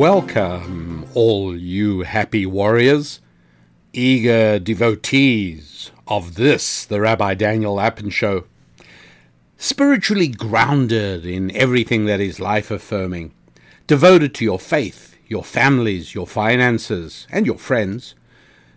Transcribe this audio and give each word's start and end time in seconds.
Welcome, 0.00 1.04
all 1.12 1.54
you 1.54 2.04
happy 2.04 2.46
warriors, 2.46 3.20
eager 3.92 4.58
devotees 4.58 5.90
of 6.08 6.36
this, 6.36 6.86
the 6.86 7.02
Rabbi 7.02 7.34
Daniel 7.34 7.74
Lapin 7.74 8.08
Show. 8.08 8.44
Spiritually 9.58 10.28
grounded 10.28 11.26
in 11.26 11.54
everything 11.54 12.06
that 12.06 12.18
is 12.18 12.40
life 12.40 12.70
affirming, 12.70 13.34
devoted 13.86 14.34
to 14.36 14.44
your 14.46 14.58
faith, 14.58 15.18
your 15.28 15.44
families, 15.44 16.14
your 16.14 16.26
finances, 16.26 17.26
and 17.30 17.44
your 17.44 17.58
friends, 17.58 18.14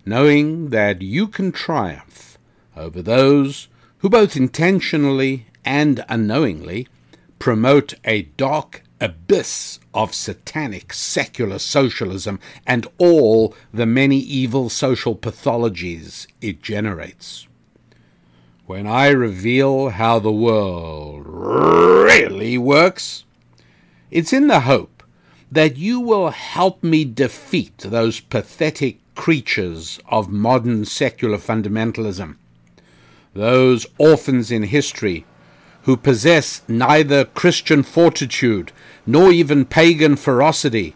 knowing 0.05 0.71
that 0.71 1.01
you 1.01 1.29
can 1.29 1.53
triumph 1.53 2.37
over 2.75 3.01
those 3.01 3.69
who 3.99 4.09
both 4.09 4.35
intentionally 4.35 5.47
and 5.63 6.03
unknowingly 6.09 6.85
promote 7.39 7.93
a 8.03 8.23
dark 8.35 8.83
abyss 9.03 9.79
of 9.93 10.15
satanic 10.15 10.93
secular 10.93 11.59
socialism 11.59 12.39
and 12.65 12.87
all 12.97 13.53
the 13.73 13.85
many 13.85 14.17
evil 14.17 14.69
social 14.69 15.13
pathologies 15.13 16.25
it 16.41 16.61
generates. 16.61 17.45
When 18.65 18.87
I 18.87 19.09
reveal 19.09 19.89
how 19.89 20.19
the 20.19 20.31
world 20.31 21.25
really 21.27 22.57
works, 22.57 23.25
it's 24.09 24.31
in 24.31 24.47
the 24.47 24.61
hope 24.61 25.03
that 25.51 25.75
you 25.75 25.99
will 25.99 26.29
help 26.29 26.81
me 26.81 27.03
defeat 27.03 27.77
those 27.79 28.21
pathetic 28.21 28.99
creatures 29.15 29.99
of 30.07 30.29
modern 30.29 30.85
secular 30.85 31.37
fundamentalism, 31.37 32.37
those 33.33 33.85
orphans 33.97 34.49
in 34.49 34.63
history 34.63 35.25
who 35.83 35.97
possess 35.97 36.61
neither 36.67 37.25
Christian 37.25 37.83
fortitude 37.83 38.71
nor 39.05 39.31
even 39.31 39.65
pagan 39.65 40.15
ferocity, 40.15 40.95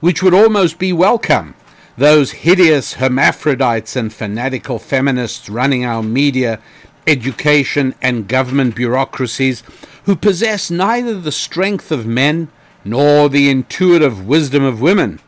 which 0.00 0.22
would 0.22 0.34
almost 0.34 0.78
be 0.78 0.92
welcome. 0.92 1.54
Those 1.96 2.32
hideous 2.32 2.94
hermaphrodites 2.94 3.96
and 3.96 4.12
fanatical 4.12 4.78
feminists 4.78 5.48
running 5.48 5.84
our 5.84 6.02
media, 6.02 6.60
education, 7.06 7.94
and 8.02 8.28
government 8.28 8.74
bureaucracies 8.74 9.62
who 10.04 10.14
possess 10.14 10.70
neither 10.70 11.18
the 11.18 11.32
strength 11.32 11.90
of 11.90 12.06
men 12.06 12.48
nor 12.84 13.28
the 13.28 13.48
intuitive 13.48 14.26
wisdom 14.26 14.62
of 14.62 14.80
women. 14.80 15.18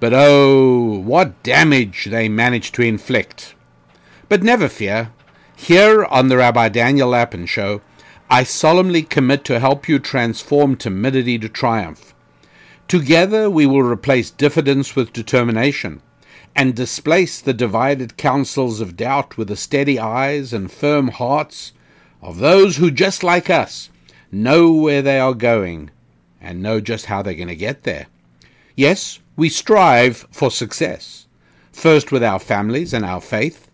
But 0.00 0.12
oh, 0.14 0.98
what 0.98 1.42
damage 1.42 2.06
they 2.06 2.28
manage 2.28 2.72
to 2.72 2.82
inflict. 2.82 3.54
But 4.28 4.42
never 4.42 4.68
fear. 4.68 5.10
Here 5.56 6.04
on 6.04 6.28
the 6.28 6.36
Rabbi 6.36 6.68
Daniel 6.68 7.08
Lapin 7.08 7.46
Show, 7.46 7.80
I 8.34 8.42
solemnly 8.42 9.02
commit 9.02 9.44
to 9.44 9.60
help 9.60 9.88
you 9.88 10.00
transform 10.00 10.74
timidity 10.74 11.38
to 11.38 11.48
triumph. 11.48 12.16
Together 12.88 13.48
we 13.48 13.64
will 13.64 13.84
replace 13.84 14.28
diffidence 14.28 14.96
with 14.96 15.12
determination, 15.12 16.02
and 16.56 16.74
displace 16.74 17.40
the 17.40 17.54
divided 17.54 18.16
counsels 18.16 18.80
of 18.80 18.96
doubt 18.96 19.38
with 19.38 19.46
the 19.46 19.56
steady 19.56 20.00
eyes 20.00 20.52
and 20.52 20.72
firm 20.72 21.10
hearts 21.12 21.74
of 22.20 22.38
those 22.38 22.78
who, 22.78 22.90
just 22.90 23.22
like 23.22 23.48
us, 23.48 23.88
know 24.32 24.72
where 24.72 25.00
they 25.00 25.20
are 25.20 25.32
going 25.32 25.92
and 26.40 26.60
know 26.60 26.80
just 26.80 27.06
how 27.06 27.22
they're 27.22 27.34
going 27.34 27.46
to 27.46 27.54
get 27.54 27.84
there. 27.84 28.08
Yes, 28.74 29.20
we 29.36 29.48
strive 29.48 30.26
for 30.32 30.50
success, 30.50 31.28
first 31.70 32.10
with 32.10 32.24
our 32.24 32.40
families 32.40 32.92
and 32.92 33.04
our 33.04 33.20
faith, 33.20 33.70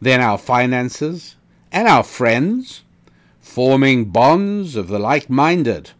then 0.00 0.22
our 0.22 0.38
finances 0.38 1.36
and 1.70 1.86
our 1.86 2.02
friends 2.02 2.84
forming 3.58 4.04
bonds 4.04 4.76
of 4.76 4.86
the 4.86 5.00
like 5.00 5.28
minded, 5.28 5.90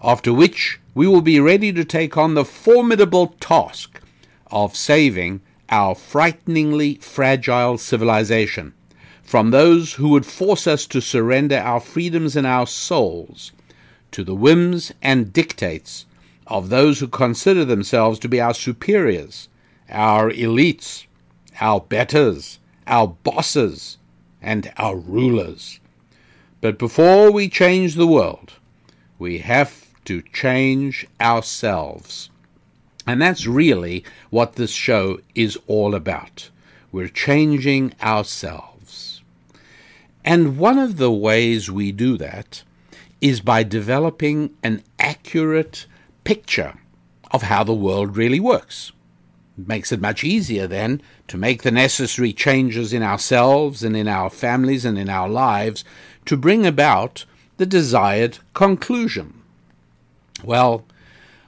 after 0.00 0.32
which 0.32 0.78
we 0.94 1.08
will 1.08 1.20
be 1.20 1.40
ready 1.40 1.72
to 1.72 1.84
take 1.84 2.16
on 2.16 2.34
the 2.34 2.44
formidable 2.44 3.34
task 3.40 4.00
of 4.46 4.76
saving 4.76 5.40
our 5.68 5.92
frighteningly 5.92 6.94
fragile 7.00 7.76
civilization 7.76 8.72
from 9.24 9.50
those 9.50 9.94
who 9.94 10.10
would 10.10 10.24
force 10.24 10.68
us 10.68 10.86
to 10.86 11.00
surrender 11.00 11.58
our 11.58 11.80
freedoms 11.80 12.36
and 12.36 12.46
our 12.46 12.64
souls 12.64 13.50
to 14.12 14.22
the 14.22 14.36
whims 14.36 14.92
and 15.02 15.32
dictates 15.32 16.06
of 16.46 16.68
those 16.68 17.00
who 17.00 17.08
consider 17.08 17.64
themselves 17.64 18.20
to 18.20 18.28
be 18.28 18.40
our 18.40 18.54
superiors, 18.54 19.48
our 19.88 20.30
elites, 20.30 21.06
our 21.60 21.80
betters, 21.80 22.60
our 22.86 23.08
bosses, 23.08 23.98
and 24.40 24.72
our 24.76 24.94
rulers. 24.94 25.80
But 26.60 26.78
before 26.78 27.30
we 27.30 27.48
change 27.48 27.94
the 27.94 28.06
world, 28.06 28.54
we 29.18 29.38
have 29.38 29.86
to 30.04 30.22
change 30.32 31.06
ourselves. 31.20 32.30
And 33.06 33.20
that's 33.20 33.46
really 33.46 34.04
what 34.28 34.54
this 34.54 34.72
show 34.72 35.20
is 35.34 35.58
all 35.66 35.94
about. 35.94 36.50
We're 36.92 37.08
changing 37.08 37.94
ourselves. 38.02 39.22
And 40.24 40.58
one 40.58 40.78
of 40.78 40.98
the 40.98 41.10
ways 41.10 41.70
we 41.70 41.92
do 41.92 42.18
that 42.18 42.62
is 43.20 43.40
by 43.40 43.62
developing 43.62 44.54
an 44.62 44.82
accurate 44.98 45.86
picture 46.24 46.74
of 47.30 47.42
how 47.42 47.64
the 47.64 47.74
world 47.74 48.16
really 48.16 48.40
works. 48.40 48.92
It 49.58 49.68
makes 49.68 49.92
it 49.92 50.00
much 50.00 50.24
easier 50.24 50.66
then 50.66 51.00
to 51.28 51.36
make 51.36 51.62
the 51.62 51.70
necessary 51.70 52.32
changes 52.32 52.92
in 52.92 53.02
ourselves 53.02 53.82
and 53.82 53.96
in 53.96 54.08
our 54.08 54.30
families 54.30 54.84
and 54.84 54.98
in 54.98 55.08
our 55.08 55.28
lives 55.28 55.84
to 56.30 56.36
bring 56.36 56.64
about 56.64 57.24
the 57.56 57.66
desired 57.66 58.38
conclusion? 58.54 59.42
Well, 60.44 60.84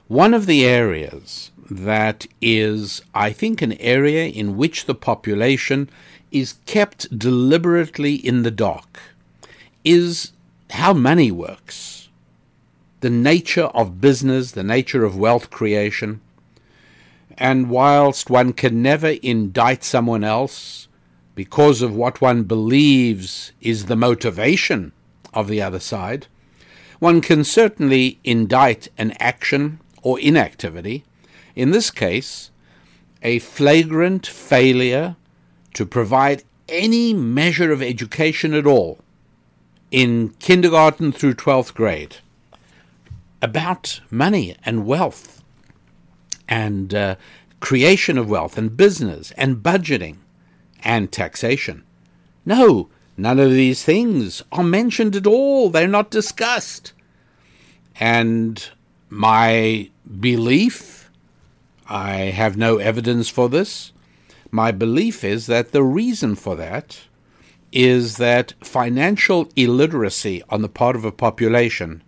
one 0.09 0.33
of 0.33 0.45
the 0.45 0.65
areas 0.65 1.51
that 1.71 2.27
is, 2.41 3.01
I 3.15 3.31
think, 3.31 3.61
an 3.61 3.71
area 3.79 4.25
in 4.25 4.57
which 4.57 4.83
the 4.83 4.93
population 4.93 5.89
is 6.33 6.55
kept 6.65 7.17
deliberately 7.17 8.15
in 8.15 8.43
the 8.43 8.51
dark 8.51 8.99
is 9.85 10.33
how 10.71 10.91
money 10.91 11.31
works, 11.31 12.09
the 12.99 13.09
nature 13.09 13.69
of 13.73 14.01
business, 14.01 14.51
the 14.51 14.65
nature 14.65 15.05
of 15.05 15.17
wealth 15.17 15.49
creation. 15.49 16.19
And 17.37 17.69
whilst 17.69 18.29
one 18.29 18.51
can 18.51 18.81
never 18.81 19.15
indict 19.23 19.85
someone 19.85 20.25
else 20.25 20.89
because 21.35 21.81
of 21.81 21.95
what 21.95 22.21
one 22.21 22.43
believes 22.43 23.51
is 23.61 23.85
the 23.85 23.95
motivation 23.95 24.91
of 25.33 25.47
the 25.47 25.61
other 25.61 25.79
side, 25.79 26.27
one 26.99 27.21
can 27.21 27.43
certainly 27.43 28.19
indict 28.23 28.87
an 28.97 29.11
action 29.19 29.79
or 30.01 30.19
inactivity. 30.19 31.03
In 31.55 31.71
this 31.71 31.91
case, 31.91 32.51
a 33.21 33.39
flagrant 33.39 34.27
failure 34.27 35.15
to 35.73 35.85
provide 35.85 36.43
any 36.69 37.13
measure 37.13 37.71
of 37.71 37.81
education 37.81 38.53
at 38.53 38.67
all 38.67 38.99
in 39.91 40.29
kindergarten 40.39 41.11
through 41.11 41.33
12th 41.33 41.73
grade 41.73 42.17
about 43.41 43.99
money 44.09 44.55
and 44.65 44.85
wealth 44.85 45.43
and 46.47 46.93
uh, 46.93 47.15
creation 47.59 48.17
of 48.17 48.29
wealth 48.29 48.57
and 48.57 48.77
business 48.77 49.31
and 49.31 49.57
budgeting 49.57 50.17
and 50.83 51.11
taxation. 51.11 51.83
No, 52.45 52.89
none 53.17 53.39
of 53.39 53.51
these 53.51 53.83
things 53.83 54.43
are 54.51 54.63
mentioned 54.63 55.15
at 55.15 55.27
all. 55.27 55.69
They're 55.69 55.87
not 55.87 56.11
discussed. 56.11 56.93
And 57.99 58.69
my 59.09 59.89
belief, 60.19 61.09
I 61.87 62.15
have 62.15 62.57
no 62.57 62.77
evidence 62.77 63.29
for 63.29 63.49
this, 63.49 63.93
my 64.53 64.71
belief 64.71 65.23
is 65.23 65.47
that 65.47 65.71
the 65.71 65.83
reason 65.83 66.35
for 66.35 66.55
that 66.55 67.01
is 67.71 68.17
that 68.17 68.53
financial 68.61 69.49
illiteracy 69.55 70.43
on 70.47 70.61
the 70.61 70.69
part 70.69 70.95
of 70.95 71.03
a 71.03 71.11
population 71.11 72.03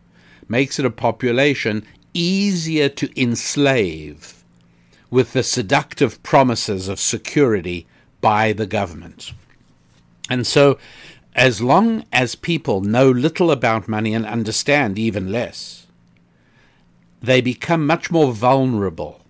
makes 0.47 0.77
it 0.77 0.85
a 0.85 0.91
population 0.91 1.83
easier 2.13 2.87
to 2.87 3.09
enslave 3.19 4.43
with 5.09 5.33
the 5.33 5.41
seductive 5.41 6.21
promises 6.21 6.87
of 6.87 6.99
security 6.99 7.87
by 8.25 8.53
the 8.53 8.65
government. 8.65 9.33
And 10.31 10.47
so, 10.47 10.79
as 11.35 11.61
long 11.61 12.05
as 12.11 12.33
people 12.33 12.81
know 12.81 13.11
little 13.11 13.51
about 13.51 13.87
money 13.87 14.15
and 14.15 14.25
understand 14.25 14.97
even 14.97 15.31
less, 15.31 15.85
they 17.21 17.39
become 17.39 17.85
much 17.85 18.09
more 18.09 18.33
vulnerable 18.33 19.21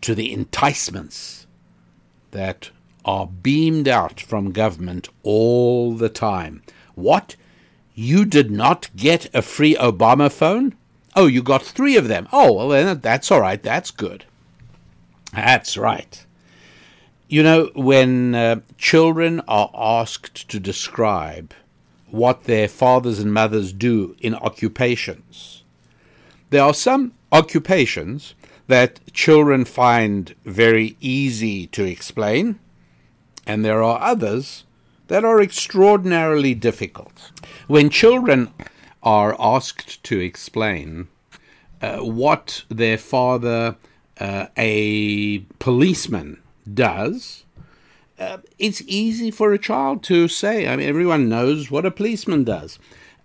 to 0.00 0.12
the 0.12 0.32
enticements 0.32 1.46
that 2.32 2.70
are 3.04 3.28
beamed 3.28 3.86
out 3.86 4.20
from 4.20 4.50
government 4.50 5.08
all 5.22 5.92
the 5.92 6.08
time. 6.08 6.64
What? 6.96 7.36
You 7.94 8.24
did 8.24 8.50
not 8.50 8.90
get 8.96 9.32
a 9.32 9.40
free 9.40 9.76
Obama 9.76 10.32
phone? 10.32 10.74
Oh, 11.14 11.28
you 11.28 11.44
got 11.44 11.62
three 11.62 11.96
of 11.96 12.08
them. 12.08 12.26
Oh, 12.32 12.54
well, 12.54 12.68
then 12.70 12.98
that's 12.98 13.30
all 13.30 13.40
right. 13.40 13.62
That's 13.62 13.92
good. 13.92 14.24
That's 15.32 15.76
right. 15.76 16.25
You 17.28 17.42
know, 17.42 17.70
when 17.74 18.36
uh, 18.36 18.60
children 18.78 19.42
are 19.48 19.68
asked 19.74 20.48
to 20.48 20.60
describe 20.60 21.52
what 22.08 22.44
their 22.44 22.68
fathers 22.68 23.18
and 23.18 23.34
mothers 23.34 23.72
do 23.72 24.14
in 24.20 24.32
occupations, 24.36 25.64
there 26.50 26.62
are 26.62 26.72
some 26.72 27.14
occupations 27.32 28.36
that 28.68 29.00
children 29.12 29.64
find 29.64 30.36
very 30.44 30.96
easy 31.00 31.66
to 31.66 31.82
explain, 31.84 32.60
and 33.44 33.64
there 33.64 33.82
are 33.82 34.00
others 34.00 34.62
that 35.08 35.24
are 35.24 35.42
extraordinarily 35.42 36.54
difficult. 36.54 37.32
When 37.66 37.90
children 37.90 38.52
are 39.02 39.34
asked 39.40 40.04
to 40.04 40.20
explain 40.20 41.08
uh, 41.82 41.98
what 41.98 42.62
their 42.68 42.98
father, 42.98 43.74
uh, 44.20 44.46
a 44.56 45.40
policeman, 45.58 46.40
does, 46.72 47.44
uh, 48.18 48.38
it's 48.58 48.82
easy 48.86 49.30
for 49.30 49.52
a 49.52 49.58
child 49.58 50.02
to 50.04 50.28
say. 50.28 50.68
I 50.68 50.76
mean, 50.76 50.88
everyone 50.88 51.28
knows 51.28 51.70
what 51.70 51.86
a 51.86 51.90
policeman 51.90 52.44
does. 52.44 52.78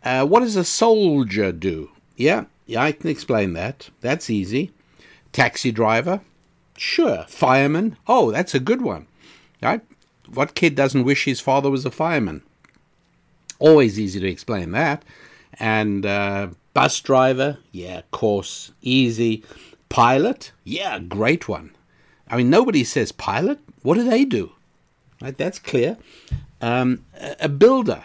Uh, 0.04 0.26
what 0.26 0.42
does 0.42 0.56
a 0.56 0.64
soldier 0.64 1.52
do? 1.52 1.92
Yeah, 2.16 2.46
yeah, 2.66 2.84
I 2.84 2.92
can 2.92 3.10
explain 3.10 3.54
that. 3.54 3.90
That's 4.02 4.30
easy. 4.30 4.72
Taxi 5.32 5.72
driver? 5.72 6.22
Sure. 6.78 7.26
Fireman? 7.28 7.98
Oh, 8.08 8.32
that's 8.32 8.56
a 8.56 8.60
good 8.60 8.82
one. 8.82 9.08
Right? 9.62 9.82
What 10.34 10.56
kid 10.56 10.76
doesn't 10.76 11.04
wish 11.04 11.26
his 11.26 11.40
father 11.40 11.70
was 11.70 11.86
a 11.86 11.92
fireman? 11.92 12.42
Always 13.60 14.00
easy 14.00 14.20
to 14.20 14.28
explain 14.28 14.72
that. 14.72 15.06
And 15.60 16.06
uh, 16.06 16.50
bus 16.74 17.00
driver? 17.02 17.60
Yeah, 17.72 18.00
of 18.00 18.12
course. 18.12 18.72
Easy. 18.82 19.44
Pilot? 19.90 20.52
Yeah, 20.64 21.00
great 21.00 21.48
one. 21.48 21.72
I 22.32 22.38
mean, 22.38 22.50
nobody 22.50 22.84
says 22.84 23.12
pilot. 23.12 23.60
What 23.84 23.96
do 23.96 24.10
they 24.10 24.26
do? 24.26 24.54
Right, 25.22 25.38
that's 25.38 25.60
clear. 25.60 25.98
Um, 26.62 27.06
a 27.40 27.50
builder. 27.50 28.04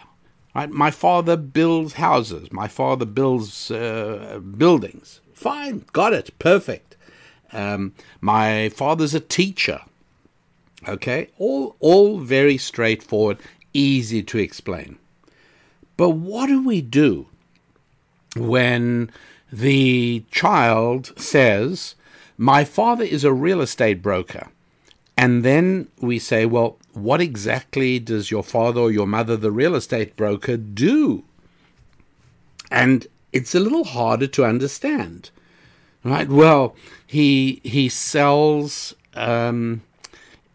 Right? 0.55 0.69
My 0.69 0.91
father 0.91 1.37
builds 1.37 1.95
houses. 1.95 2.51
My 2.51 2.67
father 2.67 3.05
builds 3.05 3.71
uh, 3.71 4.41
buildings. 4.59 5.21
Fine, 5.33 5.85
got 5.93 6.13
it, 6.13 6.37
perfect. 6.39 6.97
Um, 7.53 7.95
my 8.21 8.71
father's 8.71 9.15
a 9.15 9.21
teacher. 9.21 9.81
Okay, 10.89 11.29
all 11.39 11.77
all 11.81 12.19
very 12.19 12.59
straightforward, 12.59 13.39
easy 13.73 14.23
to 14.23 14.39
explain. 14.39 14.99
But 15.97 16.11
what 16.11 16.47
do 16.47 16.65
we 16.65 16.81
do 16.81 17.27
when 18.37 19.11
the 19.51 20.25
child 20.31 21.13
says, 21.19 21.95
"My 22.37 22.65
father 22.65 23.05
is 23.05 23.25
a 23.25 23.33
real 23.33 23.61
estate 23.61 24.03
broker," 24.03 24.49
and 25.17 25.45
then 25.45 25.89
we 26.01 26.19
say, 26.19 26.47
"Well, 26.47 26.79
what 26.93 27.21
exactly 27.21 27.99
does 27.99 28.31
your 28.31 28.43
father 28.43 28.81
or 28.81 28.91
your 28.91 29.07
mother, 29.07 29.37
the 29.37 29.51
real 29.51 29.75
estate 29.75 30.17
broker, 30.17 30.57
do? 30.57 31.25
And 32.71 33.07
it's 33.33 33.55
a 33.55 33.61
little 33.61 33.85
harder 33.85 34.27
to 34.29 34.45
understand, 34.45 35.31
right? 36.05 36.29
Well, 36.29 36.75
he 37.07 37.61
he 37.63 37.89
sells 37.89 38.95
um, 39.15 39.83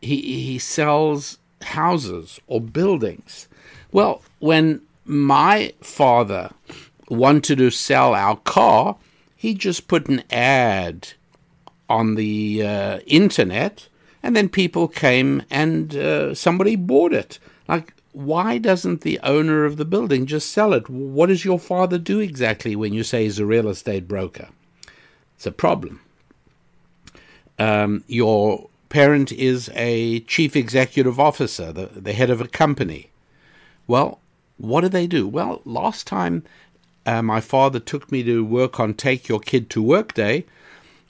he 0.02 0.44
he 0.44 0.60
sells 0.60 1.38
houses 1.62 2.40
or 2.48 2.60
buildings. 2.60 3.48
Well, 3.92 4.24
when 4.40 4.82
my 5.06 5.74
father 5.82 6.52
wanted 7.10 7.58
to 7.58 7.72
sell 7.72 8.14
our 8.16 8.38
car, 8.38 8.98
he 9.36 9.54
just 9.54 9.88
put 9.88 10.08
an 10.08 10.24
ad 10.32 11.14
on 11.92 12.16
the 12.16 12.64
uh, 12.66 13.00
internet 13.06 13.88
and 14.24 14.36
then 14.36 14.50
people 14.50 14.88
came 14.88 15.44
and 15.50 15.96
uh, 15.96 16.34
somebody 16.34 16.76
bought 16.76 17.14
it. 17.14 17.40
Like, 17.68 17.94
why 18.14 18.58
doesn't 18.58 19.02
the 19.02 19.20
owner 19.24 19.66
of 19.66 19.78
the 19.78 19.86
building 19.86 20.26
just 20.26 20.52
sell 20.52 20.74
it? 20.74 20.90
What 20.90 21.28
does 21.28 21.46
your 21.46 21.60
father 21.60 21.98
do 21.98 22.20
exactly 22.20 22.76
when 22.76 22.94
you 22.94 23.04
say 23.04 23.24
he's 23.24 23.40
a 23.40 23.46
real 23.46 23.68
estate 23.68 24.08
broker? 24.08 24.50
It's 25.36 25.46
a 25.46 25.52
problem. 25.52 26.02
Um, 27.58 28.04
your 28.08 28.70
parent 28.90 29.32
is 29.32 29.70
a 29.74 30.20
chief 30.22 30.56
executive 30.56 31.20
officer, 31.20 31.72
the, 31.72 31.88
the 31.88 32.14
head 32.14 32.30
of 32.30 32.42
a 32.42 32.48
company. 32.48 33.10
Well, 33.88 34.20
what 34.58 34.82
do 34.82 34.90
they 34.90 35.08
do? 35.08 35.28
Well, 35.28 35.62
last 35.66 36.06
time 36.06 36.44
uh, 37.06 37.22
my 37.22 37.42
father 37.42 37.80
took 37.80 38.12
me 38.12 38.24
to 38.24 38.46
work 38.46 38.80
on 38.80 38.94
Take 38.94 39.28
Your 39.28 39.40
Kid 39.40 39.70
to 39.72 39.82
Work 39.82 40.14
Day, 40.14 40.46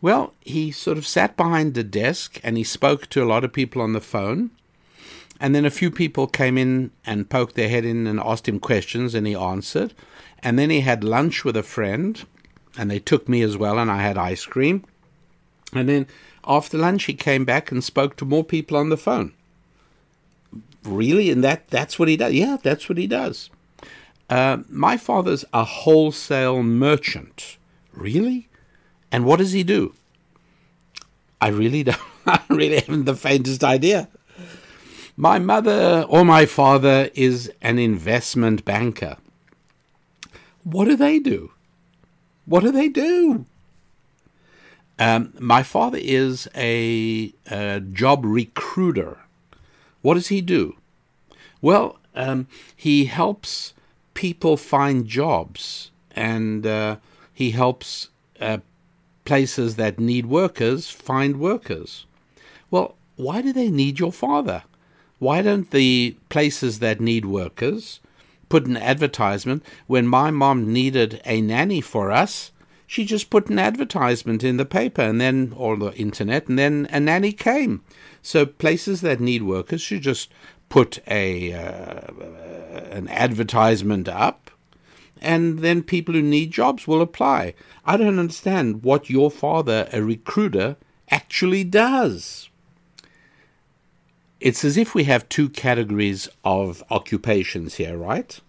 well, 0.01 0.33
he 0.41 0.71
sort 0.71 0.97
of 0.97 1.05
sat 1.05 1.37
behind 1.37 1.73
the 1.73 1.83
desk 1.83 2.39
and 2.43 2.57
he 2.57 2.63
spoke 2.63 3.07
to 3.07 3.23
a 3.23 3.25
lot 3.25 3.43
of 3.43 3.53
people 3.53 3.81
on 3.81 3.93
the 3.93 4.01
phone. 4.01 4.51
And 5.39 5.55
then 5.55 5.65
a 5.65 5.71
few 5.71 5.89
people 5.89 6.27
came 6.27 6.57
in 6.57 6.91
and 7.05 7.29
poked 7.29 7.55
their 7.55 7.69
head 7.69 7.85
in 7.85 8.05
and 8.05 8.19
asked 8.19 8.47
him 8.47 8.59
questions, 8.59 9.15
and 9.15 9.25
he 9.25 9.33
answered. 9.33 9.93
And 10.43 10.59
then 10.59 10.69
he 10.69 10.81
had 10.81 11.03
lunch 11.03 11.43
with 11.43 11.57
a 11.57 11.63
friend, 11.63 12.23
and 12.77 12.91
they 12.91 12.99
took 12.99 13.27
me 13.27 13.41
as 13.41 13.57
well, 13.57 13.79
and 13.79 13.89
I 13.89 14.03
had 14.03 14.19
ice 14.19 14.45
cream. 14.45 14.85
And 15.73 15.89
then 15.89 16.05
after 16.45 16.77
lunch, 16.77 17.05
he 17.05 17.15
came 17.15 17.43
back 17.43 17.71
and 17.71 17.83
spoke 17.83 18.17
to 18.17 18.25
more 18.25 18.43
people 18.43 18.77
on 18.77 18.89
the 18.89 18.97
phone. 18.97 19.33
Really? 20.83 21.31
And 21.31 21.43
that, 21.43 21.69
that's 21.69 21.97
what 21.97 22.07
he 22.07 22.17
does? 22.17 22.33
Yeah, 22.33 22.57
that's 22.61 22.87
what 22.87 22.99
he 22.99 23.07
does. 23.07 23.49
Uh, 24.29 24.59
my 24.69 24.95
father's 24.95 25.43
a 25.53 25.63
wholesale 25.63 26.61
merchant. 26.61 27.57
Really? 27.93 28.47
And 29.11 29.25
what 29.25 29.39
does 29.39 29.51
he 29.51 29.63
do? 29.63 29.93
I 31.39 31.49
really 31.49 31.83
don't. 31.89 31.99
I 32.25 32.39
really 32.49 32.79
haven't 32.79 33.05
the 33.05 33.15
faintest 33.15 33.63
idea. 33.63 34.07
My 35.17 35.39
mother 35.39 36.05
or 36.07 36.23
my 36.23 36.45
father 36.45 37.09
is 37.13 37.51
an 37.61 37.79
investment 37.79 38.63
banker. 38.63 39.17
What 40.63 40.85
do 40.85 40.95
they 40.95 41.19
do? 41.19 41.51
What 42.45 42.63
do 42.63 42.71
they 42.71 42.89
do? 42.89 43.45
Um, 44.99 45.33
my 45.39 45.63
father 45.63 45.97
is 45.99 46.47
a, 46.55 47.33
a, 47.49 47.79
job 47.79 48.23
recruiter. 48.23 49.17
What 50.01 50.13
does 50.13 50.27
he 50.27 50.41
do? 50.41 50.75
Well, 51.61 51.97
um, 52.15 52.47
he 52.75 53.05
helps 53.05 53.73
people 54.13 54.57
find 54.57 55.07
jobs 55.07 55.89
and 56.11 56.67
uh, 56.67 56.97
he 57.33 57.51
helps 57.51 58.09
uh, 58.39 58.59
places 59.31 59.77
that 59.77 59.97
need 59.97 60.25
workers 60.25 60.89
find 60.89 61.39
workers. 61.39 62.05
Well, 62.69 62.95
why 63.15 63.41
do 63.41 63.53
they 63.53 63.69
need 63.71 63.97
your 63.97 64.11
father? 64.11 64.63
Why 65.19 65.41
don't 65.41 65.71
the 65.71 66.17
places 66.27 66.79
that 66.79 66.99
need 66.99 67.23
workers 67.23 68.01
put 68.49 68.65
an 68.65 68.75
advertisement? 68.75 69.63
When 69.87 70.05
my 70.05 70.31
mom 70.31 70.73
needed 70.73 71.21
a 71.23 71.39
nanny 71.39 71.79
for 71.79 72.11
us, 72.11 72.51
she 72.85 73.05
just 73.05 73.29
put 73.29 73.47
an 73.47 73.57
advertisement 73.57 74.43
in 74.43 74.57
the 74.57 74.65
paper 74.65 75.03
and 75.03 75.21
then 75.21 75.53
or 75.55 75.77
the 75.77 75.93
internet 75.93 76.49
and 76.49 76.59
then 76.59 76.89
a 76.91 76.99
nanny 76.99 77.31
came. 77.31 77.85
So 78.21 78.45
places 78.45 78.99
that 78.99 79.21
need 79.21 79.43
workers 79.43 79.79
should 79.79 80.01
just 80.01 80.29
put 80.67 80.99
a 81.07 81.53
uh, 81.53 82.11
an 82.91 83.07
advertisement 83.07 84.09
up 84.09 84.50
and 85.21 85.59
then 85.59 85.83
people 85.83 86.13
who 86.13 86.21
need 86.21 86.51
jobs 86.51 86.87
will 86.87 87.01
apply. 87.01 87.53
I 87.85 87.97
don't 87.97 88.19
understand 88.19 88.83
what 88.83 89.09
your 89.09 89.29
father, 89.29 89.87
a 89.93 90.01
recruiter, 90.01 90.77
actually 91.09 91.63
does. 91.63 92.49
It's 94.39 94.65
as 94.65 94.77
if 94.77 94.95
we 94.95 95.03
have 95.03 95.29
two 95.29 95.49
categories 95.49 96.27
of 96.43 96.83
occupations 96.89 97.75
here, 97.75 97.95
right? 97.95 98.39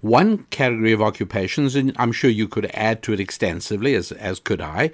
One 0.00 0.44
category 0.50 0.92
of 0.92 1.02
occupations, 1.02 1.74
and 1.74 1.92
I'm 1.98 2.12
sure 2.12 2.30
you 2.30 2.46
could 2.46 2.70
add 2.72 3.02
to 3.02 3.12
it 3.12 3.20
extensively, 3.20 3.94
as, 3.94 4.12
as 4.12 4.38
could 4.38 4.60
I, 4.60 4.92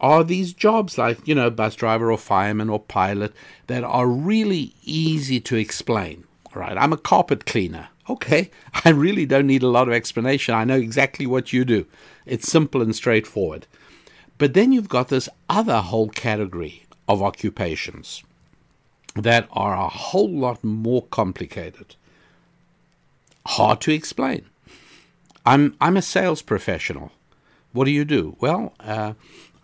are 0.00 0.24
these 0.24 0.52
jobs 0.52 0.96
like, 0.96 1.26
you 1.28 1.34
know, 1.34 1.50
bus 1.50 1.74
driver 1.74 2.10
or 2.10 2.18
fireman 2.18 2.70
or 2.70 2.80
pilot 2.80 3.34
that 3.66 3.84
are 3.84 4.06
really 4.06 4.74
easy 4.84 5.40
to 5.40 5.56
explain. 5.56 6.24
Right? 6.54 6.78
I'm 6.78 6.92
a 6.92 6.96
carpet 6.96 7.44
cleaner. 7.44 7.88
Okay, 8.08 8.50
I 8.84 8.90
really 8.90 9.26
don't 9.26 9.46
need 9.46 9.62
a 9.62 9.68
lot 9.68 9.88
of 9.88 9.94
explanation. 9.94 10.54
I 10.54 10.64
know 10.64 10.76
exactly 10.76 11.26
what 11.26 11.52
you 11.52 11.64
do. 11.64 11.86
It's 12.26 12.50
simple 12.50 12.82
and 12.82 12.94
straightforward. 12.94 13.66
But 14.38 14.54
then 14.54 14.72
you've 14.72 14.88
got 14.88 15.08
this 15.08 15.28
other 15.48 15.80
whole 15.80 16.08
category 16.08 16.84
of 17.08 17.22
occupations 17.22 18.22
that 19.16 19.48
are 19.50 19.74
a 19.74 19.88
whole 19.88 20.30
lot 20.30 20.62
more 20.62 21.02
complicated, 21.02 21.96
hard 23.46 23.80
to 23.80 23.92
explain. 23.92 24.44
I'm 25.44 25.76
I'm 25.80 25.96
a 25.96 26.02
sales 26.02 26.42
professional. 26.42 27.10
What 27.72 27.86
do 27.86 27.90
you 27.90 28.04
do? 28.04 28.36
Well, 28.38 28.74
uh, 28.80 29.14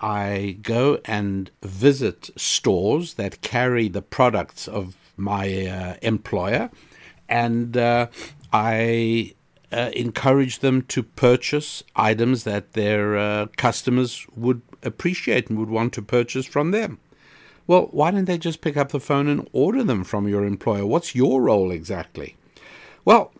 I 0.00 0.58
go 0.62 0.98
and 1.04 1.50
visit 1.62 2.30
stores 2.36 3.14
that 3.14 3.42
carry 3.42 3.88
the 3.88 4.02
products 4.02 4.66
of 4.66 4.96
my 5.16 5.66
uh, 5.66 5.96
employer 6.02 6.70
and 7.28 7.76
uh, 7.76 8.08
I 8.52 9.34
uh, 9.72 9.90
encourage 9.94 10.60
them 10.60 10.82
to 10.82 11.02
purchase 11.02 11.82
items 11.96 12.44
that 12.44 12.74
their 12.74 13.16
uh, 13.16 13.46
customers 13.56 14.26
would 14.36 14.62
appreciate 14.82 15.48
and 15.48 15.58
would 15.58 15.70
want 15.70 15.92
to 15.94 16.02
purchase 16.02 16.46
from 16.46 16.70
them. 16.70 16.98
Well, 17.66 17.88
why 17.90 18.10
don't 18.10 18.26
they 18.26 18.38
just 18.38 18.60
pick 18.60 18.76
up 18.76 18.90
the 18.90 19.00
phone 19.00 19.26
and 19.26 19.48
order 19.52 19.82
them 19.82 20.04
from 20.04 20.28
your 20.28 20.44
employer? 20.44 20.86
What's 20.86 21.14
your 21.14 21.42
role 21.42 21.70
exactly? 21.70 22.36
Well, 23.04 23.32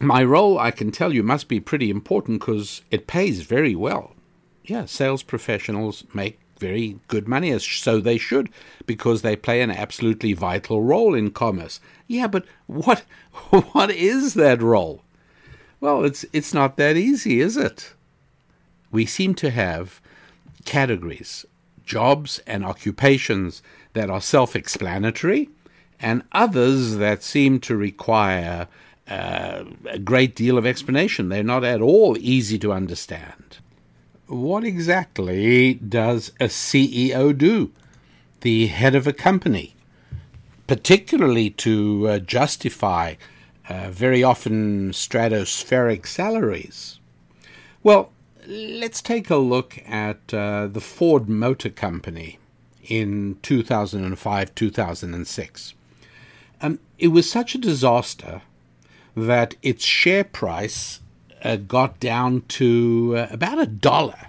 my 0.00 0.24
role, 0.24 0.58
I 0.58 0.70
can 0.70 0.90
tell 0.90 1.12
you, 1.12 1.22
must 1.22 1.46
be 1.46 1.60
pretty 1.60 1.90
important 1.90 2.40
because 2.40 2.80
it 2.90 3.06
pays 3.06 3.42
very 3.42 3.74
well. 3.74 4.14
Yeah, 4.64 4.86
sales 4.86 5.22
professionals 5.22 6.04
make 6.14 6.39
very 6.60 6.98
good 7.08 7.26
money, 7.26 7.58
so 7.58 7.98
they 7.98 8.18
should, 8.18 8.50
because 8.86 9.22
they 9.22 9.34
play 9.34 9.62
an 9.62 9.70
absolutely 9.70 10.34
vital 10.34 10.82
role 10.82 11.14
in 11.14 11.30
commerce. 11.30 11.80
Yeah, 12.06 12.26
but 12.26 12.44
what 12.66 13.00
what 13.72 13.90
is 13.90 14.34
that 14.34 14.62
role? 14.62 15.02
Well, 15.80 16.04
it's 16.04 16.24
it's 16.32 16.54
not 16.54 16.76
that 16.76 16.96
easy, 16.96 17.40
is 17.40 17.56
it? 17.56 17.94
We 18.92 19.06
seem 19.06 19.34
to 19.36 19.50
have 19.50 20.00
categories, 20.64 21.46
jobs 21.84 22.40
and 22.46 22.64
occupations 22.64 23.62
that 23.94 24.10
are 24.10 24.20
self-explanatory, 24.20 25.48
and 25.98 26.22
others 26.32 26.96
that 26.96 27.22
seem 27.22 27.60
to 27.60 27.76
require 27.76 28.68
uh, 29.08 29.64
a 29.86 29.98
great 29.98 30.36
deal 30.36 30.58
of 30.58 30.66
explanation. 30.66 31.28
They're 31.28 31.42
not 31.42 31.64
at 31.64 31.80
all 31.80 32.16
easy 32.18 32.58
to 32.60 32.72
understand. 32.72 33.58
What 34.30 34.62
exactly 34.62 35.74
does 35.74 36.30
a 36.38 36.44
CEO 36.44 37.36
do? 37.36 37.72
The 38.42 38.68
head 38.68 38.94
of 38.94 39.08
a 39.08 39.12
company, 39.12 39.74
particularly 40.68 41.50
to 41.50 42.08
uh, 42.08 42.18
justify 42.20 43.16
uh, 43.68 43.90
very 43.90 44.22
often 44.22 44.92
stratospheric 44.92 46.06
salaries. 46.06 47.00
Well, 47.82 48.12
let's 48.46 49.02
take 49.02 49.30
a 49.30 49.36
look 49.36 49.82
at 49.84 50.32
uh, 50.32 50.68
the 50.68 50.80
Ford 50.80 51.28
Motor 51.28 51.70
Company 51.70 52.38
in 52.84 53.36
2005 53.42 54.54
2006. 54.54 55.74
Um, 56.62 56.78
it 57.00 57.08
was 57.08 57.28
such 57.28 57.56
a 57.56 57.58
disaster 57.58 58.42
that 59.16 59.56
its 59.60 59.84
share 59.84 60.22
price 60.22 61.00
uh, 61.42 61.56
got 61.56 62.00
down 62.00 62.42
to 62.48 63.14
uh, 63.16 63.26
about 63.30 63.58
a 63.58 63.66
dollar. 63.66 64.28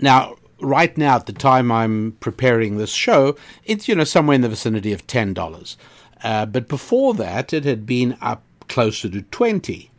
Now, 0.00 0.36
right 0.60 0.96
now, 0.96 1.16
at 1.16 1.26
the 1.26 1.32
time 1.32 1.70
I'm 1.70 2.16
preparing 2.20 2.76
this 2.76 2.92
show, 2.92 3.36
it's 3.64 3.88
you 3.88 3.94
know 3.94 4.04
somewhere 4.04 4.34
in 4.34 4.40
the 4.40 4.48
vicinity 4.48 4.92
of 4.92 5.06
ten 5.06 5.34
dollars. 5.34 5.76
Uh, 6.22 6.46
but 6.46 6.68
before 6.68 7.14
that, 7.14 7.52
it 7.52 7.64
had 7.64 7.86
been 7.86 8.16
up 8.20 8.42
closer 8.68 9.08
to 9.08 9.22
twenty, 9.22 9.90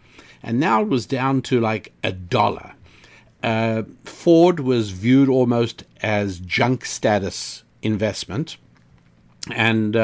and 0.43 0.59
now 0.59 0.81
it 0.81 0.87
was 0.87 1.05
down 1.05 1.41
to 1.43 1.59
like 1.59 1.93
a 2.03 2.11
dollar. 2.11 2.73
Uh, 3.43 3.83
Ford 4.05 4.59
was 4.59 4.91
viewed 4.91 5.27
almost 5.27 5.83
as 6.01 6.39
junk 6.39 6.85
status 6.85 7.63
investment, 7.81 8.57
and 9.51 9.95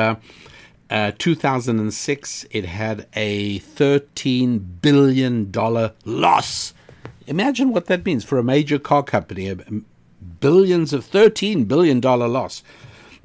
uh, 0.89 0.94
uh, 0.94 1.12
2006, 1.17 2.46
it 2.51 2.65
had 2.65 3.08
a 3.13 3.60
$13 3.60 4.82
billion 4.82 5.51
loss. 5.51 6.74
Imagine 7.27 7.72
what 7.72 7.88
that 7.88 8.06
means 8.06 8.24
for 8.24 8.38
a 8.38 8.44
major 8.44 8.79
car 8.79 9.03
company, 9.03 9.53
billions 10.39 10.94
of 10.94 11.06
$13 11.06 11.67
billion 11.67 12.00
loss. 12.00 12.63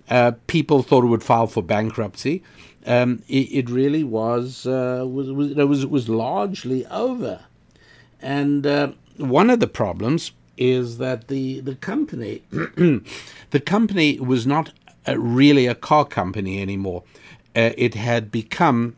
Uh, 0.08 0.32
people 0.46 0.82
thought 0.82 1.04
it 1.04 1.08
would 1.08 1.22
file 1.22 1.46
for 1.46 1.62
bankruptcy. 1.62 2.42
Um, 2.84 3.22
it, 3.28 3.52
it, 3.52 3.70
really 3.70 4.02
was, 4.02 4.66
uh, 4.66 5.04
was, 5.08 5.30
was, 5.30 5.52
it 5.52 5.68
was, 5.68 5.86
was 5.86 6.08
largely 6.08 6.84
over. 6.86 7.40
And 8.20 8.66
uh, 8.66 8.92
one 9.18 9.50
of 9.50 9.60
the 9.60 9.68
problems 9.68 10.32
is 10.56 10.98
that 10.98 11.28
the, 11.28 11.60
the 11.60 11.76
company, 11.76 12.42
the 12.50 13.62
company 13.64 14.18
was 14.18 14.46
not 14.46 14.72
really 15.06 15.66
a 15.68 15.74
car 15.76 16.04
company 16.04 16.60
anymore 16.60 17.04
uh, 17.54 17.70
it 17.76 17.94
had 17.94 18.30
become 18.30 18.96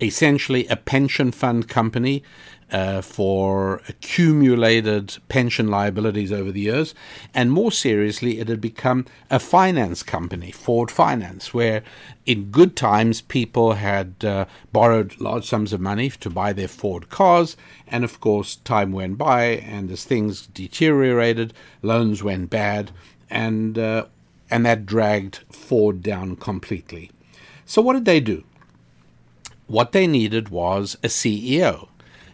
essentially 0.00 0.66
a 0.66 0.76
pension 0.76 1.32
fund 1.32 1.68
company 1.68 2.22
uh, 2.70 3.00
for 3.00 3.80
accumulated 3.88 5.16
pension 5.28 5.68
liabilities 5.68 6.30
over 6.30 6.52
the 6.52 6.60
years. 6.60 6.94
And 7.34 7.50
more 7.50 7.72
seriously, 7.72 8.40
it 8.40 8.48
had 8.48 8.60
become 8.60 9.06
a 9.30 9.38
finance 9.38 10.02
company, 10.02 10.50
Ford 10.50 10.90
Finance, 10.90 11.54
where 11.54 11.82
in 12.26 12.50
good 12.50 12.76
times 12.76 13.22
people 13.22 13.72
had 13.74 14.14
uh, 14.22 14.44
borrowed 14.72 15.18
large 15.18 15.46
sums 15.46 15.72
of 15.72 15.80
money 15.80 16.10
to 16.10 16.28
buy 16.28 16.52
their 16.52 16.68
Ford 16.68 17.08
cars. 17.08 17.56
And 17.86 18.04
of 18.04 18.20
course, 18.20 18.56
time 18.56 18.92
went 18.92 19.16
by, 19.16 19.44
and 19.44 19.90
as 19.90 20.04
things 20.04 20.46
deteriorated, 20.46 21.54
loans 21.80 22.22
went 22.22 22.50
bad, 22.50 22.90
and, 23.30 23.78
uh, 23.78 24.06
and 24.50 24.66
that 24.66 24.84
dragged 24.84 25.38
Ford 25.50 26.02
down 26.02 26.36
completely. 26.36 27.10
So, 27.68 27.82
what 27.82 27.92
did 27.92 28.06
they 28.06 28.20
do? 28.20 28.44
What 29.66 29.92
they 29.92 30.06
needed 30.06 30.48
was 30.48 30.96
a 31.02 31.08
CEO. 31.08 31.88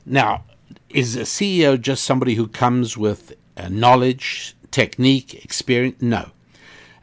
Now, 0.07 0.45
is 0.91 1.17
a 1.17 1.23
CEO 1.23 1.79
just 1.81 2.05
somebody 2.05 2.37
who 2.37 2.47
comes 2.47 2.97
with 2.97 3.33
uh, 3.57 3.69
knowledge, 3.69 4.55
technique, 4.71 5.35
experience? 5.45 6.01
No. 6.01 6.31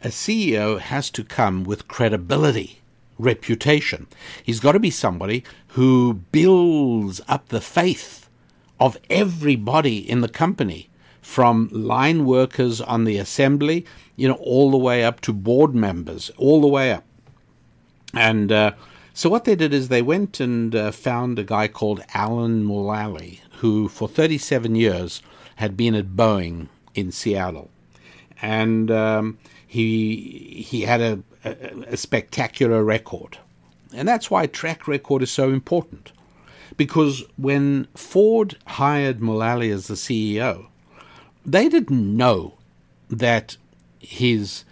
A 0.02 0.08
CEO 0.08 0.80
has 0.80 1.10
to 1.10 1.26
come 1.26 1.66
with 1.66 1.90
credibility, 1.90 2.80
reputation. 3.20 4.08
He's 4.42 4.62
got 4.62 4.72
to 4.72 4.80
be 4.80 4.92
somebody 4.92 5.44
who 5.76 6.22
builds 6.32 7.20
up 7.28 7.50
the 7.50 7.60
faith 7.60 8.30
of 8.80 8.98
everybody 9.10 10.10
in 10.10 10.22
the 10.22 10.30
company, 10.30 10.90
from 11.22 11.68
line 11.74 12.24
workers 12.24 12.80
on 12.80 13.04
the 13.04 13.18
assembly, 13.18 13.86
you 14.16 14.30
know, 14.30 14.36
all 14.36 14.72
the 14.72 14.78
way 14.78 15.04
up 15.04 15.20
to 15.20 15.34
board 15.34 15.76
members, 15.76 16.32
all 16.38 16.62
the 16.62 16.68
way 16.68 16.94
up. 16.94 17.04
And 18.14 18.52
uh, 18.52 18.74
so 19.14 19.30
what 19.30 19.46
they 19.46 19.56
did 19.56 19.74
is 19.74 19.88
they 19.88 20.02
went 20.02 20.40
and 20.40 20.76
uh, 20.76 20.92
found 20.92 21.40
a 21.40 21.44
guy 21.44 21.68
called 21.68 22.04
Alan 22.14 22.66
Mulally, 22.66 23.40
who 23.58 23.88
for 23.88 24.08
37 24.08 24.76
years 24.76 25.22
had 25.58 25.78
been 25.78 25.96
at 25.96 26.16
Boeing 26.16 26.68
in 26.96 27.12
Seattle. 27.12 27.70
And 28.42 28.90
um, 28.90 29.38
he, 29.68 30.66
he 30.68 30.82
had 30.82 31.02
a, 31.02 31.24
a, 31.46 31.52
a 31.90 31.98
spectacular 31.98 32.84
record. 32.84 33.38
And 33.94 34.08
that's 34.08 34.32
why 34.32 34.48
track 34.48 34.88
record 34.88 35.22
is 35.22 35.32
so 35.32 35.50
important. 35.50 36.12
Because 36.78 37.24
when 37.38 37.88
Ford 37.96 38.58
hired 38.66 39.20
Mulally 39.20 39.72
as 39.72 39.88
the 39.88 39.96
CEO, 39.96 40.68
they 41.46 41.68
didn't 41.68 42.18
know 42.18 42.56
that 43.10 43.58
his 44.00 44.64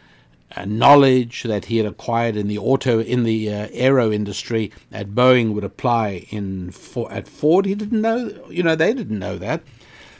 uh, 0.56 0.66
knowledge 0.66 1.44
that 1.44 1.66
he 1.66 1.78
had 1.78 1.86
acquired 1.86 2.36
in 2.36 2.48
the 2.48 2.58
auto 2.58 3.00
in 3.00 3.24
the 3.24 3.54
uh, 3.54 3.68
aero 3.72 4.12
industry 4.12 4.72
at 4.92 5.10
Boeing 5.10 5.54
would 5.54 5.64
apply 5.64 6.26
in 6.30 6.72
for, 6.72 7.12
at 7.12 7.28
Ford. 7.28 7.66
He 7.66 7.76
didn't 7.76 8.02
know, 8.02 8.32
you 8.50 8.64
know, 8.64 8.76
they 8.76 8.94
didn't 8.94 9.20
know 9.20 9.38
that, 9.38 9.62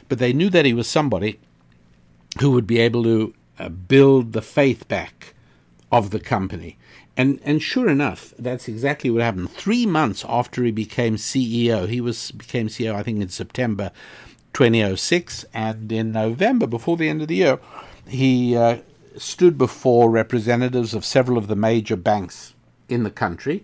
but 0.08 0.20
they 0.20 0.34
knew 0.34 0.50
that 0.50 0.66
he 0.66 0.74
was 0.74 0.88
somebody 0.88 1.40
who 2.40 2.52
would 2.52 2.68
be 2.68 2.80
able 2.80 3.04
to 3.04 3.34
uh, 3.58 3.70
build 3.70 4.34
the 4.34 4.42
faith 4.42 4.88
back 4.88 5.34
of 5.92 6.12
the 6.12 6.20
company. 6.20 6.78
And 7.18 7.40
and 7.44 7.62
sure 7.62 7.90
enough, 7.90 8.34
that's 8.40 8.68
exactly 8.68 9.10
what 9.10 9.22
happened. 9.22 9.52
Three 9.52 9.86
months 9.86 10.24
after 10.28 10.64
he 10.64 10.72
became 10.72 11.18
CEO, 11.18 11.88
he 11.88 12.00
was 12.00 12.32
became 12.32 12.68
CEO, 12.68 12.96
I 12.96 13.04
think, 13.04 13.22
in 13.22 13.30
September 13.30 13.92
2006, 14.54 15.46
and 15.54 15.92
in 15.92 16.12
November, 16.12 16.66
before 16.66 16.98
the 16.98 17.10
end 17.10 17.22
of 17.22 17.28
the 17.28 17.36
year, 17.36 17.60
he 18.08 18.56
uh, 18.56 18.78
stood 19.20 19.58
before 19.58 20.10
representatives 20.10 20.94
of 20.94 21.06
several 21.06 21.38
of 21.38 21.48
the 21.48 21.56
major 21.56 21.96
banks 21.96 22.54
in 22.88 23.04
the 23.04 23.12
country. 23.12 23.64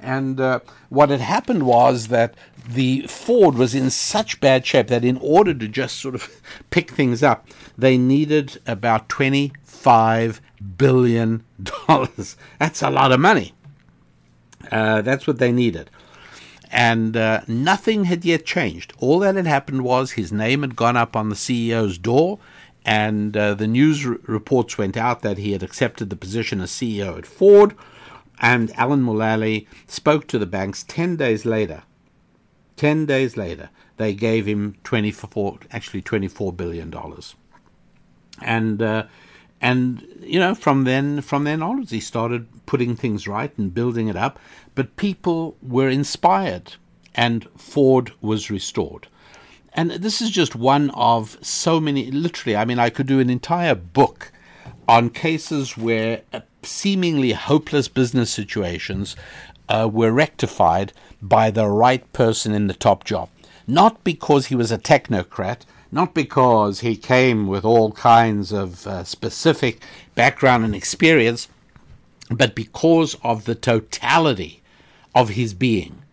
And 0.00 0.40
uh, 0.40 0.60
what 0.88 1.10
had 1.10 1.20
happened 1.20 1.64
was 1.64 2.08
that 2.08 2.34
the 2.68 3.06
Ford 3.06 3.54
was 3.54 3.74
in 3.74 3.90
such 3.90 4.40
bad 4.40 4.66
shape 4.66 4.88
that 4.88 5.04
in 5.04 5.18
order 5.18 5.54
to 5.54 5.68
just 5.68 6.00
sort 6.00 6.14
of 6.14 6.42
pick 6.70 6.90
things 6.90 7.22
up, 7.22 7.46
they 7.78 7.96
needed 7.96 8.60
about 8.66 9.08
$25 9.08 10.40
billion. 10.76 11.44
That's 12.58 12.82
a 12.82 12.90
lot 12.90 13.12
of 13.12 13.20
money. 13.20 13.52
Uh, 14.70 15.02
that's 15.02 15.26
what 15.26 15.38
they 15.38 15.52
needed. 15.52 15.90
And 16.70 17.16
uh, 17.16 17.42
nothing 17.46 18.04
had 18.04 18.24
yet 18.24 18.46
changed. 18.46 18.94
All 18.98 19.18
that 19.20 19.36
had 19.36 19.46
happened 19.46 19.84
was 19.84 20.12
his 20.12 20.32
name 20.32 20.62
had 20.62 20.74
gone 20.74 20.96
up 20.96 21.14
on 21.14 21.28
the 21.28 21.34
CEO's 21.34 21.98
door 21.98 22.38
and 22.84 23.36
uh, 23.36 23.54
the 23.54 23.66
news 23.66 24.06
r- 24.06 24.18
reports 24.26 24.76
went 24.76 24.96
out 24.96 25.22
that 25.22 25.38
he 25.38 25.52
had 25.52 25.62
accepted 25.62 26.10
the 26.10 26.16
position 26.16 26.60
as 26.60 26.70
CEO 26.70 27.16
at 27.16 27.26
Ford. 27.26 27.74
And 28.40 28.72
Alan 28.76 29.04
Mulally 29.04 29.66
spoke 29.86 30.26
to 30.28 30.38
the 30.38 30.46
banks 30.46 30.84
10 30.86 31.16
days 31.16 31.46
later. 31.46 31.84
10 32.76 33.06
days 33.06 33.36
later, 33.36 33.70
they 33.96 34.12
gave 34.12 34.46
him 34.46 34.76
24, 34.84 35.60
actually 35.70 36.02
$24 36.02 36.56
billion. 36.56 36.92
And, 38.42 38.82
uh, 38.82 39.04
and, 39.60 40.06
you 40.20 40.40
know, 40.40 40.54
from 40.54 40.84
then, 40.84 41.20
from 41.20 41.44
then 41.44 41.62
onwards, 41.62 41.92
he 41.92 42.00
started 42.00 42.48
putting 42.66 42.96
things 42.96 43.28
right 43.28 43.56
and 43.56 43.72
building 43.72 44.08
it 44.08 44.16
up. 44.16 44.38
But 44.74 44.96
people 44.96 45.56
were 45.62 45.88
inspired, 45.88 46.74
and 47.14 47.48
Ford 47.56 48.12
was 48.20 48.50
restored. 48.50 49.06
And 49.74 49.90
this 49.90 50.22
is 50.22 50.30
just 50.30 50.54
one 50.54 50.90
of 50.90 51.36
so 51.42 51.80
many, 51.80 52.10
literally, 52.10 52.56
I 52.56 52.64
mean, 52.64 52.78
I 52.78 52.90
could 52.90 53.08
do 53.08 53.18
an 53.18 53.28
entire 53.28 53.74
book 53.74 54.30
on 54.86 55.10
cases 55.10 55.76
where 55.76 56.22
seemingly 56.62 57.32
hopeless 57.32 57.88
business 57.88 58.30
situations 58.30 59.16
uh, 59.68 59.88
were 59.92 60.12
rectified 60.12 60.92
by 61.20 61.50
the 61.50 61.66
right 61.66 62.10
person 62.12 62.54
in 62.54 62.68
the 62.68 62.74
top 62.74 63.04
job. 63.04 63.28
Not 63.66 64.04
because 64.04 64.46
he 64.46 64.54
was 64.54 64.70
a 64.70 64.78
technocrat, 64.78 65.62
not 65.90 66.14
because 66.14 66.80
he 66.80 66.96
came 66.96 67.46
with 67.48 67.64
all 67.64 67.92
kinds 67.92 68.52
of 68.52 68.86
uh, 68.86 69.04
specific 69.04 69.82
background 70.14 70.64
and 70.64 70.74
experience, 70.74 71.48
but 72.30 72.54
because 72.54 73.16
of 73.22 73.44
the 73.44 73.54
totality 73.54 74.62
of 75.14 75.30
his 75.30 75.54
being. 75.54 76.03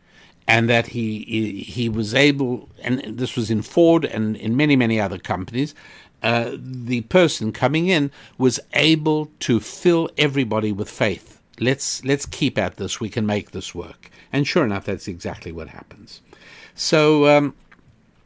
And 0.51 0.69
that 0.69 0.87
he 0.87 1.63
he 1.77 1.85
was 1.87 2.13
able, 2.13 2.69
and 2.83 3.17
this 3.19 3.35
was 3.37 3.49
in 3.49 3.61
Ford 3.61 4.03
and 4.15 4.35
in 4.35 4.57
many 4.57 4.75
many 4.75 4.97
other 4.99 5.19
companies, 5.33 5.73
uh, 6.21 6.51
the 6.55 7.01
person 7.01 7.51
coming 7.51 7.87
in 7.87 8.11
was 8.37 8.59
able 8.73 9.31
to 9.39 9.59
fill 9.59 10.09
everybody 10.17 10.71
with 10.71 10.89
faith. 10.89 11.41
Let's 11.59 12.03
let's 12.03 12.25
keep 12.25 12.57
at 12.57 12.75
this. 12.75 12.99
We 12.99 13.09
can 13.09 13.25
make 13.25 13.51
this 13.51 13.73
work. 13.73 14.09
And 14.33 14.47
sure 14.47 14.65
enough, 14.65 14.85
that's 14.85 15.07
exactly 15.07 15.51
what 15.51 15.69
happens. 15.69 16.21
So 16.75 17.27
um, 17.27 17.53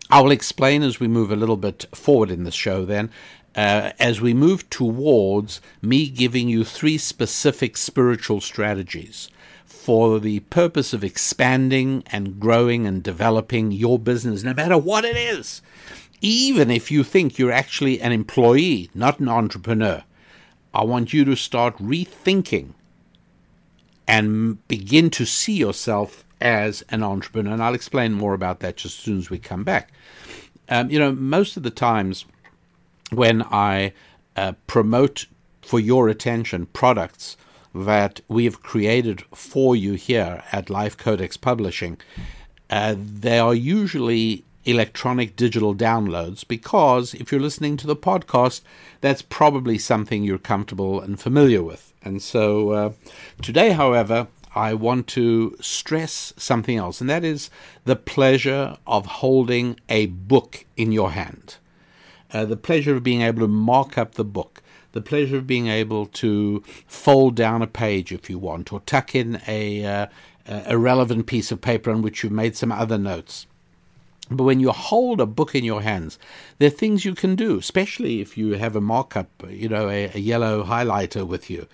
I 0.10 0.22
will 0.22 0.32
explain 0.32 0.84
as 0.84 1.00
we 1.00 1.08
move 1.08 1.32
a 1.32 1.36
little 1.36 1.58
bit 1.58 1.86
forward 1.94 2.32
in 2.32 2.44
the 2.44 2.52
show. 2.52 2.86
Then, 2.86 3.10
uh, 3.56 3.92
as 4.00 4.20
we 4.20 4.34
move 4.34 4.70
towards 4.70 5.62
me 5.82 6.10
giving 6.10 6.50
you 6.50 6.64
three 6.64 6.98
specific 6.98 7.78
spiritual 7.78 8.42
strategies 8.42 9.30
for 9.86 10.20
the 10.20 10.40
purpose 10.42 10.94
of 10.94 11.04
expanding 11.04 12.04
and 12.12 12.40
growing 12.40 12.88
and 12.88 13.04
developing 13.04 13.72
your 13.72 14.00
business, 14.00 14.44
no 14.44 14.54
matter 14.54 14.78
what 14.78 15.06
it 15.06 15.16
is 15.16 15.62
even 16.22 16.72
if 16.72 16.90
you 16.90 17.04
think 17.04 17.38
you're 17.38 17.52
actually 17.52 18.02
an 18.02 18.12
employee, 18.12 18.90
not 18.96 19.20
an 19.20 19.30
entrepreneur, 19.30 20.04
I 20.74 20.84
want 20.84 21.14
you 21.14 21.24
to 21.26 21.36
start 21.36 21.78
rethinking 21.78 22.70
and 24.08 24.68
begin 24.68 25.12
to 25.12 25.26
see 25.26 25.54
yourself 25.54 26.24
as 26.42 26.84
an 26.90 27.04
entrepreneur. 27.04 27.54
And 27.54 27.64
I'll 27.64 27.76
explain 27.76 28.14
more 28.14 28.34
about 28.34 28.60
that 28.62 28.78
just 28.78 28.98
as 28.98 29.04
soon 29.04 29.18
as 29.20 29.30
we 29.30 29.38
come 29.38 29.64
back. 29.64 29.92
Um, 30.68 30.90
you 30.90 30.98
know, 30.98 31.12
most 31.12 31.58
of 31.58 31.64
the 31.64 31.70
times 31.70 32.26
when 33.12 33.44
I 33.44 33.94
uh, 34.36 34.54
promote 34.66 35.28
for 35.62 35.80
your 35.80 36.10
attention 36.10 36.66
products 36.68 37.38
that 37.76 38.22
we 38.28 38.46
have 38.46 38.64
created 38.64 39.22
for 39.34 39.76
you 39.76 39.94
here 39.94 40.44
at 40.52 40.70
Life 40.70 40.98
Codex 40.98 41.36
Publishing, 41.38 41.98
uh, 42.70 42.96
they 42.98 43.38
are 43.38 43.54
usually 43.54 44.44
electronic 44.64 45.36
digital 45.36 45.76
downloads 45.76 46.48
because 46.48 47.14
if 47.14 47.32
you're 47.32 47.42
listening 47.42 47.78
to 47.78 47.86
the 47.86 47.96
podcast, 47.96 48.62
that's 49.02 49.22
probably 49.22 49.78
something 49.78 50.24
you're 50.24 50.40
comfortable 50.40 51.00
and 51.00 51.20
familiar 51.20 51.62
with. 51.62 51.94
And 52.02 52.22
so 52.22 52.70
uh, 52.72 52.92
today, 53.42 53.72
however, 53.72 54.28
I 54.56 54.74
want 54.74 55.08
to 55.08 55.58
stress 55.60 56.34
something 56.38 56.78
else, 56.78 57.02
and 57.02 57.10
that 57.10 57.26
is 57.26 57.50
the 57.84 57.98
pleasure 57.98 58.78
of 58.88 59.06
holding 59.06 59.80
a 59.90 60.06
book 60.06 60.66
in 60.78 60.94
your 60.94 61.12
hand. 61.12 61.58
Uh, 62.32 62.46
the 62.46 62.56
pleasure 62.58 62.96
of 62.96 63.04
being 63.04 63.22
able 63.22 63.42
to 63.42 63.48
mark 63.48 63.98
up 63.98 64.16
the 64.16 64.24
book, 64.24 64.62
the 64.96 65.02
pleasure 65.02 65.36
of 65.36 65.46
being 65.46 65.68
able 65.68 66.06
to 66.06 66.64
fold 66.88 67.36
down 67.36 67.62
a 67.62 67.68
page 67.68 68.14
if 68.14 68.30
you 68.30 68.40
want, 68.40 68.72
or 68.72 68.80
tuck 68.80 69.14
in 69.14 69.42
a, 69.46 69.86
uh, 69.86 70.08
a 70.48 70.78
relevant 70.78 71.28
piece 71.28 71.52
of 71.52 71.60
paper 71.60 71.92
on 71.92 72.02
which 72.02 72.24
you've 72.24 72.32
made 72.32 72.56
some 72.56 72.72
other 72.72 72.98
notes. 72.98 73.46
But 74.32 74.46
when 74.46 74.62
you 74.62 74.72
hold 74.72 75.20
a 75.20 75.26
book 75.26 75.54
in 75.54 75.66
your 75.66 75.82
hands, 75.82 76.18
there 76.60 76.68
are 76.68 76.72
things 76.72 77.04
you 77.04 77.14
can 77.14 77.36
do, 77.36 77.60
especially 77.60 78.22
if 78.22 78.38
you 78.38 78.54
have 78.54 78.74
a 78.74 78.82
markup, 78.82 79.30
you 79.50 79.68
know, 79.68 79.90
a, 79.90 80.06
a, 80.16 80.18
yellow 80.18 80.64
highlighter 80.64 81.28
with 81.28 81.50
you. 81.50 81.68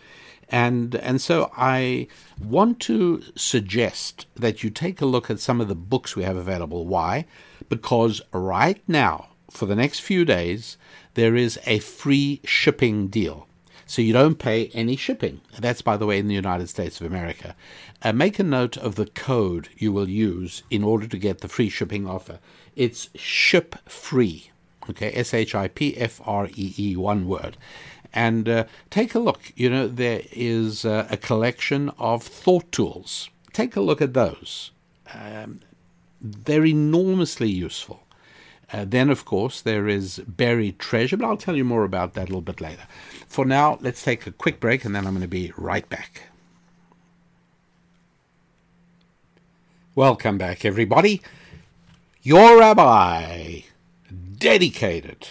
And 0.49 0.95
and 0.95 1.21
so 1.21 1.51
I 1.55 2.07
want 2.43 2.79
to 2.81 3.21
suggest 3.35 4.25
that 4.35 4.63
you 4.63 4.71
take 4.71 4.99
a 4.99 5.05
look 5.05 5.29
at 5.29 5.39
some 5.39 5.61
of 5.61 5.67
the 5.67 5.75
books 5.75 6.15
we 6.15 6.23
have 6.23 6.35
available. 6.35 6.87
Why? 6.87 7.25
Because 7.69 8.19
right 8.33 8.81
now, 8.87 9.27
for 9.51 9.65
the 9.67 9.75
next 9.75 9.99
few 9.99 10.25
days, 10.25 10.77
there 11.13 11.35
is 11.35 11.59
a 11.65 11.79
free 11.79 12.41
shipping 12.43 13.07
deal. 13.07 13.47
So 13.85 14.01
you 14.01 14.13
don't 14.13 14.39
pay 14.39 14.67
any 14.67 14.95
shipping. 14.95 15.41
That's, 15.59 15.81
by 15.81 15.97
the 15.97 16.05
way, 16.05 16.17
in 16.17 16.29
the 16.29 16.33
United 16.33 16.69
States 16.69 17.01
of 17.01 17.07
America. 17.07 17.55
Uh, 18.01 18.13
make 18.13 18.39
a 18.39 18.43
note 18.43 18.77
of 18.77 18.95
the 18.95 19.07
code 19.07 19.67
you 19.77 19.91
will 19.91 20.07
use 20.07 20.63
in 20.69 20.81
order 20.81 21.07
to 21.07 21.17
get 21.17 21.39
the 21.39 21.49
free 21.49 21.67
shipping 21.67 22.07
offer. 22.07 22.39
It's 22.75 23.09
ship 23.15 23.75
free. 23.89 24.51
Okay, 24.89 25.11
S 25.11 25.33
H 25.33 25.53
I 25.53 25.67
P 25.67 25.97
F 25.97 26.21
R 26.25 26.47
E 26.55 26.73
E, 26.77 26.95
one 26.95 27.27
word. 27.27 27.57
And 28.13 28.47
uh, 28.47 28.63
take 28.89 29.13
a 29.13 29.19
look. 29.19 29.51
You 29.55 29.69
know, 29.69 29.87
there 29.87 30.21
is 30.31 30.85
uh, 30.85 31.07
a 31.09 31.17
collection 31.17 31.91
of 31.97 32.23
thought 32.23 32.71
tools. 32.71 33.29
Take 33.51 33.75
a 33.75 33.81
look 33.81 34.01
at 34.01 34.13
those. 34.13 34.71
Um, 35.13 35.59
they're 36.21 36.65
enormously 36.65 37.49
useful. 37.49 38.03
Uh, 38.73 38.85
then, 38.87 39.09
of 39.09 39.25
course, 39.25 39.59
there 39.59 39.87
is 39.87 40.19
buried 40.27 40.79
treasure, 40.79 41.17
but 41.17 41.25
I'll 41.25 41.37
tell 41.37 41.57
you 41.57 41.65
more 41.65 41.83
about 41.83 42.13
that 42.13 42.23
a 42.23 42.31
little 42.31 42.41
bit 42.41 42.61
later. 42.61 42.83
For 43.27 43.45
now, 43.45 43.77
let's 43.81 44.03
take 44.03 44.25
a 44.25 44.31
quick 44.31 44.59
break 44.59 44.85
and 44.85 44.95
then 44.95 45.05
I'm 45.05 45.13
going 45.13 45.21
to 45.21 45.27
be 45.27 45.51
right 45.57 45.87
back. 45.89 46.23
Welcome 49.93 50.37
back, 50.37 50.63
everybody. 50.63 51.21
Your 52.23 52.59
rabbi, 52.59 53.61
dedicated, 54.37 55.27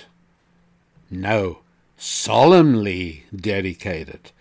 no, 1.10 1.60
solemnly 1.96 3.24
dedicated 3.34 4.32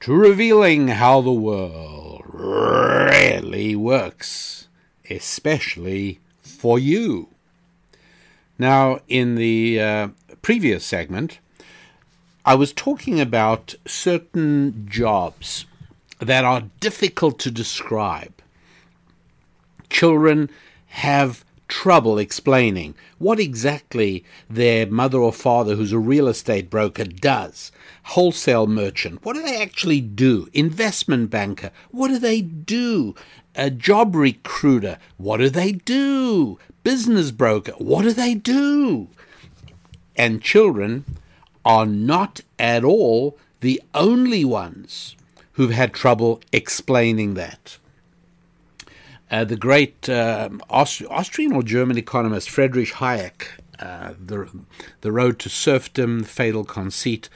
to 0.00 0.14
revealing 0.14 0.88
how 0.88 1.20
the 1.20 1.32
world 1.32 2.22
really 2.26 3.76
works, 3.76 4.68
especially 5.10 6.20
for 6.40 6.78
you. 6.78 7.28
Now, 8.58 9.00
in 9.08 9.34
the 9.34 9.80
uh, 9.80 10.08
previous 10.42 10.84
segment, 10.84 11.38
I 12.44 12.54
was 12.54 12.72
talking 12.72 13.20
about 13.20 13.74
certain 13.86 14.86
jobs 14.88 15.66
that 16.20 16.44
are 16.44 16.70
difficult 16.80 17.38
to 17.40 17.50
describe. 17.50 18.32
Children 19.90 20.48
have 20.86 21.44
trouble 21.68 22.18
explaining 22.18 22.94
what 23.18 23.40
exactly 23.40 24.24
their 24.48 24.86
mother 24.86 25.18
or 25.18 25.32
father, 25.32 25.74
who's 25.74 25.92
a 25.92 25.98
real 25.98 26.28
estate 26.28 26.70
broker, 26.70 27.04
does. 27.04 27.72
Wholesale 28.10 28.68
merchant, 28.68 29.24
what 29.24 29.34
do 29.34 29.42
they 29.42 29.60
actually 29.60 30.00
do? 30.00 30.48
Investment 30.52 31.28
banker, 31.28 31.72
what 31.90 32.08
do 32.08 32.18
they 32.20 32.40
do? 32.40 33.16
A 33.56 33.68
job 33.68 34.14
recruiter, 34.14 34.98
what 35.16 35.38
do 35.38 35.50
they 35.50 35.72
do? 35.72 36.58
Business 36.84 37.32
broker, 37.32 37.72
what 37.78 38.02
do 38.02 38.12
they 38.12 38.34
do? 38.34 39.08
And 40.14 40.40
children 40.40 41.04
are 41.64 41.84
not 41.84 42.42
at 42.60 42.84
all 42.84 43.36
the 43.60 43.82
only 43.92 44.44
ones 44.44 45.16
who've 45.52 45.72
had 45.72 45.92
trouble 45.92 46.40
explaining 46.52 47.34
that. 47.34 47.78
Uh, 49.28 49.42
the 49.42 49.56
great 49.56 50.08
uh, 50.08 50.48
Aust- 50.70 51.02
Austrian 51.10 51.52
or 51.52 51.64
German 51.64 51.98
economist 51.98 52.48
Friedrich 52.48 52.92
Hayek, 52.92 53.48
uh, 53.80 54.12
the, 54.24 54.48
the 55.00 55.10
Road 55.10 55.40
to 55.40 55.48
Serfdom, 55.48 56.22
Fatal 56.22 56.64
Conceit, 56.64 57.28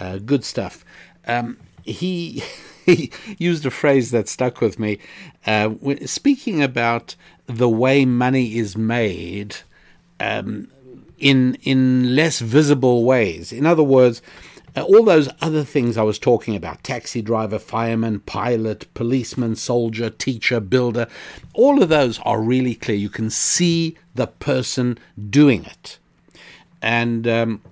uh, 0.00 0.18
good 0.18 0.44
stuff. 0.44 0.84
Um, 1.26 1.58
he, 1.84 2.42
he 2.86 3.10
used 3.38 3.66
a 3.66 3.70
phrase 3.70 4.10
that 4.10 4.28
stuck 4.28 4.60
with 4.60 4.78
me. 4.78 4.98
Uh, 5.46 5.68
when, 5.68 6.06
speaking 6.06 6.62
about 6.62 7.14
the 7.46 7.68
way 7.68 8.04
money 8.04 8.56
is 8.56 8.76
made, 8.76 9.56
um, 10.20 10.68
in 11.18 11.56
in 11.62 12.16
less 12.16 12.40
visible 12.40 13.04
ways. 13.04 13.52
In 13.52 13.64
other 13.64 13.82
words, 13.82 14.20
uh, 14.76 14.82
all 14.82 15.04
those 15.04 15.28
other 15.40 15.62
things 15.62 15.96
I 15.96 16.02
was 16.02 16.18
talking 16.18 16.56
about 16.56 16.82
taxi 16.82 17.22
driver, 17.22 17.58
fireman, 17.58 18.20
pilot, 18.20 18.92
policeman, 18.94 19.54
soldier, 19.54 20.10
teacher, 20.10 20.58
builder 20.58 21.06
all 21.54 21.82
of 21.82 21.88
those 21.88 22.18
are 22.20 22.40
really 22.40 22.74
clear. 22.74 22.96
You 22.96 23.10
can 23.10 23.30
see 23.30 23.96
the 24.14 24.26
person 24.26 24.98
doing 25.30 25.64
it. 25.64 25.98
And 26.80 27.28
um, 27.28 27.62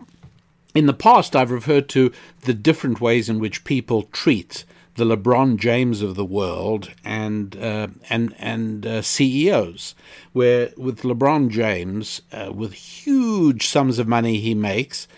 in 0.74 0.86
the 0.86 0.94
past, 0.94 1.34
I've 1.34 1.50
referred 1.50 1.88
to 1.90 2.12
the 2.42 2.54
different 2.54 3.00
ways 3.00 3.28
in 3.28 3.38
which 3.38 3.64
people 3.64 4.02
treat 4.04 4.64
the 4.94 5.04
LeBron 5.04 5.56
James 5.56 6.02
of 6.02 6.14
the 6.14 6.24
world 6.24 6.90
and 7.04 7.56
uh, 7.56 7.88
and 8.08 8.34
and 8.38 8.86
uh, 8.86 9.02
CEOs, 9.02 9.94
where 10.32 10.70
with 10.76 11.02
LeBron 11.02 11.48
James, 11.50 12.22
uh, 12.32 12.52
with 12.52 12.72
huge 12.72 13.66
sums 13.66 13.98
of 13.98 14.06
money 14.06 14.38
he 14.38 14.54
makes, 14.54 15.08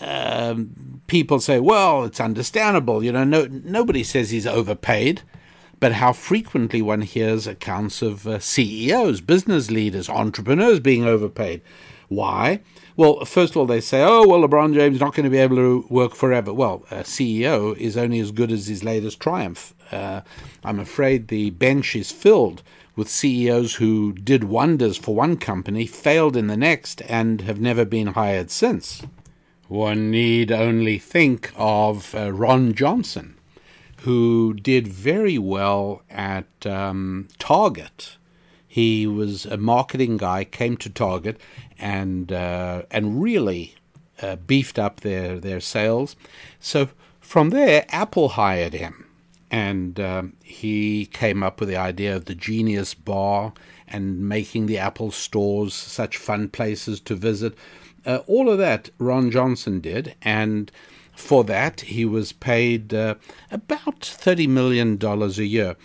um, 0.00 1.00
people 1.06 1.40
say, 1.40 1.60
"Well, 1.60 2.04
it's 2.04 2.20
understandable." 2.20 3.02
You 3.02 3.12
know, 3.12 3.24
no 3.24 3.46
nobody 3.46 4.04
says 4.04 4.30
he's 4.30 4.46
overpaid. 4.46 5.22
But 5.80 5.94
how 5.94 6.12
frequently 6.12 6.80
one 6.80 7.00
hears 7.00 7.48
accounts 7.48 8.02
of 8.02 8.24
uh, 8.24 8.38
CEOs, 8.38 9.20
business 9.20 9.68
leaders, 9.68 10.08
entrepreneurs 10.08 10.78
being 10.78 11.04
overpaid. 11.04 11.60
Why? 12.06 12.60
Well, 12.96 13.24
first 13.24 13.52
of 13.52 13.56
all, 13.56 13.66
they 13.66 13.80
say, 13.80 14.02
oh, 14.02 14.26
well, 14.26 14.46
LeBron 14.46 14.74
James 14.74 14.96
is 14.96 15.00
not 15.00 15.14
going 15.14 15.24
to 15.24 15.30
be 15.30 15.38
able 15.38 15.56
to 15.56 15.86
work 15.88 16.14
forever. 16.14 16.52
Well, 16.52 16.84
a 16.90 16.96
CEO 16.96 17.76
is 17.76 17.96
only 17.96 18.20
as 18.20 18.32
good 18.32 18.52
as 18.52 18.66
his 18.66 18.84
latest 18.84 19.18
triumph. 19.18 19.74
Uh, 19.90 20.20
I'm 20.62 20.78
afraid 20.78 21.28
the 21.28 21.50
bench 21.50 21.96
is 21.96 22.12
filled 22.12 22.62
with 22.94 23.08
CEOs 23.08 23.76
who 23.76 24.12
did 24.12 24.44
wonders 24.44 24.98
for 24.98 25.14
one 25.14 25.38
company, 25.38 25.86
failed 25.86 26.36
in 26.36 26.48
the 26.48 26.56
next, 26.56 27.00
and 27.08 27.40
have 27.42 27.60
never 27.60 27.84
been 27.84 28.08
hired 28.08 28.50
since. 28.50 29.02
One 29.68 30.10
need 30.10 30.52
only 30.52 30.98
think 30.98 31.50
of 31.56 32.14
uh, 32.14 32.30
Ron 32.30 32.74
Johnson, 32.74 33.38
who 34.02 34.52
did 34.52 34.86
very 34.86 35.38
well 35.38 36.02
at 36.10 36.66
um, 36.66 37.28
Target. 37.38 38.18
He 38.72 39.06
was 39.06 39.44
a 39.44 39.58
marketing 39.58 40.16
guy, 40.16 40.44
came 40.44 40.78
to 40.78 40.88
Target, 40.88 41.38
and 41.78 42.32
uh, 42.32 42.84
and 42.90 43.22
really 43.22 43.74
uh, 44.22 44.36
beefed 44.36 44.78
up 44.78 45.00
their 45.00 45.38
their 45.38 45.60
sales. 45.60 46.16
So 46.58 46.88
from 47.20 47.50
there, 47.50 47.84
Apple 47.90 48.30
hired 48.30 48.72
him, 48.72 49.04
and 49.50 50.00
um, 50.00 50.32
he 50.42 51.04
came 51.04 51.42
up 51.42 51.60
with 51.60 51.68
the 51.68 51.76
idea 51.76 52.16
of 52.16 52.24
the 52.24 52.34
Genius 52.34 52.94
Bar 52.94 53.52
and 53.88 54.26
making 54.26 54.64
the 54.64 54.78
Apple 54.78 55.10
stores 55.10 55.74
such 55.74 56.16
fun 56.16 56.48
places 56.48 56.98
to 57.00 57.14
visit. 57.14 57.54
Uh, 58.06 58.20
all 58.26 58.48
of 58.48 58.56
that 58.56 58.88
Ron 58.96 59.30
Johnson 59.30 59.80
did, 59.80 60.14
and 60.22 60.72
for 61.14 61.44
that 61.44 61.82
he 61.82 62.06
was 62.06 62.32
paid 62.32 62.94
uh, 62.94 63.16
about 63.50 64.00
$30 64.00 64.48
million 64.48 64.98
a 65.02 65.26
year, 65.42 65.76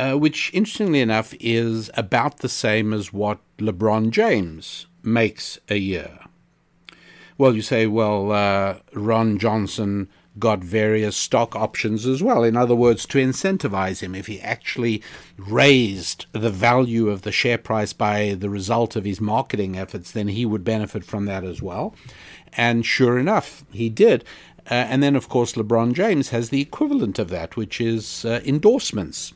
uh, 0.00 0.14
which, 0.14 0.50
interestingly 0.54 1.00
enough, 1.00 1.34
is 1.40 1.90
about 1.92 2.38
the 2.38 2.48
same 2.48 2.94
as 2.94 3.12
what 3.12 3.38
LeBron 3.58 4.08
James 4.10 4.86
makes 5.02 5.58
a 5.68 5.76
year. 5.76 6.20
Well, 7.36 7.54
you 7.54 7.60
say, 7.60 7.86
well, 7.86 8.32
uh, 8.32 8.76
Ron 8.94 9.38
Johnson 9.38 10.08
got 10.38 10.60
various 10.60 11.18
stock 11.18 11.54
options 11.54 12.06
as 12.06 12.22
well. 12.22 12.42
In 12.44 12.56
other 12.56 12.74
words, 12.74 13.04
to 13.06 13.18
incentivize 13.18 14.00
him, 14.00 14.14
if 14.14 14.26
he 14.26 14.40
actually 14.40 15.02
raised 15.36 16.24
the 16.32 16.48
value 16.48 17.10
of 17.10 17.20
the 17.20 17.32
share 17.32 17.58
price 17.58 17.92
by 17.92 18.34
the 18.38 18.48
result 18.48 18.96
of 18.96 19.04
his 19.04 19.20
marketing 19.20 19.76
efforts, 19.76 20.12
then 20.12 20.28
he 20.28 20.46
would 20.46 20.64
benefit 20.64 21.04
from 21.04 21.26
that 21.26 21.44
as 21.44 21.60
well. 21.60 21.94
And 22.56 22.86
sure 22.86 23.18
enough, 23.18 23.66
he 23.70 23.90
did. 23.90 24.24
Uh, 24.70 24.74
and 24.74 25.02
then, 25.02 25.14
of 25.14 25.28
course, 25.28 25.54
LeBron 25.54 25.92
James 25.92 26.30
has 26.30 26.48
the 26.48 26.62
equivalent 26.62 27.18
of 27.18 27.28
that, 27.28 27.54
which 27.54 27.82
is 27.82 28.24
uh, 28.24 28.40
endorsements. 28.46 29.34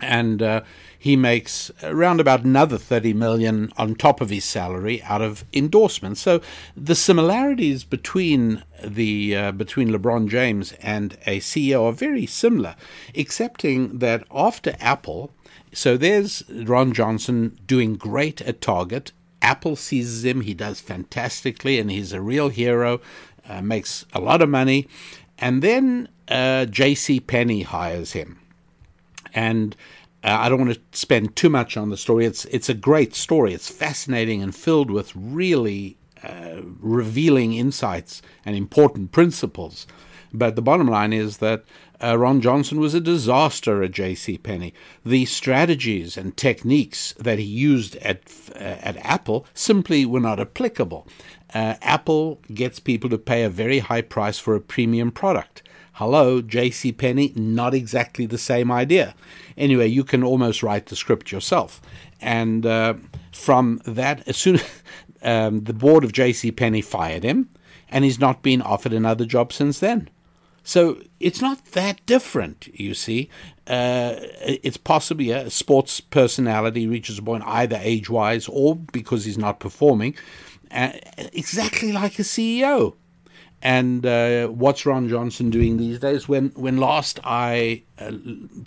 And 0.00 0.42
uh, 0.42 0.62
he 0.98 1.16
makes 1.16 1.70
around 1.82 2.20
about 2.20 2.44
another 2.44 2.78
30 2.78 3.12
million 3.12 3.72
on 3.76 3.94
top 3.94 4.20
of 4.20 4.30
his 4.30 4.44
salary 4.44 5.02
out 5.02 5.22
of 5.22 5.44
endorsements. 5.52 6.20
So 6.20 6.40
the 6.76 6.94
similarities 6.94 7.84
between 7.84 8.64
the 8.82 9.36
uh, 9.36 9.52
between 9.52 9.90
LeBron 9.90 10.28
James 10.28 10.72
and 10.80 11.16
a 11.26 11.40
CEO 11.40 11.84
are 11.84 11.92
very 11.92 12.26
similar, 12.26 12.74
excepting 13.14 13.98
that 13.98 14.24
after 14.32 14.74
Apple, 14.80 15.30
so 15.74 15.96
there's 15.96 16.42
Ron 16.48 16.92
Johnson 16.92 17.58
doing 17.66 17.96
great 17.96 18.40
at 18.42 18.60
Target. 18.60 19.12
Apple 19.42 19.76
seizes 19.76 20.24
him, 20.24 20.40
he 20.40 20.54
does 20.54 20.80
fantastically, 20.80 21.78
and 21.78 21.90
he's 21.90 22.12
a 22.12 22.20
real 22.20 22.48
hero, 22.48 23.00
uh, 23.48 23.60
makes 23.60 24.06
a 24.14 24.20
lot 24.20 24.40
of 24.40 24.48
money. 24.48 24.88
And 25.38 25.62
then 25.62 26.08
uh, 26.28 26.64
J.C. 26.66 27.20
Penney 27.20 27.62
hires 27.62 28.12
him. 28.12 28.40
And 29.34 29.76
uh, 30.22 30.36
I 30.40 30.48
don't 30.48 30.60
want 30.66 30.74
to 30.74 30.98
spend 30.98 31.36
too 31.36 31.50
much 31.50 31.76
on 31.76 31.90
the 31.90 31.96
story. 31.96 32.24
It's 32.24 32.44
it's 32.46 32.68
a 32.68 32.74
great 32.74 33.14
story. 33.14 33.52
It's 33.52 33.70
fascinating 33.70 34.42
and 34.42 34.54
filled 34.54 34.90
with 34.90 35.12
really 35.14 35.98
uh, 36.22 36.62
revealing 36.80 37.52
insights 37.52 38.22
and 38.46 38.56
important 38.56 39.12
principles. 39.12 39.86
But 40.32 40.56
the 40.56 40.62
bottom 40.62 40.88
line 40.88 41.12
is 41.12 41.36
that 41.38 41.64
uh, 42.02 42.18
Ron 42.18 42.40
Johnson 42.40 42.80
was 42.80 42.94
a 42.94 43.00
disaster 43.00 43.82
at 43.82 43.92
J.C. 43.92 44.38
Penney. 44.38 44.74
The 45.04 45.26
strategies 45.26 46.16
and 46.16 46.36
techniques 46.36 47.12
that 47.18 47.38
he 47.38 47.44
used 47.44 47.96
at 47.96 48.22
uh, 48.54 48.58
at 48.58 48.96
Apple 48.98 49.46
simply 49.54 50.04
were 50.06 50.20
not 50.20 50.40
applicable. 50.40 51.06
Uh, 51.52 51.74
Apple 51.82 52.40
gets 52.52 52.80
people 52.80 53.10
to 53.10 53.18
pay 53.18 53.44
a 53.44 53.50
very 53.50 53.78
high 53.78 54.02
price 54.02 54.38
for 54.38 54.54
a 54.54 54.60
premium 54.60 55.12
product. 55.12 55.62
Hello, 55.98 56.42
J.C. 56.42 56.90
Penney, 56.90 57.32
not 57.36 57.72
exactly 57.72 58.26
the 58.26 58.36
same 58.36 58.72
idea. 58.72 59.14
Anyway, 59.56 59.86
you 59.86 60.02
can 60.02 60.24
almost 60.24 60.60
write 60.60 60.86
the 60.86 60.96
script 60.96 61.30
yourself. 61.30 61.80
And 62.20 62.66
uh, 62.66 62.94
from 63.32 63.80
that, 63.84 64.26
as 64.26 64.36
soon 64.36 64.58
um, 65.22 65.62
the 65.62 65.72
board 65.72 66.02
of 66.02 66.12
J.C. 66.12 66.50
Penney 66.50 66.80
fired 66.80 67.22
him, 67.22 67.48
and 67.88 68.04
he's 68.04 68.18
not 68.18 68.42
been 68.42 68.60
offered 68.60 68.92
another 68.92 69.24
job 69.24 69.52
since 69.52 69.78
then. 69.78 70.10
So 70.64 71.00
it's 71.20 71.40
not 71.40 71.64
that 71.72 72.04
different, 72.06 72.66
you 72.74 72.94
see. 72.94 73.30
Uh, 73.68 74.16
it's 74.44 74.78
possibly 74.78 75.30
a 75.30 75.48
sports 75.48 76.00
personality 76.00 76.88
reaches 76.88 77.18
a 77.18 77.22
point 77.22 77.44
either 77.46 77.78
age 77.80 78.10
wise 78.10 78.48
or 78.48 78.74
because 78.74 79.26
he's 79.26 79.38
not 79.38 79.60
performing, 79.60 80.16
uh, 80.72 80.90
exactly 81.32 81.92
like 81.92 82.18
a 82.18 82.22
CEO. 82.22 82.94
And 83.64 84.04
uh, 84.04 84.48
what's 84.48 84.84
Ron 84.84 85.08
Johnson 85.08 85.48
doing 85.48 85.78
these 85.78 85.98
days? 85.98 86.28
When 86.28 86.50
when 86.50 86.76
last 86.76 87.18
I 87.24 87.82
uh, 87.98 88.12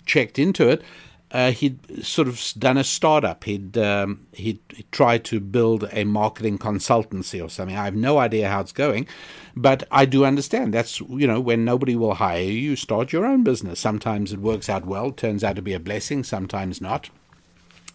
checked 0.04 0.40
into 0.40 0.68
it, 0.68 0.82
uh, 1.30 1.52
he'd 1.52 2.04
sort 2.04 2.26
of 2.26 2.42
done 2.58 2.76
a 2.76 2.82
startup. 2.82 3.44
He'd, 3.44 3.76
um, 3.76 4.26
he'd 4.32 4.60
tried 4.90 5.24
to 5.26 5.38
build 5.40 5.88
a 5.92 6.04
marketing 6.04 6.58
consultancy 6.58 7.44
or 7.44 7.48
something. 7.48 7.76
I 7.76 7.84
have 7.84 7.94
no 7.94 8.18
idea 8.18 8.48
how 8.48 8.60
it's 8.60 8.72
going, 8.72 9.06
but 9.54 9.86
I 9.90 10.04
do 10.04 10.24
understand 10.24 10.74
that's 10.74 11.00
you 11.00 11.28
know 11.28 11.40
when 11.40 11.64
nobody 11.64 11.94
will 11.94 12.14
hire 12.14 12.42
you, 12.42 12.52
you 12.52 12.76
start 12.76 13.12
your 13.12 13.24
own 13.24 13.44
business. 13.44 13.78
Sometimes 13.78 14.32
it 14.32 14.40
works 14.40 14.68
out 14.68 14.84
well, 14.84 15.12
turns 15.12 15.44
out 15.44 15.56
to 15.56 15.62
be 15.62 15.74
a 15.74 15.80
blessing. 15.80 16.24
Sometimes 16.24 16.80
not, 16.80 17.08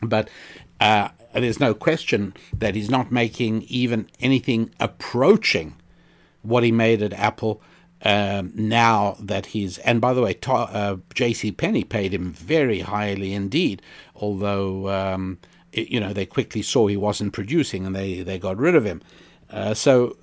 but. 0.02 0.30
Uh, 0.80 1.10
there's 1.34 1.60
no 1.60 1.74
question 1.74 2.34
that 2.52 2.76
he's 2.76 2.90
not 2.90 3.12
making 3.12 3.64
even 3.64 4.08
anything 4.20 4.70
approaching 4.80 5.74
what 6.44 6.64
he 6.64 6.72
made 6.72 7.02
at 7.02 7.14
Apple. 7.14 7.62
Um, 8.06 8.52
now 8.54 9.16
that 9.22 9.48
he's 9.48 9.78
and 9.80 10.02
by 10.02 10.14
the 10.14 10.22
way, 10.22 10.38
uh, 10.46 10.98
J.C. 11.14 11.54
Penney 11.54 11.86
paid 11.86 12.14
him 12.14 12.34
very 12.34 12.82
highly 12.82 13.34
indeed. 13.34 13.82
Although 14.16 14.90
um, 14.90 15.40
you 15.72 16.00
know 16.00 16.14
they 16.14 16.26
quickly 16.26 16.62
saw 16.62 16.88
he 16.88 16.98
wasn't 16.98 17.34
producing 17.34 17.86
and 17.86 17.96
they 17.96 18.22
they 18.22 18.38
got 18.38 18.58
rid 18.58 18.76
of 18.76 18.86
him. 18.86 19.02
Uh, 19.50 19.74
so 19.74 20.18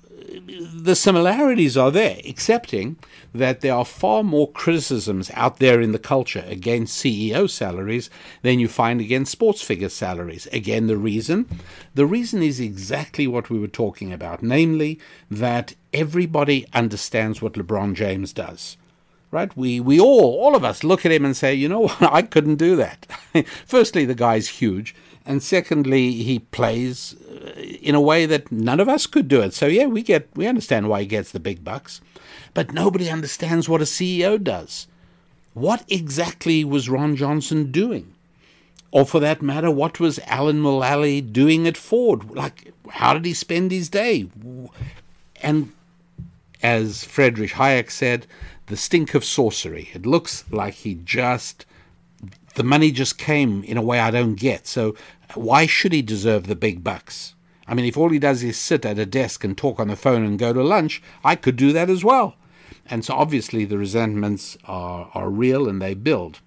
the 0.73 0.95
similarities 0.95 1.77
are 1.77 1.91
there, 1.91 2.17
excepting 2.23 2.97
that 3.33 3.61
there 3.61 3.73
are 3.73 3.85
far 3.85 4.23
more 4.23 4.51
criticisms 4.51 5.31
out 5.33 5.57
there 5.57 5.81
in 5.81 5.91
the 5.91 5.99
culture 5.99 6.43
against 6.47 7.03
CEO 7.03 7.49
salaries 7.49 8.09
than 8.41 8.59
you 8.59 8.67
find 8.67 9.01
against 9.01 9.31
sports 9.31 9.61
figure 9.61 9.89
salaries. 9.89 10.47
Again, 10.47 10.87
the 10.87 10.97
reason? 10.97 11.47
The 11.95 12.05
reason 12.05 12.41
is 12.41 12.59
exactly 12.59 13.27
what 13.27 13.49
we 13.49 13.59
were 13.59 13.67
talking 13.67 14.13
about, 14.13 14.41
namely 14.41 14.99
that 15.29 15.75
everybody 15.93 16.65
understands 16.73 17.41
what 17.41 17.53
LeBron 17.53 17.95
James 17.95 18.33
does 18.33 18.77
right? 19.31 19.55
We 19.55 19.79
we 19.79 19.99
all 19.99 20.35
all 20.39 20.55
of 20.55 20.63
us 20.63 20.83
look 20.83 21.05
at 21.05 21.11
him 21.11 21.25
and 21.25 21.35
say, 21.35 21.55
you 21.55 21.67
know 21.67 21.81
what, 21.81 22.01
I 22.13 22.21
couldn't 22.21 22.55
do 22.55 22.75
that. 22.75 23.07
Firstly, 23.65 24.05
the 24.05 24.15
guy's 24.15 24.47
huge, 24.47 24.93
and 25.25 25.41
secondly, 25.41 26.11
he 26.11 26.39
plays 26.39 27.15
uh, 27.29 27.59
in 27.59 27.95
a 27.95 28.01
way 28.01 28.25
that 28.25 28.51
none 28.51 28.79
of 28.79 28.89
us 28.89 29.07
could 29.07 29.27
do 29.27 29.41
it. 29.41 29.53
So 29.53 29.67
yeah, 29.67 29.85
we 29.85 30.03
get 30.03 30.27
we 30.35 30.47
understand 30.47 30.89
why 30.89 31.01
he 31.01 31.07
gets 31.07 31.31
the 31.31 31.39
big 31.39 31.63
bucks, 31.63 32.01
but 32.53 32.73
nobody 32.73 33.09
understands 33.09 33.67
what 33.67 33.81
a 33.81 33.85
CEO 33.85 34.41
does. 34.41 34.87
What 35.53 35.83
exactly 35.89 36.63
was 36.63 36.89
Ron 36.89 37.15
Johnson 37.15 37.71
doing? 37.71 38.13
Or 38.93 39.05
for 39.05 39.21
that 39.21 39.41
matter, 39.41 39.71
what 39.71 40.01
was 40.01 40.19
Alan 40.27 40.61
Mulally 40.61 41.21
doing 41.31 41.65
at 41.65 41.77
Ford? 41.77 42.29
Like, 42.31 42.73
how 42.89 43.13
did 43.13 43.23
he 43.23 43.33
spend 43.33 43.71
his 43.71 43.89
day? 43.89 44.27
And 45.41 45.71
as 46.61 47.03
Friedrich 47.03 47.51
Hayek 47.51 47.89
said, 47.89 48.27
the 48.67 48.77
stink 48.77 49.13
of 49.13 49.25
sorcery. 49.25 49.89
It 49.93 50.05
looks 50.05 50.45
like 50.51 50.75
he 50.75 50.95
just 50.95 51.65
the 52.55 52.63
money 52.63 52.91
just 52.91 53.17
came 53.17 53.63
in 53.63 53.77
a 53.77 53.81
way 53.81 53.99
I 53.99 54.11
don't 54.11 54.35
get. 54.35 54.67
So 54.67 54.95
why 55.35 55.65
should 55.65 55.93
he 55.93 56.01
deserve 56.01 56.47
the 56.47 56.55
big 56.55 56.83
bucks? 56.83 57.33
I 57.67 57.73
mean, 57.73 57.85
if 57.85 57.97
all 57.97 58.09
he 58.09 58.19
does 58.19 58.43
is 58.43 58.57
sit 58.57 58.85
at 58.85 58.99
a 58.99 59.05
desk 59.05 59.43
and 59.43 59.57
talk 59.57 59.79
on 59.79 59.87
the 59.87 59.95
phone 59.95 60.25
and 60.25 60.37
go 60.37 60.51
to 60.51 60.63
lunch, 60.63 61.01
I 61.23 61.35
could 61.35 61.55
do 61.55 61.71
that 61.73 61.89
as 61.89 62.03
well. 62.03 62.35
And 62.89 63.05
so 63.05 63.13
obviously 63.13 63.63
the 63.63 63.77
resentments 63.77 64.57
are, 64.65 65.09
are 65.13 65.29
real 65.29 65.69
and 65.69 65.81
they 65.81 65.93
build. 65.93 66.41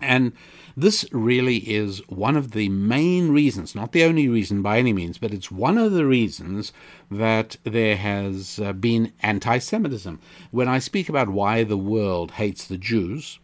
And 0.00 0.32
this 0.76 1.04
really 1.10 1.56
is 1.68 2.06
one 2.08 2.36
of 2.36 2.52
the 2.52 2.68
main 2.68 3.32
reasons, 3.32 3.74
not 3.74 3.90
the 3.90 4.04
only 4.04 4.28
reason 4.28 4.62
by 4.62 4.78
any 4.78 4.92
means, 4.92 5.18
but 5.18 5.34
it's 5.34 5.50
one 5.50 5.76
of 5.76 5.90
the 5.90 6.06
reasons 6.06 6.72
that 7.10 7.56
there 7.64 7.96
has 7.96 8.58
uh, 8.58 8.72
been 8.72 9.12
anti 9.20 9.58
Semitism. 9.58 10.20
When 10.50 10.68
I 10.68 10.78
speak 10.78 11.08
about 11.08 11.28
why 11.28 11.64
the 11.64 11.76
world 11.76 12.32
hates 12.32 12.66
the 12.66 12.78
Jews, 12.78 13.38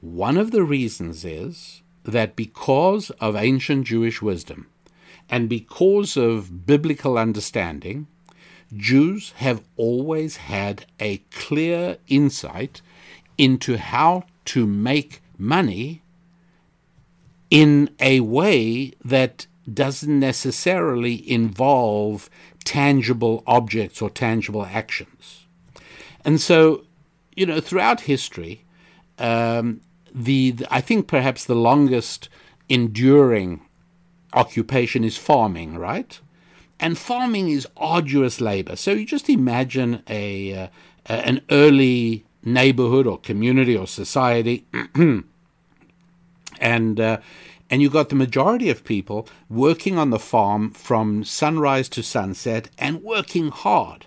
one 0.00 0.36
of 0.36 0.50
the 0.50 0.62
reasons 0.62 1.24
is 1.24 1.82
that 2.04 2.36
because 2.36 3.10
of 3.10 3.36
ancient 3.36 3.86
Jewish 3.86 4.20
wisdom 4.20 4.66
and 5.28 5.48
because 5.48 6.16
of 6.16 6.66
biblical 6.66 7.16
understanding, 7.16 8.06
Jews 8.76 9.32
have 9.36 9.62
always 9.76 10.36
had 10.36 10.86
a 10.98 11.18
clear 11.30 11.98
insight 12.08 12.80
into 13.36 13.76
how 13.76 14.24
to 14.46 14.66
make 14.66 15.22
money 15.38 16.02
in 17.50 17.90
a 18.00 18.20
way 18.20 18.92
that 19.04 19.46
doesn't 19.72 20.18
necessarily 20.18 21.30
involve 21.30 22.30
tangible 22.62 23.42
objects 23.46 24.02
or 24.02 24.10
tangible 24.10 24.64
actions. 24.64 25.46
And 26.24 26.40
so, 26.40 26.84
you 27.34 27.46
know, 27.46 27.60
throughout 27.60 28.02
history, 28.02 28.64
um, 29.18 29.80
the, 30.14 30.52
the 30.52 30.74
I 30.74 30.80
think 30.80 31.06
perhaps 31.06 31.44
the 31.44 31.54
longest 31.54 32.28
enduring 32.68 33.62
occupation 34.32 35.04
is 35.04 35.16
farming, 35.16 35.76
right? 35.78 36.18
And 36.80 36.98
farming 36.98 37.48
is 37.48 37.66
arduous 37.76 38.40
labor. 38.40 38.76
So 38.76 38.92
you 38.92 39.06
just 39.06 39.28
imagine 39.28 40.02
a 40.08 40.54
uh, 40.54 40.68
an 41.06 41.42
early 41.50 42.24
neighborhood 42.44 43.06
or 43.06 43.18
community 43.18 43.76
or 43.76 43.86
society, 43.86 44.66
and 46.60 47.00
uh, 47.00 47.18
and 47.72 47.80
you 47.80 47.88
got 47.88 48.10
the 48.10 48.14
majority 48.14 48.68
of 48.68 48.84
people 48.84 49.26
working 49.48 49.96
on 49.96 50.10
the 50.10 50.18
farm 50.18 50.72
from 50.72 51.24
sunrise 51.24 51.88
to 51.88 52.02
sunset 52.02 52.68
and 52.76 53.02
working 53.02 53.48
hard. 53.48 54.04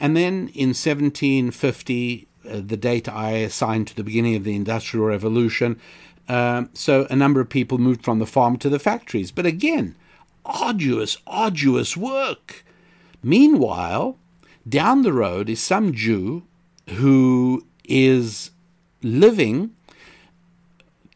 And 0.00 0.16
then 0.16 0.48
in 0.48 0.70
1750, 0.70 2.26
uh, 2.44 2.60
the 2.66 2.76
date 2.76 3.08
I 3.08 3.30
assigned 3.34 3.86
to 3.86 3.94
the 3.94 4.02
beginning 4.02 4.34
of 4.34 4.42
the 4.42 4.56
Industrial 4.56 5.06
Revolution, 5.06 5.80
uh, 6.28 6.64
so 6.72 7.06
a 7.08 7.14
number 7.14 7.40
of 7.40 7.48
people 7.48 7.78
moved 7.78 8.02
from 8.02 8.18
the 8.18 8.26
farm 8.26 8.56
to 8.56 8.68
the 8.68 8.80
factories. 8.80 9.30
But 9.30 9.46
again, 9.46 9.94
arduous, 10.44 11.16
arduous 11.24 11.96
work. 11.96 12.64
Meanwhile, 13.22 14.16
down 14.68 15.02
the 15.02 15.12
road 15.12 15.48
is 15.48 15.62
some 15.62 15.92
Jew 15.92 16.42
who 16.90 17.64
is 17.84 18.50
living 19.02 19.70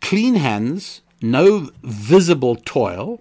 clean 0.00 0.36
hands 0.36 1.02
no 1.20 1.70
visible 1.82 2.56
toil, 2.56 3.20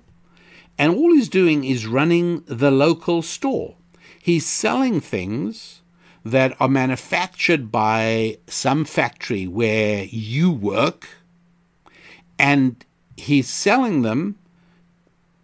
and 0.78 0.94
all 0.94 1.14
he's 1.14 1.30
doing 1.30 1.64
is 1.64 1.88
running 1.88 2.44
the 2.46 2.72
local 2.72 3.22
store. 3.22 3.76
He's 4.22 4.46
selling 4.46 5.00
things 5.02 5.82
that 6.24 6.56
are 6.60 6.68
manufactured 6.68 7.72
by 7.72 8.38
some 8.48 8.86
factory 8.86 9.48
where 9.48 10.04
you 10.06 10.52
work, 10.52 11.08
and 12.38 12.84
he's 13.16 13.50
selling 13.50 14.02
them 14.02 14.38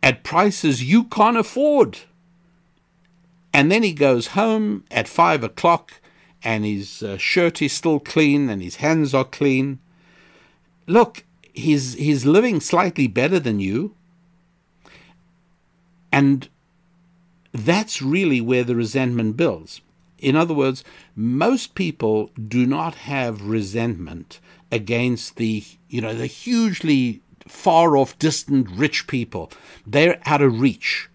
at 0.03 0.23
prices 0.23 0.83
you 0.83 1.05
can't 1.05 1.37
afford. 1.37 1.99
And 3.53 3.71
then 3.71 3.83
he 3.83 3.93
goes 3.93 4.27
home 4.27 4.83
at 4.91 5.07
five 5.07 5.43
o'clock, 5.43 6.01
and 6.43 6.65
his 6.65 7.01
uh, 7.01 7.17
shirt 7.17 7.61
is 7.61 7.71
still 7.71 7.99
clean, 7.99 8.49
and 8.49 8.61
his 8.61 8.77
hands 8.77 9.13
are 9.13 9.23
clean. 9.23 9.79
Look, 10.87 11.23
he's 11.53 11.93
he's 11.93 12.25
living 12.25 12.59
slightly 12.59 13.07
better 13.07 13.39
than 13.39 13.59
you 13.59 13.95
and 16.11 16.49
that's 17.51 18.01
really 18.01 18.41
where 18.41 18.63
the 18.63 18.75
resentment 18.75 19.37
builds 19.37 19.81
in 20.17 20.35
other 20.35 20.53
words 20.53 20.83
most 21.15 21.75
people 21.75 22.31
do 22.47 22.65
not 22.65 22.95
have 22.95 23.43
resentment 23.43 24.39
against 24.71 25.35
the 25.37 25.63
you 25.89 26.01
know 26.01 26.13
the 26.13 26.25
hugely 26.25 27.21
far 27.47 27.95
off 27.95 28.17
distant 28.17 28.67
rich 28.71 29.05
people 29.05 29.51
they're 29.85 30.19
out 30.25 30.41
of 30.41 30.59
reach 30.59 31.09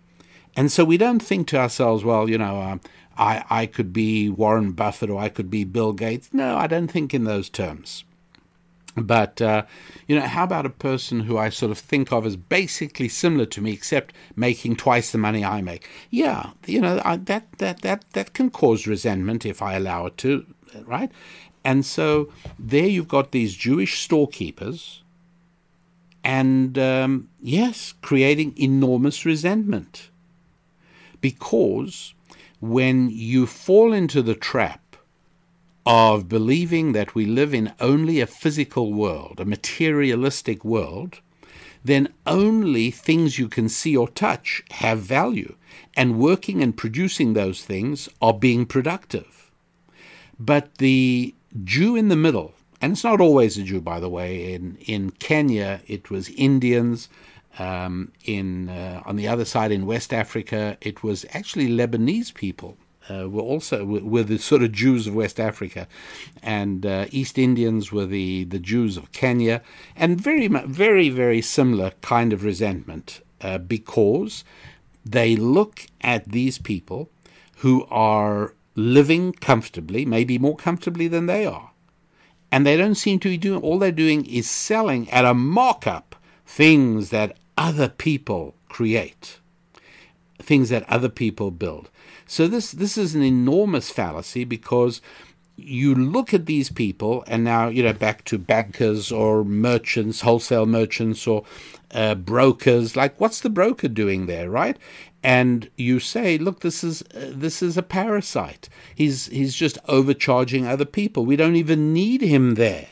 and 0.57 0.70
so 0.70 0.85
we 0.85 0.96
don't 0.96 1.22
think 1.22 1.48
to 1.48 1.59
ourselves 1.59 2.05
well 2.05 2.31
you 2.31 2.38
know 2.38 2.61
uh, 2.61 2.79
I, 3.18 3.44
I 3.51 3.66
could 3.66 3.92
be 3.92 4.31
Warren 4.31 4.72
Buffett 4.72 5.11
or 5.11 5.18
I 5.20 5.29
could 5.29 5.51
be 5.51 5.64
Bill 5.64 5.92
Gates. 5.92 6.31
No, 6.33 6.57
I 6.57 6.68
don't 6.68 6.87
think 6.87 7.12
in 7.12 7.24
those 7.24 7.48
terms. 7.51 8.05
But, 9.07 9.41
uh, 9.41 9.65
you 10.07 10.17
know, 10.17 10.27
how 10.27 10.45
about 10.45 10.67
a 10.67 10.71
person 10.71 11.21
who 11.21 11.39
I 11.39 11.49
sort 11.49 11.71
of 11.71 11.79
think 11.79 12.13
of 12.13 12.27
as 12.27 12.37
basically 12.37 13.09
similar 13.09 13.47
to 13.47 13.61
me, 13.61 13.73
except 13.73 14.15
making 14.37 14.77
twice 14.77 15.13
the 15.13 15.19
money 15.19 15.45
I 15.45 15.61
make? 15.61 15.89
Yeah, 16.11 16.51
you 16.67 16.81
know, 16.81 17.01
I, 17.05 17.17
that, 17.17 17.47
that, 17.59 17.83
that, 17.83 18.05
that 18.13 18.33
can 18.35 18.51
cause 18.51 18.87
resentment 18.87 19.47
if 19.47 19.63
I 19.63 19.75
allow 19.75 20.07
it 20.07 20.17
to, 20.19 20.47
right? 20.85 21.11
And 21.65 21.85
so 21.85 22.33
there 22.59 22.87
you've 22.87 23.09
got 23.09 23.33
these 23.33 23.55
Jewish 23.55 24.01
storekeepers, 24.01 25.03
and 26.25 26.79
um, 26.79 27.29
yes, 27.41 27.95
creating 28.03 28.55
enormous 28.57 29.25
resentment. 29.25 30.09
Because 31.21 32.15
when 32.61 33.11
you 33.11 33.47
fall 33.47 33.93
into 33.93 34.23
the 34.23 34.35
trap 34.35 34.88
of 35.88 36.29
believing 36.29 36.92
that 36.92 37.14
we 37.14 37.24
live 37.24 37.55
in 37.55 37.72
only 37.81 38.20
a 38.20 38.27
physical 38.27 38.92
world, 38.92 39.40
a 39.40 39.44
materialistic 39.46 40.62
world, 40.62 41.22
then 41.83 42.12
only 42.27 42.90
things 42.90 43.38
you 43.38 43.48
can 43.48 43.70
see 43.70 43.96
or 43.96 44.07
touch 44.07 44.62
have 44.72 44.98
value, 44.98 45.57
and 45.96 46.18
working 46.18 46.62
and 46.62 46.77
producing 46.77 47.33
those 47.33 47.64
things 47.64 48.07
are 48.20 48.35
being 48.35 48.66
productive. 48.66 49.51
But 50.38 50.77
the 50.77 51.35
Jew 51.64 51.96
in 51.96 52.09
the 52.09 52.16
middle, 52.16 52.53
and 52.83 52.92
it's 52.92 53.05
not 53.05 53.22
always 53.22 53.57
a 53.57 53.62
Jew, 53.62 53.81
by 53.81 53.98
the 53.98 54.11
way. 54.11 54.53
In 54.53 54.77
in 54.85 55.12
Kenya, 55.12 55.81
it 55.87 56.11
was 56.11 56.29
Indians. 56.31 57.09
Um, 57.59 58.12
in 58.24 58.68
uh, 58.68 59.03
on 59.07 59.16
the 59.16 59.27
other 59.27 59.46
side 59.46 59.72
in 59.72 59.87
West 59.87 60.12
Africa, 60.12 60.77
it 60.83 61.03
was 61.03 61.24
actually 61.33 61.68
Lebanese 61.68 62.33
people 62.35 62.77
uh, 63.09 63.29
were 63.29 63.42
also 63.42 63.85
were 63.85 64.23
the 64.23 64.38
sort 64.38 64.62
of 64.62 64.73
Jews 64.73 65.07
of 65.07 65.14
West 65.14 65.40
Africa, 65.40 65.88
and 66.42 66.85
uh, 66.85 67.07
East 67.11 67.38
Indians 67.38 67.92
were 67.92 68.07
the, 68.07 68.44
the 68.44 68.59
Jews 68.59 68.97
of 68.97 69.12
Kenya, 69.12 69.62
and 69.97 70.21
very 70.21 70.47
very 70.49 71.09
very 71.09 71.40
similar 71.40 71.92
kind 72.03 72.33
of 72.33 72.44
resentment 72.44 73.21
uh, 73.40 73.59
because 73.59 74.44
they 75.05 75.37
look 75.37 75.87
at 76.01 76.27
these 76.27 76.59
people 76.59 77.11
who 77.59 77.87
are 77.90 78.55
living 78.75 79.33
comfortably, 79.33 80.05
maybe 80.05 80.38
more 80.38 80.57
comfortably 80.57 81.09
than 81.09 81.27
they 81.27 81.47
are, 81.47 81.71
and 82.53 82.66
they 82.66 82.77
don't 82.77 82.94
seem 82.94 83.18
to 83.21 83.29
be 83.29 83.38
doing. 83.38 83.61
All 83.62 83.79
they're 83.79 83.92
doing 83.92 84.27
is 84.27 84.49
selling 84.49 85.11
at 85.11 85.25
a 85.25 85.35
markup 85.35 86.14
things 86.47 87.11
that 87.11 87.37
other 87.57 87.88
people 87.88 88.55
create, 88.68 89.38
things 90.38 90.68
that 90.68 90.88
other 90.88 91.09
people 91.09 91.51
build. 91.51 91.90
So 92.29 92.47
this 92.47 92.73
this 92.73 92.99
is 92.99 93.14
an 93.14 93.23
enormous 93.23 93.91
fallacy 93.91 94.45
because 94.45 95.01
you 95.57 95.95
look 95.95 96.33
at 96.33 96.47
these 96.47 96.71
people, 96.71 97.25
and 97.27 97.43
now 97.43 97.69
you 97.69 97.83
know 97.83 97.95
back 97.95 98.25
to 98.27 98.38
bankers 98.38 99.11
or 99.11 99.45
merchants, 99.45 100.21
wholesale 100.21 100.67
merchants 100.67 101.27
or 101.27 101.45
uh, 101.91 102.14
brokers. 102.14 102.95
Like, 102.95 103.19
what's 103.19 103.41
the 103.41 103.51
broker 103.51 103.88
doing 103.88 104.27
there, 104.27 104.51
right? 104.51 104.77
And 105.23 105.69
you 105.77 105.99
say, 106.01 106.37
look, 106.37 106.61
this 106.61 106.85
is 106.85 107.03
uh, 107.14 107.33
this 107.33 107.62
is 107.62 107.79
a 107.79 107.83
parasite. 107.83 108.69
He's 108.95 109.27
he's 109.27 109.55
just 109.55 109.79
overcharging 109.88 110.67
other 110.67 110.85
people. 110.85 111.25
We 111.25 111.37
don't 111.37 111.57
even 111.57 111.95
need 111.95 112.21
him 112.21 112.55
there. 112.55 112.88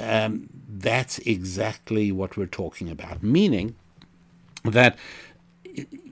Um, 0.00 0.48
that's 0.68 1.18
exactly 1.20 2.10
what 2.12 2.36
we're 2.38 2.46
talking 2.46 2.88
about. 2.88 3.22
Meaning 3.22 3.76
that 4.64 4.96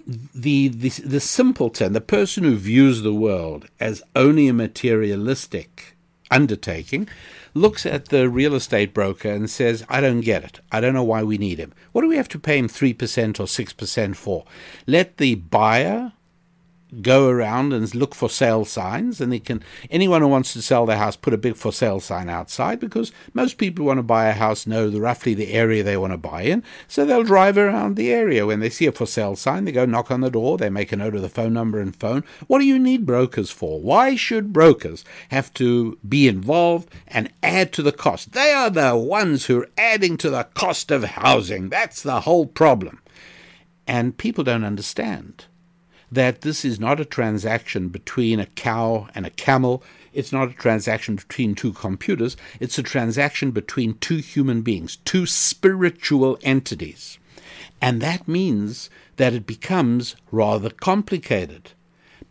the, 0.07 0.69
the 0.69 0.89
the 0.89 1.21
simpleton, 1.21 1.93
the 1.93 2.01
person 2.01 2.45
who 2.45 2.57
views 2.57 3.03
the 3.03 3.15
world 3.15 3.67
as 3.81 4.03
only 4.15 4.49
a 4.49 4.53
materialistic 4.53 5.97
undertaking, 6.31 7.09
looks 7.55 7.85
at 7.87 8.07
the 8.09 8.29
real 8.29 8.55
estate 8.55 8.95
broker 8.95 9.31
and 9.31 9.51
says, 9.51 9.85
I 9.89 10.01
don't 10.01 10.21
get 10.21 10.45
it. 10.45 10.61
I 10.71 10.81
don't 10.81 10.95
know 10.95 11.03
why 11.03 11.23
we 11.23 11.39
need 11.39 11.59
him. 11.59 11.73
What 11.93 12.03
do 12.03 12.09
we 12.09 12.17
have 12.17 12.29
to 12.31 12.39
pay 12.39 12.59
him 12.59 12.69
3% 12.69 13.41
or 13.41 13.45
6% 13.45 14.17
for? 14.17 14.45
Let 14.87 15.17
the 15.17 15.37
buyer 15.37 16.13
go 17.03 17.29
around 17.29 17.73
and 17.73 17.95
look 17.95 18.15
for 18.15 18.29
sale 18.29 18.65
signs 18.65 19.21
and 19.21 19.33
they 19.33 19.39
can 19.39 19.63
anyone 19.91 20.23
who 20.23 20.29
wants 20.29 20.53
to 20.53 20.63
sell 20.63 20.87
their 20.87 20.97
house 20.97 21.17
put 21.17 21.35
a 21.35 21.39
big 21.39 21.57
for 21.57 21.73
sale 21.73 22.01
sign 22.01 22.29
outside 22.29 22.81
because 22.81 23.13
most 23.35 23.59
people 23.59 23.83
who 23.83 23.87
want 23.87 23.99
to 23.99 24.03
buy 24.03 24.27
a 24.27 24.33
house 24.33 24.67
know 24.67 24.89
the, 24.89 25.01
roughly 25.01 25.35
the 25.35 25.53
area 25.53 25.83
they 25.83 25.97
want 25.97 26.13
to 26.13 26.17
buy 26.17 26.43
in. 26.43 26.63
So 26.89 27.05
they'll 27.05 27.23
drive 27.23 27.59
around 27.59 27.97
the 27.97 28.13
area. 28.13 28.47
When 28.47 28.61
they 28.61 28.71
see 28.71 28.87
a 28.87 28.93
for 28.93 29.07
sale 29.07 29.37
sign 29.37 29.65
they 29.65 29.73
go 29.73 29.85
knock 29.85 30.11
on 30.11 30.21
the 30.21 30.31
door 30.31 30.59
they 30.59 30.71
make 30.71 30.93
a 30.93 30.97
note 30.97 31.15
of 31.15 31.23
the 31.23 31.29
phone 31.29 31.53
number 31.53 31.81
and 31.81 31.95
phone. 31.95 32.25
What 32.47 32.61
do 32.61 32.65
you 32.65 32.79
need 32.79 33.07
brokers 33.07 33.51
for? 33.51 33.81
Why 33.81 34.17
should 34.17 34.53
brokers 34.53 35.05
have 35.31 35.53
to 35.55 35.99
be 36.09 36.29
involved 36.29 36.89
and 37.07 37.33
add 37.43 37.73
to 37.75 37.83
the 37.83 37.93
cost? 37.93 38.33
They 38.33 38.53
are 38.53 38.71
the 38.71 38.97
ones 38.97 39.47
who 39.47 39.61
are 39.61 39.71
adding 39.77 40.17
to 40.19 40.31
the 40.31 40.45
cost 40.55 40.91
of 40.91 41.05
housing. 41.05 41.69
That's 41.69 42.03
the 42.03 42.23
whole 42.23 42.47
problem. 42.47 43.01
And 43.87 44.17
people 44.17 44.43
don't 44.43 44.65
understand 44.65 45.47
that 46.11 46.43
this 46.43 46.65
is 46.65 46.79
not 46.79 47.01
a 47.01 47.05
transaction 47.05 47.89
between 47.89 48.41
a 48.41 48.47
cow 48.47 49.09
and 49.15 49.27
a 49.27 49.31
camel. 49.31 49.83
It's 50.13 50.33
not 50.33 50.51
a 50.51 50.55
transaction 50.55 51.17
between 51.17 51.55
two 51.55 51.73
computers. 51.73 52.37
It's 52.61 52.79
a 52.79 52.83
transaction 52.83 53.51
between 53.51 53.99
two 53.99 54.19
human 54.19 54.63
beings, 54.63 54.97
two 55.05 55.27
spiritual 55.27 56.39
entities. 56.43 57.19
And 57.81 58.01
that 58.01 58.27
means 58.27 58.89
that 59.17 59.35
it 59.35 59.47
becomes 59.47 60.17
rather 60.31 60.71
complicated 60.71 61.73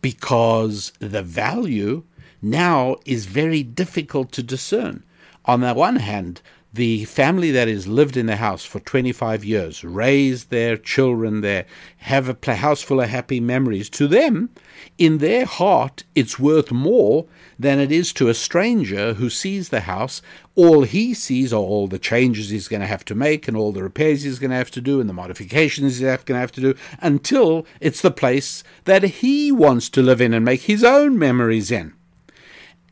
because 0.02 0.92
the 0.98 1.22
value 1.22 2.04
now 2.42 2.96
is 3.04 3.26
very 3.26 3.62
difficult 3.62 4.32
to 4.32 4.42
discern. 4.42 5.04
On 5.44 5.60
the 5.60 5.74
one 5.74 5.96
hand, 5.96 6.42
the 6.76 7.04
family 7.06 7.50
that 7.50 7.68
has 7.68 7.86
lived 7.86 8.16
in 8.16 8.26
the 8.26 8.36
house 8.36 8.64
for 8.64 8.80
25 8.80 9.44
years, 9.44 9.82
raised 9.82 10.50
their 10.50 10.76
children 10.76 11.40
there, 11.40 11.64
have 11.98 12.28
a 12.28 12.54
house 12.54 12.82
full 12.82 13.00
of 13.00 13.08
happy 13.08 13.40
memories, 13.40 13.88
to 13.90 14.06
them, 14.06 14.50
in 14.98 15.18
their 15.18 15.46
heart, 15.46 16.04
it's 16.14 16.38
worth 16.38 16.70
more 16.70 17.26
than 17.58 17.78
it 17.78 17.90
is 17.90 18.12
to 18.12 18.28
a 18.28 18.34
stranger 18.34 19.14
who 19.14 19.30
sees 19.30 19.70
the 19.70 19.80
house. 19.80 20.20
All 20.54 20.82
he 20.82 21.14
sees 21.14 21.52
are 21.52 21.56
all 21.56 21.88
the 21.88 21.98
changes 21.98 22.50
he's 22.50 22.68
going 22.68 22.82
to 22.82 22.86
have 22.86 23.04
to 23.06 23.14
make 23.14 23.48
and 23.48 23.56
all 23.56 23.72
the 23.72 23.82
repairs 23.82 24.22
he's 24.22 24.38
going 24.38 24.50
to 24.50 24.56
have 24.56 24.70
to 24.72 24.80
do 24.80 25.00
and 25.00 25.08
the 25.08 25.14
modifications 25.14 25.98
he's 25.98 26.00
going 26.24 26.36
to 26.36 26.40
have 26.40 26.52
to 26.52 26.60
do 26.60 26.74
until 27.00 27.66
it's 27.80 28.02
the 28.02 28.10
place 28.10 28.62
that 28.84 29.02
he 29.02 29.50
wants 29.50 29.88
to 29.90 30.02
live 30.02 30.20
in 30.20 30.34
and 30.34 30.44
make 30.44 30.62
his 30.62 30.84
own 30.84 31.18
memories 31.18 31.70
in. 31.70 31.94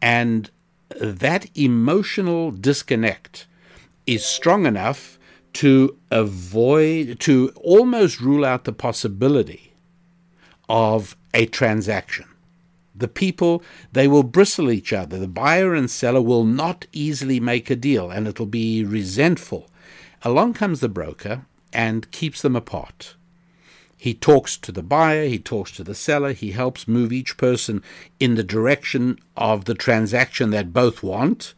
And 0.01 0.51
that 1.01 1.47
emotional 1.55 2.51
disconnect 2.51 3.47
is 4.07 4.25
strong 4.25 4.67
enough 4.67 5.19
to 5.55 5.97
avoid, 6.11 7.21
to 7.21 7.53
almost 7.57 8.21
rule 8.21 8.45
out 8.45 8.65
the 8.65 8.73
possibility 8.73 9.73
of 10.69 11.17
a 11.33 11.47
transaction. 11.47 12.27
The 12.95 13.09
people, 13.09 13.63
they 13.93 14.07
will 14.07 14.23
bristle 14.23 14.71
each 14.71 14.93
other. 14.93 15.19
The 15.19 15.29
buyer 15.29 15.75
and 15.75 15.91
seller 15.91 16.23
will 16.23 16.45
not 16.45 16.87
easily 16.93 17.41
make 17.41 17.71
a 17.71 17.77
deal, 17.77 18.11
and 18.11 18.29
it'll 18.29 18.47
be 18.47 18.85
resentful. 18.85 19.69
Along 20.23 20.55
comes 20.55 20.81
the 20.81 20.89
broker 20.89 21.47
and 21.73 22.11
keeps 22.13 22.41
them 22.43 22.55
apart. 22.55 23.15
He 23.97 24.15
talks 24.15 24.57
to 24.59 24.71
the 24.71 24.83
buyer, 24.83 25.27
he 25.27 25.39
talks 25.39 25.71
to 25.73 25.85
the 25.85 25.95
seller, 25.95 26.33
he 26.33 26.53
helps 26.53 26.87
move 26.87 27.13
each 27.13 27.37
person 27.37 27.83
in 28.21 28.35
the 28.35 28.45
direction 28.45 29.19
of 29.37 29.65
the 29.65 29.75
transaction 29.75 30.51
that 30.51 30.73
both 30.73 31.03
want, 31.03 31.55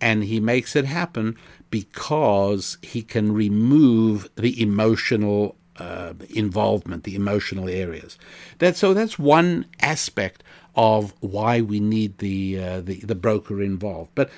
and 0.00 0.24
he 0.24 0.40
makes 0.40 0.76
it 0.76 0.84
happen 0.84 1.36
because 1.70 2.78
he 2.82 3.02
can 3.02 3.32
remove 3.32 4.28
the 4.36 4.60
emotional 4.60 5.56
uh, 5.76 6.12
involvement, 6.28 7.04
the 7.04 7.14
emotional 7.14 7.68
areas. 7.68 8.18
That 8.58 8.76
so 8.76 8.92
that's 8.92 9.18
one 9.18 9.66
aspect 9.80 10.42
of 10.74 11.14
why 11.20 11.60
we 11.60 11.80
need 11.80 12.18
the, 12.18 12.62
uh, 12.62 12.80
the 12.80 13.00
the 13.00 13.14
broker 13.14 13.62
involved, 13.62 14.10
but. 14.14 14.30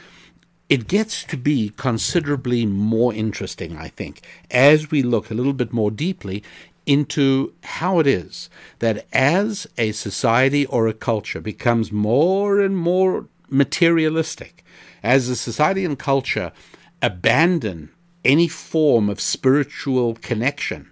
It 0.69 0.89
gets 0.89 1.23
to 1.25 1.37
be 1.37 1.71
considerably 1.77 2.65
more 2.65 3.13
interesting, 3.13 3.77
I 3.77 3.89
think, 3.89 4.23
as 4.51 4.91
we 4.91 5.03
look 5.03 5.31
a 5.31 5.35
little 5.35 5.53
bit 5.53 5.71
more 5.71 5.91
deeply 5.91 6.43
into 6.87 7.53
how 7.63 7.99
it 7.99 8.07
is 8.07 8.49
that 8.79 9.07
as 9.13 9.67
a 9.77 9.93
society 9.93 10.65
or 10.67 10.89
a 10.89 10.95
culture 10.95 11.43
becomes 11.43 11.93
more 11.93 12.59
and 12.61 12.75
more 12.75 13.27
materialistic, 13.51 14.65
as 15.03 15.29
a 15.29 15.37
society 15.37 15.85
and 15.85 15.99
culture 15.99 16.53
abandon 17.03 17.91
any 18.25 18.49
form 18.49 19.11
of 19.11 19.21
spiritual 19.21 20.15
connection, 20.15 20.89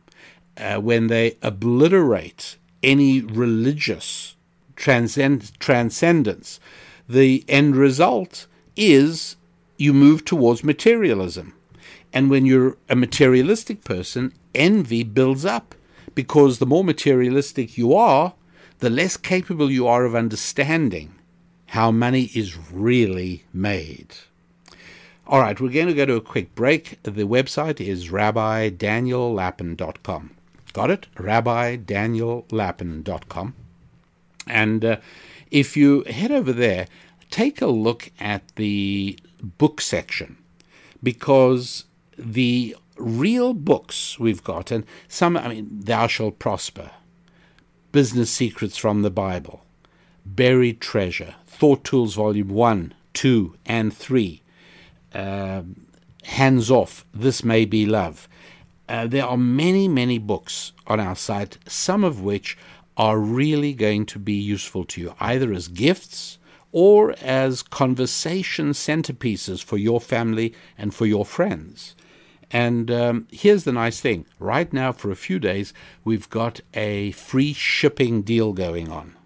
uh, 0.57 0.79
when 0.79 1.07
they 1.07 1.39
obliterate 1.43 2.57
any 2.83 3.21
religious 3.21 4.37
transcend- 4.77 5.59
transcendence, 5.61 6.59
the 7.09 7.45
end 7.49 7.77
result 7.77 8.47
is 8.77 9.37
you 9.77 9.93
move 9.93 10.25
towards 10.25 10.65
materialism. 10.65 11.55
And 12.13 12.29
when 12.29 12.45
you're 12.45 12.77
a 12.89 12.97
materialistic 12.97 13.85
person, 13.85 14.33
envy 14.55 15.05
builds 15.05 15.45
up 15.45 15.75
because 16.15 16.59
the 16.59 16.67
more 16.67 16.83
materialistic 16.83 17.79
you 17.79 17.95
are, 17.95 18.35
the 18.81 18.91
less 18.91 19.17
capable 19.17 19.71
you 19.71 19.87
are 19.87 20.05
of 20.05 20.15
understanding 20.15 21.15
how 21.67 21.93
money 21.93 22.31
is 22.35 22.57
really 22.73 23.45
made. 23.53 24.15
All 25.31 25.41
right, 25.41 25.59
we're 25.61 25.71
going 25.71 25.87
to 25.87 25.95
go 25.95 26.05
to 26.07 26.17
a 26.17 26.21
quick 26.21 26.57
break. 26.57 27.01
The 27.05 27.23
website 27.23 27.81
is 27.81 28.09
rabbidaniellapin.com. 28.09 30.31
Got 30.73 30.91
it? 30.91 31.07
rabbidaniellapin.com. 31.15 33.55
And 34.49 34.85
uh, 34.85 34.97
if 35.53 35.77
you 35.77 36.03
head 36.03 36.33
over 36.33 36.53
there, 36.53 36.89
take 37.31 37.63
a 37.63 37.69
look 37.69 38.11
at 38.19 38.43
the 38.57 39.17
book 39.41 39.81
section 39.81 40.37
because 41.01 41.85
the 42.19 42.77
real 42.97 43.55
books 43.55 44.19
we've 44.19 44.43
got, 44.43 44.73
and 44.73 44.85
some, 45.07 45.37
I 45.37 45.47
mean, 45.47 45.69
Thou 45.71 46.09
Shalt 46.09 46.41
Prosper, 46.41 46.91
Business 47.93 48.33
Secrets 48.33 48.77
from 48.77 49.03
the 49.03 49.11
Bible, 49.11 49.63
Buried 50.27 50.81
Treasure, 50.81 51.37
Thought 51.47 51.85
Tools 51.85 52.17
Volume 52.17 52.49
1, 52.49 52.95
2, 53.15 53.55
and 53.65 53.97
3, 53.97 54.40
um, 55.15 55.87
Hands 56.25 56.71
Off, 56.71 57.05
This 57.13 57.45
May 57.45 57.65
Be 57.65 57.87
Love. 57.87 58.29
Uh, 58.89 59.07
there 59.07 59.25
are 59.25 59.37
many, 59.37 59.89
many 59.89 60.19
books 60.19 60.73
on 60.87 60.99
our 60.99 61.15
site, 61.15 61.59
some 61.67 62.03
of 62.05 62.21
which 62.21 62.59
are 62.97 63.19
really 63.19 63.73
going 63.73 64.05
to 64.05 64.19
be 64.19 64.35
useful 64.35 64.85
to 64.85 65.01
you, 65.01 65.15
either 65.21 65.53
as 65.53 65.69
gifts 65.69 66.39
or 66.73 67.15
as 67.21 67.63
conversation 67.63 68.71
centerpieces 68.71 69.63
for 69.63 69.77
your 69.77 70.01
family 70.01 70.55
and 70.77 70.95
for 70.95 71.07
your 71.07 71.25
friends. 71.25 71.95
And 72.51 72.91
um, 72.91 73.29
here's 73.31 73.65
the 73.65 73.73
nice 73.73 74.01
thing 74.01 74.27
right 74.39 74.73
now, 74.73 74.93
for 74.93 75.11
a 75.11 75.17
few 75.17 75.39
days, 75.39 75.73
we've 76.05 76.29
got 76.29 76.61
a 76.75 77.13
free 77.13 77.53
shipping 77.53 78.23
deal 78.23 78.53
going 78.53 78.91
on. 78.91 79.17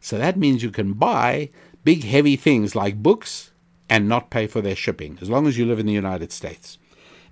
So 0.00 0.18
that 0.18 0.36
means 0.36 0.62
you 0.62 0.70
can 0.70 0.92
buy 0.92 1.48
big, 1.82 2.04
heavy 2.04 2.36
things 2.36 2.74
like 2.74 3.02
books 3.02 3.52
and 3.88 4.08
not 4.08 4.30
pay 4.30 4.46
for 4.46 4.60
their 4.60 4.76
shipping, 4.76 5.18
as 5.20 5.30
long 5.30 5.46
as 5.46 5.58
you 5.58 5.66
live 5.66 5.78
in 5.78 5.86
the 5.86 5.92
United 5.92 6.32
States. 6.32 6.78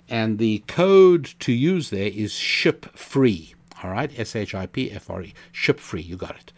And 0.09 0.39
the 0.39 0.65
code 0.67 1.35
to 1.41 1.53
use 1.53 1.91
there 1.91 2.11
is 2.13 2.33
ship 2.33 2.87
free. 2.97 3.55
All 3.83 3.91
right, 3.91 4.17
S 4.19 4.37
H 4.37 4.55
I 4.55 4.67
P 4.67 4.91
F 4.91 5.11
R 5.11 5.23
E, 5.23 5.35
ship 5.51 5.81
free. 5.81 6.03
You 6.03 6.17
got 6.17 6.37
it. 6.37 6.53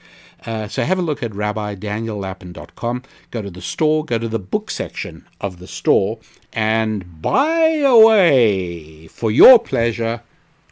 Uh, 0.46 0.68
so 0.68 0.82
have 0.84 0.98
a 0.98 1.02
look 1.02 1.22
at 1.22 1.30
rabbidaniellapin.com. 1.32 3.02
Go 3.30 3.42
to 3.42 3.50
the 3.50 3.62
store, 3.62 4.04
go 4.04 4.18
to 4.18 4.28
the 4.28 4.38
book 4.38 4.70
section 4.70 5.26
of 5.40 5.58
the 5.58 5.66
store, 5.66 6.18
and 6.52 7.22
buy 7.22 7.76
away 7.76 9.06
for 9.06 9.30
your 9.30 9.58
pleasure 9.58 10.22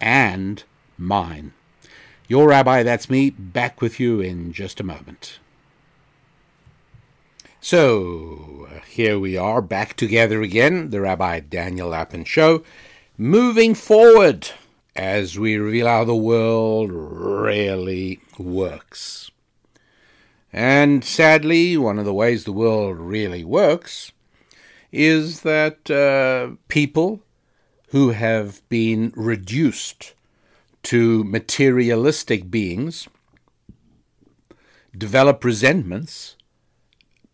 and 0.00 0.64
mine. 0.98 1.52
Your 2.28 2.48
rabbi, 2.48 2.82
that's 2.82 3.08
me, 3.08 3.30
back 3.30 3.80
with 3.80 3.98
you 3.98 4.20
in 4.20 4.52
just 4.52 4.80
a 4.80 4.85
moment. 4.85 5.38
So, 7.64 8.66
here 8.88 9.20
we 9.20 9.37
are 9.37 9.62
back 9.62 9.94
together 9.94 10.42
again, 10.42 10.90
the 10.90 11.01
Rabbi 11.01 11.38
Daniel 11.38 11.90
Lapin 11.90 12.25
Show, 12.25 12.64
moving 13.16 13.77
forward 13.77 14.51
as 14.96 15.38
we 15.38 15.57
reveal 15.57 15.87
how 15.87 16.03
the 16.03 16.16
world 16.16 16.90
really 16.90 18.20
works. 18.37 19.31
And 20.53 21.05
sadly, 21.05 21.77
one 21.77 22.01
of 22.01 22.05
the 22.05 22.12
ways 22.12 22.42
the 22.42 22.53
world 22.53 22.98
really 22.98 23.44
works 23.44 24.11
is 24.90 25.42
that 25.42 25.88
uh, 25.88 26.57
people 26.66 27.20
who 27.90 28.11
have 28.11 28.68
been 28.70 29.12
reduced 29.14 30.14
to 30.83 31.22
materialistic 31.22 32.51
beings 32.51 33.07
develop 34.98 35.44
resentments 35.44 36.35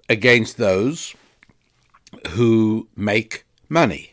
against 0.08 0.56
those 0.56 1.14
who 2.28 2.88
make 2.96 3.44
money. 3.68 4.12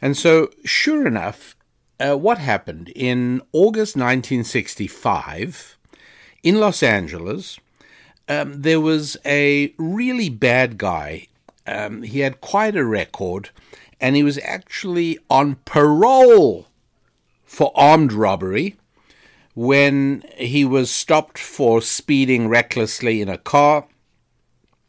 And 0.00 0.16
so, 0.16 0.50
sure 0.64 1.06
enough, 1.06 1.56
uh, 1.98 2.16
what 2.16 2.38
happened 2.38 2.90
in 2.94 3.42
August 3.52 3.96
1965 3.96 5.76
in 6.42 6.60
Los 6.60 6.82
Angeles? 6.82 7.58
Um, 8.28 8.62
there 8.62 8.80
was 8.80 9.16
a 9.24 9.74
really 9.78 10.28
bad 10.28 10.78
guy. 10.78 11.26
Um, 11.66 12.02
he 12.02 12.20
had 12.20 12.40
quite 12.40 12.76
a 12.76 12.84
record, 12.84 13.50
and 14.00 14.14
he 14.14 14.22
was 14.22 14.38
actually 14.44 15.18
on 15.28 15.56
parole 15.64 16.68
for 17.44 17.72
armed 17.74 18.12
robbery 18.12 18.76
when 19.54 20.22
he 20.36 20.64
was 20.64 20.90
stopped 20.90 21.38
for 21.38 21.82
speeding 21.82 22.48
recklessly 22.48 23.20
in 23.20 23.28
a 23.28 23.38
car 23.38 23.86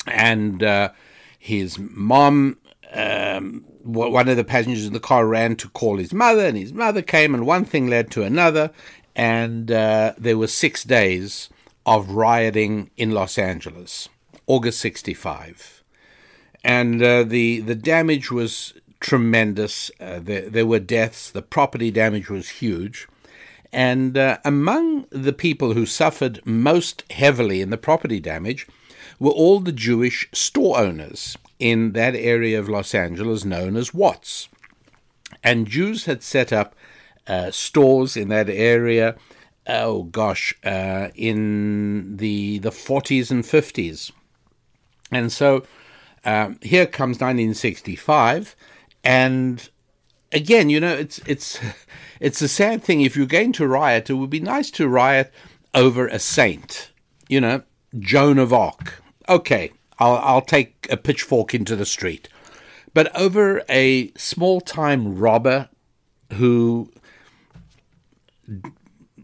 and 0.10 0.64
uh, 0.64 0.90
his 1.38 1.78
mom, 1.80 2.58
um, 2.94 3.66
one 3.84 4.28
of 4.28 4.38
the 4.38 4.44
passengers 4.44 4.86
in 4.86 4.94
the 4.94 5.00
car 5.00 5.28
ran 5.28 5.56
to 5.58 5.70
call 5.70 5.98
his 5.98 6.14
mother, 6.14 6.46
and 6.46 6.58
his 6.58 6.74
mother 6.74 7.02
came, 7.02 7.34
and 7.34 7.46
one 7.46 7.66
thing 7.66 7.88
led 7.88 8.12
to 8.12 8.24
another, 8.24 8.72
and 9.16 9.72
uh, 9.72 10.14
there 10.18 10.38
were 10.38 10.48
six 10.48 10.84
days 10.84 11.50
of 11.86 12.12
rioting 12.12 12.92
in 12.98 13.12
Los 13.12 13.38
Angeles, 13.38 14.10
August 14.48 14.80
'65, 14.80 15.84
and 16.64 17.02
uh, 17.02 17.24
the 17.24 17.62
the 17.62 17.76
damage 17.76 18.32
was 18.32 18.74
tremendous. 19.00 19.92
Uh, 20.00 20.20
there, 20.22 20.50
there 20.50 20.66
were 20.66 20.80
deaths. 20.80 21.32
The 21.32 21.42
property 21.42 21.92
damage 21.92 22.30
was 22.30 22.50
huge. 22.50 23.08
And 23.72 24.18
uh, 24.18 24.40
among 24.44 25.06
the 25.12 25.34
people 25.34 25.74
who 25.74 25.86
suffered 25.86 26.42
most 26.46 27.04
heavily 27.12 27.62
in 27.62 27.70
the 27.70 27.78
property 27.78 28.20
damage 28.20 28.68
were 29.20 29.32
all 29.32 29.60
the 29.60 29.72
Jewish 29.72 30.28
store 30.34 30.80
owners 30.80 31.38
in 31.60 31.92
that 31.92 32.16
area 32.16 32.58
of 32.60 32.70
Los 32.70 32.96
Angeles 32.96 33.44
known 33.46 33.76
as 33.76 33.94
Watts. 33.94 34.48
And 35.44 35.68
Jews 35.68 36.06
had 36.06 36.24
set 36.24 36.52
up 36.54 36.76
uh, 37.28 37.52
stores 37.52 38.18
in 38.18 38.30
that 38.30 38.50
area. 38.50 39.16
Oh 39.68 40.04
gosh, 40.04 40.56
uh, 40.64 41.10
in 41.14 42.18
the 42.18 42.58
the 42.60 42.72
40s 42.72 43.30
and 43.30 43.44
50s, 43.44 44.12
and 45.12 45.32
so 45.32 45.64
um, 46.26 46.58
here 46.64 46.88
comes 46.88 47.18
1965, 47.18 48.56
and 49.04 49.70
again, 50.32 50.70
you 50.70 50.80
know, 50.80 50.94
it's 50.94 51.20
it's 51.28 51.60
it's 52.20 52.42
a 52.42 52.48
sad 52.48 52.84
thing. 52.84 53.02
If 53.02 53.16
you're 53.16 53.28
going 53.28 53.54
to 53.54 53.68
riot, 53.68 54.10
it 54.10 54.14
would 54.14 54.30
be 54.30 54.40
nice 54.40 54.72
to 54.72 54.88
riot 54.88 55.32
over 55.76 56.08
a 56.08 56.20
saint. 56.20 56.92
You 57.28 57.42
know, 57.42 57.62
Joan 57.98 58.40
of 58.40 58.52
Arc. 58.52 59.04
Okay, 59.30 59.72
I'll 60.00 60.16
I'll 60.16 60.42
take 60.42 60.88
a 60.90 60.98
pitchfork 60.98 61.54
into 61.54 61.76
the 61.76 61.86
street, 61.86 62.28
but 62.96 63.16
over 63.16 63.62
a 63.70 64.12
small-time 64.14 65.20
robber 65.20 65.70
who 66.34 66.92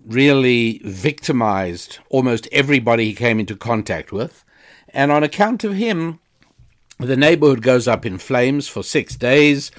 really 0.06 0.80
victimized 0.84 1.98
almost 2.12 2.48
everybody 2.52 3.06
he 3.06 3.14
came 3.16 3.40
into 3.40 3.56
contact 3.56 4.12
with, 4.12 4.46
and 4.90 5.12
on 5.12 5.24
account 5.24 5.64
of 5.64 5.74
him, 5.74 6.20
the 7.00 7.18
neighborhood 7.18 7.64
goes 7.64 7.88
up 7.88 8.06
in 8.06 8.20
flames 8.20 8.68
for 8.68 8.84
six 8.84 9.16
days, 9.16 9.72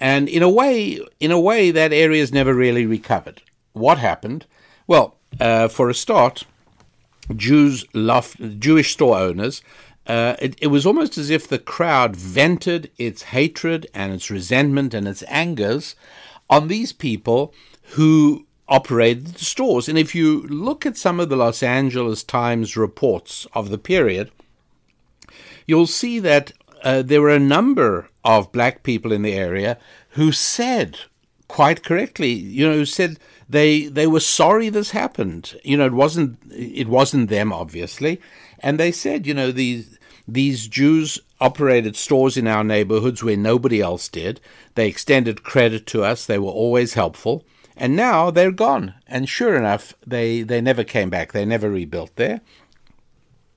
and 0.00 0.28
in 0.28 0.42
a 0.42 0.50
way, 0.50 0.98
in 1.20 1.30
a 1.30 1.38
way, 1.38 1.70
that 1.70 1.92
area 1.92 2.20
is 2.20 2.32
never 2.32 2.54
really 2.54 2.86
recovered. 2.86 3.40
What 3.72 3.98
happened? 3.98 4.46
Well, 4.88 5.16
uh, 5.38 5.68
for 5.68 5.88
a 5.88 5.94
start, 5.94 6.44
Jews 7.36 7.84
loved 7.94 8.60
Jewish 8.60 8.92
store 8.92 9.18
owners. 9.18 9.62
Uh, 10.06 10.34
it, 10.40 10.56
it 10.60 10.66
was 10.68 10.86
almost 10.86 11.18
as 11.18 11.30
if 11.30 11.46
the 11.46 11.58
crowd 11.58 12.16
vented 12.16 12.90
its 12.98 13.22
hatred 13.22 13.86
and 13.94 14.12
its 14.12 14.30
resentment 14.30 14.94
and 14.94 15.06
its 15.06 15.22
angers 15.24 15.94
on 16.48 16.68
these 16.68 16.92
people 16.92 17.54
who 17.94 18.46
operated 18.68 19.26
the 19.26 19.44
stores. 19.44 19.88
And 19.88 19.98
if 19.98 20.14
you 20.14 20.42
look 20.42 20.86
at 20.86 20.96
some 20.96 21.20
of 21.20 21.28
the 21.28 21.36
Los 21.36 21.62
Angeles 21.62 22.22
Times 22.22 22.76
reports 22.76 23.46
of 23.52 23.68
the 23.68 23.78
period, 23.78 24.30
you'll 25.66 25.86
see 25.86 26.18
that 26.20 26.52
uh, 26.82 27.02
there 27.02 27.20
were 27.20 27.30
a 27.30 27.38
number 27.38 28.08
of 28.24 28.52
black 28.52 28.82
people 28.82 29.12
in 29.12 29.22
the 29.22 29.34
area 29.34 29.78
who 30.10 30.32
said 30.32 30.98
quite 31.48 31.82
correctly, 31.82 32.30
you 32.30 32.66
know, 32.66 32.74
who 32.74 32.84
said 32.84 33.18
they 33.50 33.86
they 33.86 34.06
were 34.06 34.20
sorry 34.20 34.68
this 34.68 34.90
happened. 34.90 35.58
You 35.64 35.76
know, 35.76 35.86
it 35.86 35.92
wasn't 35.92 36.38
it 36.50 36.88
wasn't 36.88 37.28
them 37.28 37.52
obviously, 37.52 38.20
and 38.60 38.78
they 38.78 38.92
said, 38.92 39.26
you 39.26 39.34
know, 39.34 39.50
these 39.52 39.98
these 40.26 40.68
Jews 40.68 41.18
operated 41.40 41.96
stores 41.96 42.36
in 42.36 42.46
our 42.46 42.62
neighborhoods 42.62 43.22
where 43.22 43.36
nobody 43.36 43.80
else 43.80 44.08
did. 44.08 44.40
They 44.74 44.88
extended 44.88 45.42
credit 45.42 45.86
to 45.88 46.04
us. 46.04 46.26
They 46.26 46.38
were 46.38 46.50
always 46.50 46.94
helpful. 46.94 47.44
And 47.76 47.96
now 47.96 48.30
they're 48.30 48.52
gone. 48.52 48.94
And 49.06 49.28
sure 49.28 49.56
enough, 49.56 49.94
they, 50.06 50.42
they 50.42 50.60
never 50.60 50.84
came 50.84 51.08
back. 51.08 51.32
They 51.32 51.46
never 51.46 51.70
rebuilt 51.70 52.14
there. 52.16 52.42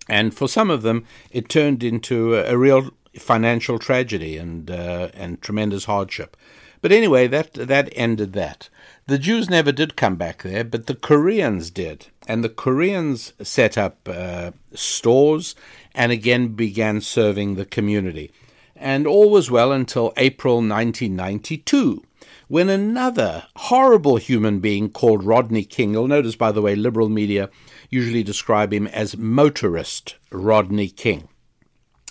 And 0.07 0.33
for 0.33 0.47
some 0.47 0.69
of 0.69 0.81
them, 0.81 1.05
it 1.29 1.49
turned 1.49 1.83
into 1.83 2.35
a, 2.35 2.53
a 2.53 2.57
real 2.57 2.91
financial 3.19 3.79
tragedy 3.79 4.37
and 4.37 4.71
uh, 4.71 5.09
and 5.13 5.41
tremendous 5.41 5.85
hardship. 5.85 6.35
But 6.81 6.91
anyway, 6.91 7.27
that 7.27 7.53
that 7.53 7.89
ended 7.95 8.33
that. 8.33 8.69
The 9.05 9.19
Jews 9.19 9.49
never 9.49 9.73
did 9.73 9.97
come 9.97 10.15
back 10.15 10.43
there, 10.43 10.63
but 10.63 10.87
the 10.87 10.95
Koreans 10.95 11.69
did, 11.69 12.07
and 12.25 12.41
the 12.41 12.49
Koreans 12.49 13.33
set 13.41 13.77
up 13.77 14.07
uh, 14.07 14.51
stores 14.73 15.55
and 15.93 16.11
again 16.11 16.55
began 16.55 17.01
serving 17.01 17.55
the 17.55 17.65
community. 17.65 18.31
And 18.77 19.05
all 19.05 19.29
was 19.29 19.51
well 19.51 19.73
until 19.73 20.13
April 20.15 20.55
1992, 20.55 22.01
when 22.47 22.69
another 22.69 23.47
horrible 23.57 24.15
human 24.15 24.59
being 24.59 24.89
called 24.89 25.25
Rodney 25.25 25.65
King, 25.65 25.91
you'll 25.91 26.07
notice, 26.07 26.37
by 26.37 26.53
the 26.53 26.61
way, 26.61 26.73
liberal 26.73 27.09
media 27.09 27.49
usually 27.89 28.23
describe 28.23 28.71
him 28.71 28.87
as 28.87 29.17
motorist 29.17 30.15
Rodney 30.31 30.87
King. 30.87 31.27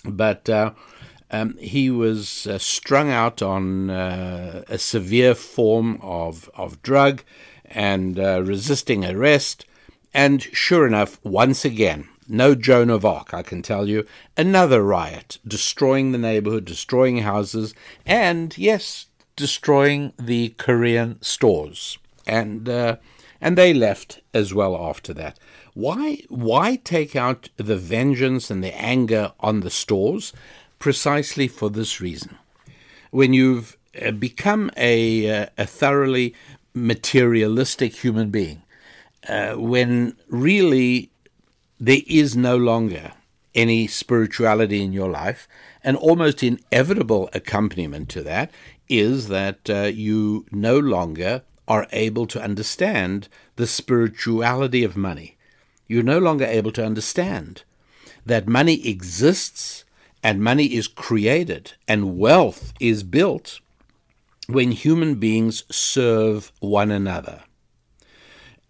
But 0.05 0.47
uh, 0.47 0.73
um, 1.33 1.57
he 1.57 1.89
was 1.89 2.45
uh, 2.45 2.59
strung 2.59 3.09
out 3.09 3.41
on 3.41 3.89
uh, 3.89 4.63
a 4.67 4.77
severe 4.77 5.33
form 5.33 5.99
of, 6.01 6.49
of 6.53 6.81
drug 6.83 7.23
and 7.65 8.19
uh, 8.19 8.43
resisting 8.43 9.03
arrest. 9.03 9.65
And 10.13 10.43
sure 10.43 10.85
enough, 10.85 11.19
once 11.25 11.65
again, 11.65 12.07
no 12.27 12.53
Joan 12.53 12.91
of 12.91 13.03
Arc, 13.03 13.33
I 13.33 13.41
can 13.41 13.63
tell 13.63 13.89
you, 13.89 14.05
another 14.37 14.83
riot, 14.83 15.39
destroying 15.45 16.11
the 16.11 16.19
neighborhood, 16.19 16.65
destroying 16.65 17.17
houses, 17.19 17.73
and 18.05 18.55
yes, 18.55 19.07
destroying 19.35 20.13
the 20.19 20.49
Korean 20.59 21.19
stores. 21.23 21.97
And 22.27 22.69
uh, 22.69 22.97
and 23.41 23.57
they 23.57 23.73
left 23.73 24.21
as 24.33 24.53
well 24.53 24.77
after 24.77 25.13
that. 25.15 25.37
Why 25.73 26.19
why 26.29 26.77
take 26.77 27.15
out 27.15 27.49
the 27.57 27.75
vengeance 27.75 28.49
and 28.51 28.63
the 28.63 28.79
anger 28.79 29.33
on 29.39 29.61
the 29.61 29.71
stores? 29.71 30.31
Precisely 30.83 31.47
for 31.47 31.69
this 31.69 32.01
reason. 32.01 32.37
When 33.09 33.31
you've 33.31 33.77
uh, 34.05 34.11
become 34.11 34.69
a 34.75 35.43
uh, 35.43 35.45
a 35.57 35.65
thoroughly 35.65 36.35
materialistic 36.73 38.03
human 38.03 38.31
being, 38.31 38.63
uh, 39.29 39.53
when 39.53 40.17
really 40.27 41.09
there 41.79 42.01
is 42.05 42.35
no 42.35 42.57
longer 42.57 43.13
any 43.55 43.87
spirituality 43.87 44.83
in 44.83 44.91
your 44.91 45.09
life, 45.09 45.47
an 45.85 45.95
almost 45.95 46.43
inevitable 46.43 47.29
accompaniment 47.31 48.09
to 48.09 48.21
that 48.23 48.51
is 48.89 49.29
that 49.29 49.69
uh, 49.69 49.83
you 49.83 50.45
no 50.51 50.77
longer 50.77 51.43
are 51.65 51.87
able 51.93 52.27
to 52.27 52.43
understand 52.43 53.29
the 53.55 53.67
spirituality 53.67 54.83
of 54.83 54.97
money. 54.97 55.37
You're 55.87 56.03
no 56.03 56.19
longer 56.19 56.45
able 56.45 56.73
to 56.73 56.85
understand 56.85 57.63
that 58.25 58.49
money 58.49 58.85
exists 58.85 59.85
and 60.23 60.41
money 60.41 60.65
is 60.65 60.87
created 60.87 61.73
and 61.87 62.17
wealth 62.17 62.73
is 62.79 63.03
built 63.03 63.59
when 64.47 64.71
human 64.71 65.15
beings 65.15 65.63
serve 65.69 66.51
one 66.59 66.91
another. 66.91 67.43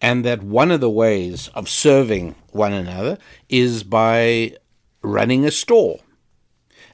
And 0.01 0.25
that 0.25 0.43
one 0.43 0.71
of 0.71 0.81
the 0.81 0.89
ways 0.89 1.49
of 1.49 1.69
serving 1.69 2.35
one 2.51 2.73
another 2.73 3.17
is 3.47 3.83
by 3.83 4.57
running 5.01 5.45
a 5.45 5.51
store 5.51 5.99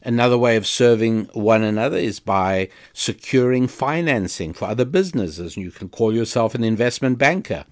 Another 0.01 0.37
way 0.37 0.55
of 0.55 0.65
serving 0.65 1.25
one 1.33 1.61
another 1.61 1.97
is 1.97 2.21
by 2.21 2.69
securing 2.93 3.67
financing 3.67 4.53
for 4.53 4.65
other 4.65 4.85
businesses. 4.85 5.57
You 5.57 5.71
can 5.71 5.89
call 5.89 6.13
yourself 6.13 6.55
an 6.55 6.63
investment 6.63 7.17
banker, 7.17 7.65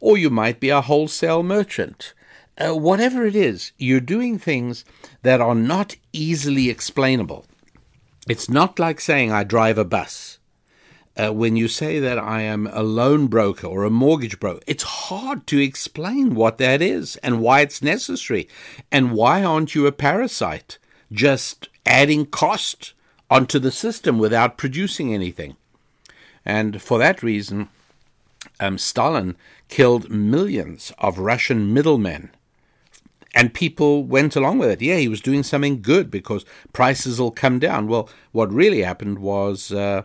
or 0.00 0.18
you 0.18 0.28
might 0.28 0.58
be 0.58 0.70
a 0.70 0.80
wholesale 0.80 1.44
merchant. 1.44 2.14
Uh, 2.58 2.74
whatever 2.74 3.24
it 3.24 3.36
is, 3.36 3.72
you're 3.78 4.00
doing 4.00 4.38
things 4.38 4.84
that 5.22 5.40
are 5.40 5.54
not 5.54 5.96
easily 6.12 6.68
explainable. 6.68 7.46
It's 8.28 8.48
not 8.48 8.78
like 8.78 9.00
saying, 9.00 9.32
I 9.32 9.44
drive 9.44 9.78
a 9.78 9.84
bus. 9.84 10.38
Uh, 11.16 11.32
when 11.32 11.56
you 11.56 11.68
say 11.68 11.98
that 11.98 12.18
I 12.18 12.42
am 12.42 12.68
a 12.72 12.82
loan 12.82 13.26
broker 13.28 13.66
or 13.66 13.84
a 13.84 13.90
mortgage 13.90 14.38
broker, 14.38 14.60
it's 14.66 14.82
hard 14.84 15.46
to 15.48 15.60
explain 15.60 16.34
what 16.34 16.58
that 16.58 16.82
is 16.82 17.16
and 17.16 17.40
why 17.40 17.60
it's 17.60 17.82
necessary. 17.82 18.48
And 18.92 19.12
why 19.12 19.42
aren't 19.42 19.74
you 19.74 19.86
a 19.86 19.92
parasite? 19.92 20.78
just 21.12 21.68
adding 21.86 22.26
cost 22.26 22.92
onto 23.30 23.58
the 23.58 23.70
system 23.70 24.18
without 24.18 24.58
producing 24.58 25.12
anything. 25.14 25.56
And 26.44 26.80
for 26.80 26.98
that 26.98 27.22
reason, 27.22 27.68
um, 28.60 28.78
Stalin 28.78 29.36
killed 29.68 30.10
millions 30.10 30.92
of 30.98 31.18
Russian 31.18 31.72
middlemen. 31.72 32.30
And 33.34 33.52
people 33.52 34.04
went 34.04 34.36
along 34.36 34.58
with 34.58 34.70
it. 34.70 34.82
Yeah, 34.82 34.96
he 34.96 35.08
was 35.08 35.20
doing 35.20 35.42
something 35.42 35.82
good 35.82 36.10
because 36.10 36.44
prices 36.72 37.20
will 37.20 37.30
come 37.30 37.58
down. 37.58 37.86
Well, 37.86 38.08
what 38.32 38.52
really 38.52 38.82
happened 38.82 39.18
was 39.18 39.70
uh, 39.70 40.02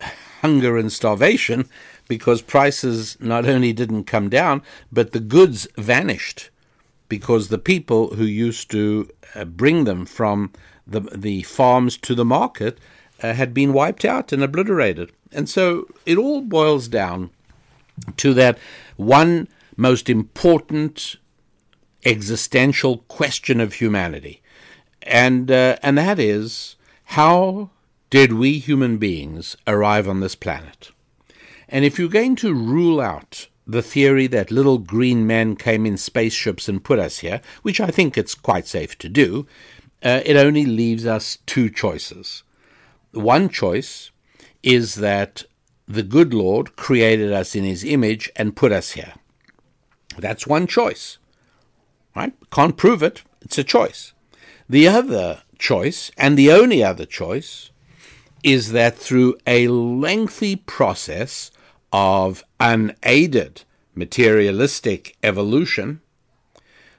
hunger 0.42 0.76
and 0.76 0.92
starvation 0.92 1.68
because 2.08 2.42
prices 2.42 3.16
not 3.20 3.46
only 3.46 3.72
didn't 3.72 4.04
come 4.04 4.28
down, 4.28 4.62
but 4.92 5.12
the 5.12 5.20
goods 5.20 5.66
vanished 5.76 6.50
because 7.08 7.48
the 7.48 7.58
people 7.58 8.14
who 8.14 8.24
used 8.24 8.70
to 8.70 9.08
uh, 9.34 9.44
bring 9.44 9.84
them 9.84 10.04
from 10.04 10.52
the 10.86 11.00
the 11.00 11.42
farms 11.42 11.96
to 11.98 12.14
the 12.14 12.24
market 12.24 12.78
uh, 13.22 13.32
had 13.34 13.52
been 13.52 13.72
wiped 13.72 14.04
out 14.04 14.32
and 14.32 14.42
obliterated. 14.42 15.12
And 15.32 15.48
so 15.48 15.86
it 16.06 16.16
all 16.16 16.40
boils 16.40 16.88
down 16.88 17.30
to 18.16 18.32
that 18.34 18.58
one 18.96 19.48
most 19.76 20.08
important 20.08 21.16
existential 22.04 22.98
question 23.08 23.60
of 23.60 23.74
humanity, 23.74 24.42
and 25.02 25.50
uh, 25.50 25.76
and 25.82 25.98
that 25.98 26.18
is 26.18 26.76
how 27.04 27.70
did 28.10 28.32
we 28.32 28.58
human 28.58 28.98
beings 28.98 29.56
arrive 29.66 30.08
on 30.08 30.20
this 30.20 30.34
planet? 30.34 30.90
And 31.68 31.84
if 31.84 31.98
you're 31.98 32.08
going 32.08 32.36
to 32.36 32.54
rule 32.54 33.00
out 33.00 33.48
the 33.66 33.82
theory 33.82 34.26
that 34.28 34.50
little 34.50 34.78
green 34.78 35.26
men 35.26 35.54
came 35.54 35.84
in 35.84 35.98
spaceships 35.98 36.68
and 36.68 36.82
put 36.82 36.98
us 36.98 37.18
here, 37.18 37.42
which 37.62 37.80
I 37.80 37.88
think 37.88 38.16
it's 38.16 38.34
quite 38.34 38.66
safe 38.66 38.96
to 38.98 39.08
do, 39.10 39.46
uh, 40.02 40.22
it 40.24 40.36
only 40.36 40.64
leaves 40.64 41.04
us 41.04 41.38
two 41.44 41.68
choices. 41.68 42.42
One 43.12 43.50
choice 43.50 44.10
is 44.62 44.96
that 44.96 45.44
the 45.86 46.02
good 46.02 46.32
Lord 46.32 46.76
created 46.76 47.32
us 47.32 47.54
in 47.54 47.64
his 47.64 47.84
image 47.84 48.30
and 48.36 48.56
put 48.56 48.72
us 48.72 48.92
here. 48.92 49.14
That's 50.16 50.46
one 50.46 50.66
choice. 50.66 51.18
Right? 52.18 52.34
Can't 52.50 52.76
prove 52.76 53.00
it. 53.04 53.22
It's 53.42 53.58
a 53.58 53.62
choice. 53.62 54.12
The 54.68 54.88
other 54.88 55.42
choice, 55.56 56.10
and 56.18 56.36
the 56.36 56.50
only 56.50 56.82
other 56.82 57.06
choice, 57.06 57.70
is 58.42 58.72
that 58.72 58.98
through 58.98 59.36
a 59.46 59.68
lengthy 59.68 60.56
process 60.56 61.52
of 61.92 62.42
unaided 62.58 63.62
materialistic 63.94 65.16
evolution, 65.22 66.00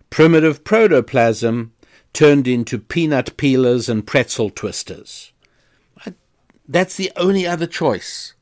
primitive 0.09 0.63
protoplasm 0.63 1.73
turned 2.13 2.47
into 2.47 2.79
peanut 2.79 3.35
peelers 3.35 3.89
and 3.89 4.07
pretzel 4.07 4.49
twisters. 4.49 5.33
That's 6.65 6.95
the 6.95 7.11
only 7.17 7.45
other 7.45 7.67
choice. 7.67 8.35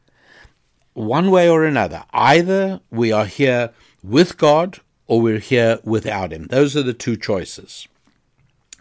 One 0.93 1.31
way 1.31 1.49
or 1.49 1.63
another. 1.65 2.03
Either 2.13 2.81
we 2.91 3.11
are 3.11 3.25
here 3.25 3.71
with 4.03 4.37
God 4.37 4.79
or 5.07 5.21
we're 5.21 5.39
here 5.39 5.79
without 5.83 6.31
Him. 6.31 6.47
Those 6.47 6.75
are 6.75 6.83
the 6.83 6.93
two 6.93 7.17
choices. 7.17 7.87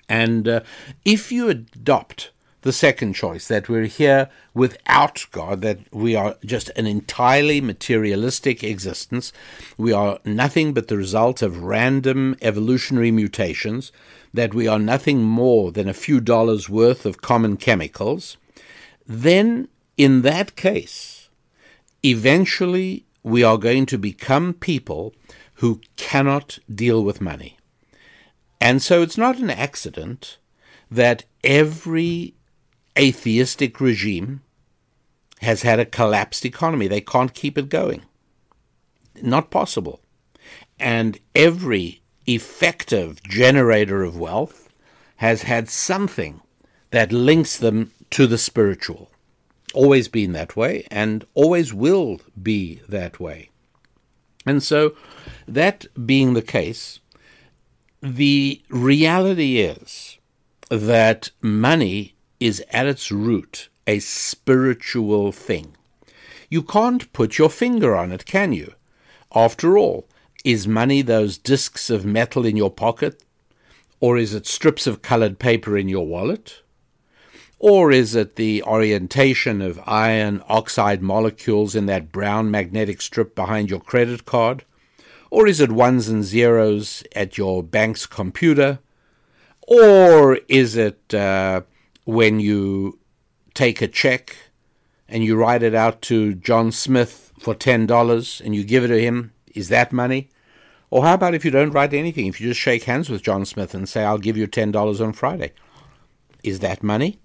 And 0.09 0.47
uh, 0.47 0.61
if 1.05 1.33
you 1.33 1.49
adopt 1.49 2.31
the 2.63 2.73
second 2.73 3.15
choice, 3.15 3.47
that 3.47 3.69
we're 3.69 3.87
here 3.87 4.29
without 4.53 5.25
God, 5.31 5.63
that 5.63 5.79
we 5.93 6.17
are 6.17 6.37
just 6.45 6.69
an 6.71 6.87
entirely 6.87 7.61
materialistic 7.61 8.65
existence, 8.65 9.33
we 9.79 9.93
are 9.93 10.19
nothing 10.25 10.75
but 10.75 10.89
the 10.89 10.97
result 10.97 11.43
of 11.43 11.63
random 11.63 12.37
evolutionary 12.43 13.13
mutations, 13.13 13.93
that 14.35 14.53
we 14.53 14.67
are 14.67 14.81
nothing 14.81 15.23
more 15.23 15.71
than 15.71 15.89
a 15.89 15.95
few 15.95 16.21
dollars 16.21 16.69
worth 16.69 17.07
of 17.07 17.23
common 17.23 17.57
chemicals, 17.57 18.37
then 19.07 19.69
in 19.97 20.23
that 20.23 20.57
case, 20.57 21.29
eventually 22.03 23.05
we 23.23 23.43
are 23.43 23.59
going 23.59 23.87
to 23.87 23.99
become 23.99 24.53
people 24.53 25.15
who 25.57 25.81
cannot 25.97 26.59
deal 26.73 27.03
with 27.03 27.21
money. 27.21 27.57
And 28.61 28.83
so 28.83 29.03
it's 29.03 29.19
not 29.19 29.39
an 29.39 29.51
accident 29.51 30.39
that 30.91 31.25
every 31.45 32.35
atheistic 32.99 33.81
regime 33.81 34.43
has 35.41 35.63
had 35.63 35.79
a 35.79 35.85
collapsed 35.85 36.45
economy. 36.45 36.89
They 36.89 37.01
can't 37.01 37.35
keep 37.35 37.59
it 37.59 37.69
going. 37.69 38.03
Not 39.23 39.51
possible. 39.51 40.01
And 40.79 41.19
every 41.35 42.03
effective 42.27 43.23
generator 43.23 44.03
of 44.03 44.19
wealth 44.19 44.69
has 45.17 45.43
had 45.43 45.69
something 45.69 46.41
that 46.91 47.13
links 47.13 47.57
them 47.57 47.93
to 48.11 48.27
the 48.27 48.39
spiritual. 48.39 49.11
Always 49.75 50.09
been 50.09 50.33
that 50.33 50.57
way 50.57 50.87
and 50.91 51.27
always 51.35 51.75
will 51.75 52.21
be 52.41 52.81
that 52.89 53.21
way. 53.21 53.51
And 54.47 54.63
so, 54.63 54.95
that 55.47 55.87
being 56.07 56.35
the 56.35 56.43
case, 56.43 57.01
the 58.01 58.63
reality 58.71 59.59
is 59.59 60.19
that 60.71 61.31
money 61.43 62.15
is 62.39 62.63
at 62.71 62.87
its 62.87 63.11
root 63.11 63.69
a 63.87 63.99
spiritual 63.99 65.33
thing. 65.33 65.77
You 66.49 66.63
can't 66.63 67.13
put 67.13 67.39
your 67.39 67.51
finger 67.51 67.97
on 67.97 68.13
it, 68.13 68.25
can 68.25 68.53
you? 68.53 68.75
After 69.35 69.77
all, 69.77 70.09
is 70.45 70.69
money 70.69 71.03
those 71.03 71.39
discs 71.39 71.91
of 71.91 72.05
metal 72.05 72.47
in 72.47 72.57
your 72.57 72.71
pocket? 72.71 73.23
Or 73.99 74.17
is 74.17 74.35
it 74.35 74.47
strips 74.47 74.87
of 74.87 75.03
colored 75.03 75.39
paper 75.39 75.77
in 75.77 75.89
your 75.89 76.07
wallet? 76.07 76.63
Or 77.59 77.91
is 77.91 78.15
it 78.15 78.37
the 78.37 78.63
orientation 78.65 79.63
of 79.63 79.81
iron 79.87 80.43
oxide 80.49 81.01
molecules 81.01 81.75
in 81.75 81.87
that 81.87 82.13
brown 82.13 82.51
magnetic 82.51 83.01
strip 83.01 83.35
behind 83.35 83.71
your 83.71 83.81
credit 83.81 84.27
card? 84.27 84.65
Or 85.31 85.47
is 85.47 85.61
it 85.61 85.73
ones 85.73 86.09
and 86.09 86.23
zeros 86.23 87.03
at 87.15 87.39
your 87.39 87.63
bank's 87.63 88.07
computer? 88.07 88.79
Or 89.63 90.39
is 90.49 90.77
it 90.77 91.15
uh, 91.15 91.63
when 92.05 92.41
you 92.41 92.99
take 93.55 93.81
a 93.81 93.89
check 93.89 94.37
and 95.09 95.25
you 95.25 95.37
write 95.37 95.63
it 95.63 95.75
out 95.75 96.03
to 96.03 96.35
John 96.35 96.71
Smith 96.73 97.33
for 97.39 97.55
$10 97.55 98.41
and 98.45 98.55
you 98.55 98.65
give 98.65 98.85
it 98.85 98.89
to 98.89 99.01
him? 99.01 99.33
Is 99.55 99.69
that 99.71 99.93
money? 99.93 100.29
Or 100.91 101.05
how 101.05 101.15
about 101.15 101.35
if 101.35 101.45
you 101.45 101.51
don't 101.51 101.73
write 101.73 101.95
anything? 101.95 102.27
If 102.27 102.41
you 102.41 102.49
just 102.49 102.61
shake 102.61 102.85
hands 102.85 103.09
with 103.09 103.23
John 103.23 103.45
Smith 103.45 103.75
and 103.75 103.89
say, 103.89 104.05
I'll 104.05 104.19
give 104.19 104.37
you 104.37 104.47
$10 104.47 105.01
on 105.01 105.13
Friday? 105.15 105.53
Is 106.45 106.61
that 106.61 106.83
money? 106.83 107.19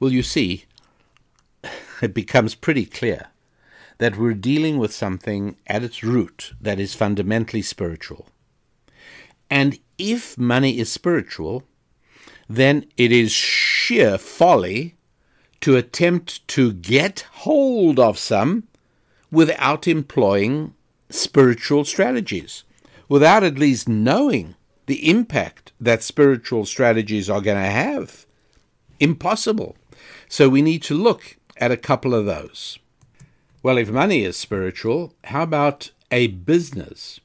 Well, 0.00 0.12
you 0.12 0.22
see, 0.22 0.64
it 2.02 2.14
becomes 2.14 2.54
pretty 2.54 2.86
clear 2.86 3.28
that 3.98 4.16
we're 4.16 4.34
dealing 4.34 4.78
with 4.78 4.92
something 4.92 5.56
at 5.66 5.84
its 5.84 6.02
root 6.02 6.52
that 6.60 6.80
is 6.80 6.94
fundamentally 6.94 7.62
spiritual. 7.62 8.28
And 9.48 9.78
if 9.98 10.36
money 10.36 10.78
is 10.78 10.90
spiritual, 10.90 11.62
then 12.48 12.86
it 12.96 13.12
is 13.12 13.30
sheer 13.32 14.18
folly 14.18 14.96
to 15.60 15.76
attempt 15.76 16.46
to 16.48 16.72
get 16.72 17.26
hold 17.32 17.98
of 17.98 18.18
some 18.18 18.64
without 19.30 19.86
employing 19.88 20.74
spiritual 21.08 21.84
strategies, 21.84 22.64
without 23.08 23.44
at 23.44 23.58
least 23.58 23.88
knowing 23.88 24.56
the 24.86 25.08
impact 25.08 25.72
that 25.80 26.02
spiritual 26.02 26.66
strategies 26.66 27.30
are 27.30 27.40
going 27.40 27.56
to 27.56 27.70
have. 27.70 28.26
Impossible. 29.00 29.76
So 30.28 30.48
we 30.48 30.62
need 30.62 30.82
to 30.84 30.94
look 30.94 31.36
at 31.56 31.70
a 31.70 31.76
couple 31.76 32.14
of 32.14 32.26
those. 32.26 32.78
Well, 33.62 33.78
if 33.78 33.90
money 33.90 34.24
is 34.24 34.36
spiritual, 34.36 35.14
how 35.24 35.42
about 35.42 35.90
a 36.10 36.26
business? 36.28 37.20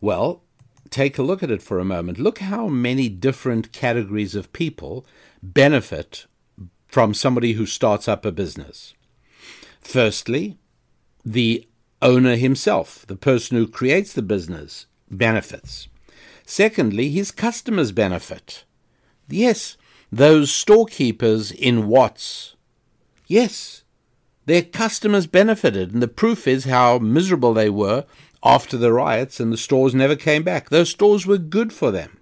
Well, 0.00 0.42
take 0.90 1.18
a 1.18 1.22
look 1.22 1.42
at 1.42 1.50
it 1.50 1.62
for 1.62 1.78
a 1.78 1.84
moment. 1.84 2.18
Look 2.18 2.38
how 2.38 2.68
many 2.68 3.08
different 3.08 3.72
categories 3.72 4.34
of 4.34 4.52
people 4.52 5.04
benefit 5.42 6.26
from 6.86 7.12
somebody 7.12 7.52
who 7.52 7.66
starts 7.66 8.08
up 8.08 8.24
a 8.24 8.32
business. 8.32 8.94
Firstly, 9.80 10.56
the 11.24 11.68
owner 12.00 12.36
himself, 12.36 13.04
the 13.06 13.16
person 13.16 13.56
who 13.56 13.66
creates 13.66 14.12
the 14.12 14.22
business, 14.22 14.86
benefits. 15.10 15.88
Secondly, 16.44 17.10
his 17.10 17.30
customers 17.30 17.92
benefit. 17.92 18.64
Yes, 19.28 19.76
those 20.16 20.50
storekeepers 20.50 21.52
in 21.52 21.88
Watts. 21.88 22.54
Yes, 23.26 23.82
their 24.46 24.62
customers 24.62 25.26
benefited, 25.26 25.92
and 25.92 26.02
the 26.02 26.08
proof 26.08 26.46
is 26.46 26.64
how 26.64 26.98
miserable 26.98 27.52
they 27.52 27.68
were 27.68 28.06
after 28.42 28.78
the 28.78 28.92
riots 28.92 29.40
and 29.40 29.52
the 29.52 29.58
stores 29.58 29.94
never 29.94 30.16
came 30.16 30.42
back. 30.42 30.70
Those 30.70 30.88
stores 30.88 31.26
were 31.26 31.36
good 31.36 31.72
for 31.72 31.90
them. 31.90 32.18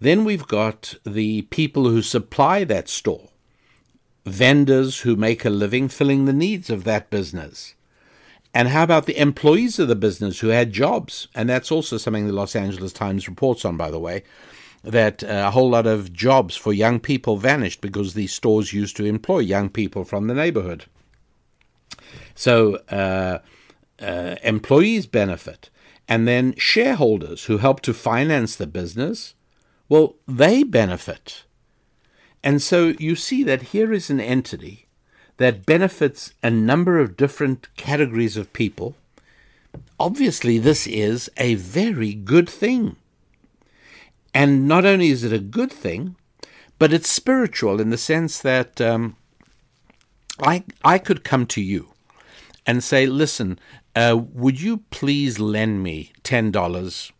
Then 0.00 0.24
we've 0.24 0.48
got 0.48 0.94
the 1.04 1.42
people 1.42 1.84
who 1.84 2.02
supply 2.02 2.64
that 2.64 2.88
store, 2.88 3.28
vendors 4.24 5.00
who 5.00 5.14
make 5.14 5.44
a 5.44 5.50
living 5.50 5.88
filling 5.88 6.24
the 6.24 6.32
needs 6.32 6.70
of 6.70 6.84
that 6.84 7.10
business. 7.10 7.74
And 8.52 8.68
how 8.68 8.82
about 8.82 9.06
the 9.06 9.18
employees 9.18 9.78
of 9.78 9.88
the 9.88 9.94
business 9.94 10.40
who 10.40 10.48
had 10.48 10.72
jobs? 10.72 11.28
And 11.34 11.48
that's 11.48 11.70
also 11.70 11.98
something 11.98 12.26
the 12.26 12.32
Los 12.32 12.56
Angeles 12.56 12.92
Times 12.92 13.28
reports 13.28 13.64
on, 13.64 13.76
by 13.76 13.90
the 13.90 14.00
way, 14.00 14.24
that 14.86 15.24
uh, 15.24 15.44
a 15.48 15.50
whole 15.50 15.68
lot 15.68 15.86
of 15.86 16.12
jobs 16.12 16.54
for 16.54 16.72
young 16.72 17.00
people 17.00 17.36
vanished 17.36 17.80
because 17.80 18.14
these 18.14 18.32
stores 18.32 18.72
used 18.72 18.96
to 18.96 19.04
employ 19.04 19.40
young 19.40 19.68
people 19.68 20.04
from 20.04 20.28
the 20.28 20.34
neighborhood. 20.34 20.84
So 22.36 22.76
uh, 22.88 23.40
uh, 24.00 24.36
employees 24.42 25.06
benefit. 25.06 25.70
And 26.08 26.28
then 26.28 26.54
shareholders 26.56 27.46
who 27.46 27.58
help 27.58 27.80
to 27.80 27.92
finance 27.92 28.54
the 28.54 28.68
business, 28.68 29.34
well, 29.88 30.14
they 30.28 30.62
benefit. 30.62 31.42
And 32.44 32.62
so 32.62 32.94
you 33.00 33.16
see 33.16 33.42
that 33.42 33.72
here 33.74 33.92
is 33.92 34.08
an 34.08 34.20
entity 34.20 34.86
that 35.38 35.66
benefits 35.66 36.32
a 36.44 36.50
number 36.50 37.00
of 37.00 37.16
different 37.16 37.68
categories 37.76 38.36
of 38.36 38.52
people, 38.52 38.94
obviously 39.98 40.58
this 40.58 40.86
is 40.86 41.28
a 41.36 41.56
very 41.56 42.14
good 42.14 42.48
thing. 42.48 42.94
And 44.36 44.68
not 44.68 44.84
only 44.84 45.08
is 45.08 45.24
it 45.24 45.32
a 45.32 45.38
good 45.38 45.72
thing, 45.72 46.14
but 46.78 46.92
it's 46.92 47.08
spiritual 47.08 47.80
in 47.80 47.88
the 47.88 47.96
sense 47.96 48.38
that 48.40 48.82
um, 48.82 49.16
I, 50.38 50.62
I 50.84 50.98
could 50.98 51.24
come 51.24 51.46
to 51.46 51.62
you 51.62 51.94
and 52.66 52.84
say, 52.84 53.06
listen, 53.06 53.58
uh, 53.94 54.14
would 54.34 54.60
you 54.60 54.82
please 54.90 55.38
lend 55.38 55.82
me 55.82 56.12
$10 56.22 57.12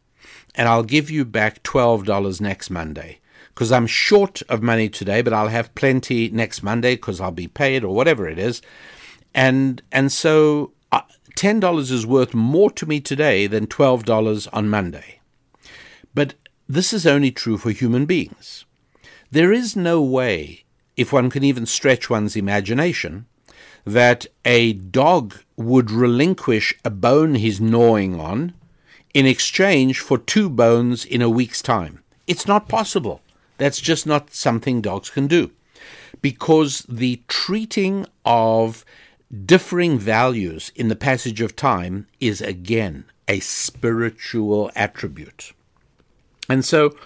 and 0.57 0.69
I'll 0.69 0.83
give 0.83 1.11
you 1.11 1.25
back 1.25 1.63
$12 1.63 2.39
next 2.43 2.69
Monday? 2.69 3.21
because 3.55 3.73
I'm 3.73 3.87
short 3.87 4.43
of 4.51 4.63
money 4.63 4.91
today, 4.91 5.23
but 5.23 5.33
I'll 5.33 5.49
have 5.49 5.75
plenty 5.75 6.29
next 6.29 6.63
Monday 6.63 6.95
because 6.95 7.23
I'll 7.23 7.31
be 7.31 7.49
paid 7.49 7.85
or 7.85 7.95
whatever 7.95 8.29
it 8.29 8.39
is. 8.39 8.61
And 9.35 9.81
and 9.91 10.13
so 10.13 10.73
uh, 10.93 11.01
ten 11.37 11.59
dollars 11.59 11.91
is 11.91 12.05
worth 12.05 12.35
more 12.35 12.71
to 12.73 12.85
me 12.85 13.01
today 13.01 13.47
than 13.47 13.67
twelve 13.67 14.05
dollars 14.05 14.47
on 14.49 14.69
Monday. 14.69 15.21
But 16.15 16.35
this 16.69 16.93
is 16.93 17.07
only 17.07 17.31
true 17.31 17.59
for 17.59 17.71
human 17.71 18.07
beings. 18.07 18.65
There 19.31 19.53
is 19.53 19.77
no 19.77 20.03
way, 20.03 20.65
if 20.97 21.13
one 21.13 21.31
can 21.31 21.45
even 21.45 21.67
stretch 21.67 22.11
one's 22.11 22.37
imagination, 22.37 23.27
that 23.85 24.27
a 24.45 24.73
dog 24.73 25.37
would 25.57 25.91
relinquish 25.91 26.75
a 26.85 26.91
bone 26.91 27.37
he's 27.37 27.61
gnawing 27.61 28.19
on 28.21 28.55
in 29.15 29.27
exchange 29.27 30.01
for 30.01 30.19
two 30.19 30.51
bones 30.51 31.05
in 31.05 31.23
a 31.23 31.31
week's 31.31 31.63
time. 31.63 32.03
It's 32.27 32.47
not 32.47 32.69
possible. 32.69 33.23
That's 33.59 33.81
just 33.81 34.07
not 34.07 34.35
something 34.35 34.81
dogs 34.81 35.11
can 35.11 35.27
do. 35.27 35.53
Because 36.21 36.85
the 36.89 37.23
treating 37.29 38.07
of 38.25 38.85
differing 39.45 39.99
values 39.99 40.73
in 40.75 40.89
the 40.89 40.97
passage 40.97 41.41
of 41.41 41.57
time 41.57 42.07
is 42.21 42.41
again 42.41 43.05
a 43.29 43.41
spiritual 43.41 44.71
attribute. 44.75 45.53
And 46.49 46.65
so 46.65 46.97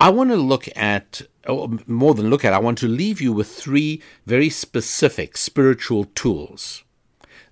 I 0.00 0.10
want 0.10 0.30
to 0.30 0.36
look 0.36 0.68
at, 0.76 1.22
or 1.46 1.70
more 1.86 2.14
than 2.14 2.30
look 2.30 2.44
at, 2.44 2.52
I 2.52 2.58
want 2.58 2.78
to 2.78 2.88
leave 2.88 3.20
you 3.20 3.32
with 3.32 3.48
three 3.48 4.02
very 4.26 4.50
specific 4.50 5.36
spiritual 5.36 6.04
tools 6.14 6.84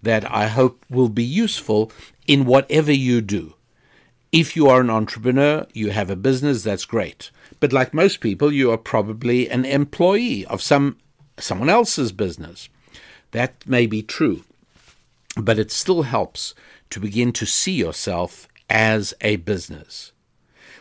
that 0.02 0.30
I 0.30 0.48
hope 0.48 0.84
will 0.90 1.08
be 1.08 1.24
useful 1.24 1.90
in 2.26 2.44
whatever 2.44 2.92
you 2.92 3.20
do. 3.20 3.54
If 4.32 4.56
you 4.56 4.68
are 4.68 4.80
an 4.80 4.90
entrepreneur, 4.90 5.66
you 5.72 5.90
have 5.90 6.10
a 6.10 6.16
business, 6.16 6.62
that's 6.62 6.84
great. 6.84 7.30
But 7.60 7.72
like 7.72 7.94
most 7.94 8.20
people, 8.20 8.52
you 8.52 8.70
are 8.70 8.76
probably 8.76 9.48
an 9.48 9.64
employee 9.64 10.44
of 10.46 10.60
some 10.60 10.98
someone 11.38 11.70
else's 11.70 12.12
business. 12.12 12.68
That 13.30 13.66
may 13.66 13.86
be 13.86 14.02
true, 14.02 14.44
but 15.36 15.58
it 15.58 15.70
still 15.70 16.02
helps 16.02 16.54
to 16.90 17.00
begin 17.00 17.32
to 17.32 17.46
see 17.46 17.72
yourself 17.72 18.46
as 18.68 19.14
a 19.20 19.36
business. 19.36 20.12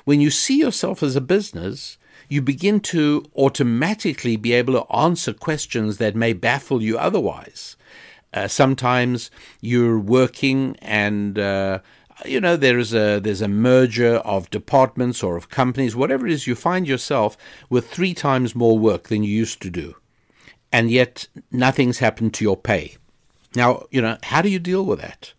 When 0.06 0.20
you 0.20 0.30
see 0.30 0.60
yourself 0.60 1.02
as 1.02 1.16
a 1.16 1.22
business, 1.22 1.98
you 2.28 2.42
begin 2.42 2.80
to 2.80 3.24
automatically 3.36 4.36
be 4.36 4.54
able 4.54 4.74
to 4.74 4.94
answer 4.94 5.34
questions 5.34 5.98
that 5.98 6.16
may 6.16 6.34
baffle 6.34 6.82
you 6.82 6.98
otherwise. 6.98 7.78
Uh, 8.34 8.48
sometimes 8.48 9.30
you're 9.62 10.00
working 10.00 10.76
and 10.82 11.38
uh, 11.38 11.80
you 12.26 12.42
know 12.42 12.58
there 12.58 12.80
is 12.80 12.94
a 12.94 13.20
there's 13.20 13.42
a 13.42 13.48
merger 13.48 14.16
of 14.16 14.50
departments 14.50 15.22
or 15.22 15.38
of 15.38 15.50
companies 15.50 15.96
whatever 15.96 16.26
it 16.26 16.34
is 16.34 16.48
you 16.48 16.56
find 16.56 16.88
yourself 16.88 17.38
with 17.70 17.90
three 17.90 18.14
times 18.14 18.56
more 18.56 18.78
work 18.78 19.10
than 19.10 19.24
you 19.24 19.30
used 19.30 19.62
to 19.62 19.70
do. 19.70 19.96
And 20.72 20.90
yet 20.90 21.28
nothing's 21.52 22.00
happened 22.00 22.34
to 22.36 22.44
your 22.44 22.58
pay. 22.58 22.98
Now 23.56 23.86
you 23.92 24.02
know 24.02 24.18
how 24.24 24.42
do 24.42 24.50
you 24.50 24.60
deal 24.60 24.84
with 24.84 25.00
that? 25.00 25.34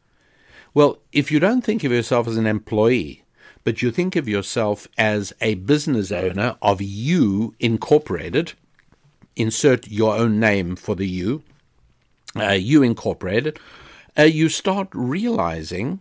Well 0.72 1.00
if 1.10 1.32
you 1.32 1.40
don't 1.40 1.62
think 1.62 1.82
of 1.82 1.90
yourself 1.90 2.28
as 2.28 2.36
an 2.36 2.46
employee 2.46 3.23
but 3.64 3.80
you 3.80 3.90
think 3.90 4.14
of 4.14 4.28
yourself 4.28 4.86
as 4.96 5.32
a 5.40 5.54
business 5.54 6.12
owner 6.12 6.56
of 6.60 6.80
you 6.80 7.54
incorporated. 7.58 8.52
Insert 9.36 9.88
your 9.88 10.14
own 10.16 10.38
name 10.38 10.76
for 10.76 10.94
the 10.94 11.08
you. 11.08 11.42
Uh, 12.36 12.50
you 12.50 12.82
incorporated. 12.82 13.58
Uh, 14.16 14.22
you 14.22 14.48
start 14.48 14.88
realizing 14.92 16.00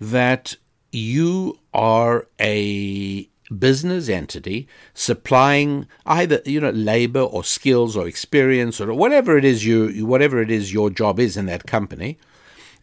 that 0.00 0.56
you 0.92 1.58
are 1.74 2.26
a 2.40 3.28
business 3.58 4.08
entity 4.08 4.68
supplying 4.94 5.84
either 6.06 6.40
you 6.44 6.60
know 6.60 6.70
labor 6.70 7.20
or 7.20 7.42
skills 7.42 7.96
or 7.96 8.06
experience 8.06 8.80
or 8.80 8.94
whatever 8.94 9.36
it 9.36 9.44
is 9.44 9.66
you 9.66 10.06
whatever 10.06 10.40
it 10.40 10.52
is 10.52 10.72
your 10.72 10.88
job 10.88 11.18
is 11.18 11.36
in 11.36 11.46
that 11.46 11.66
company. 11.66 12.16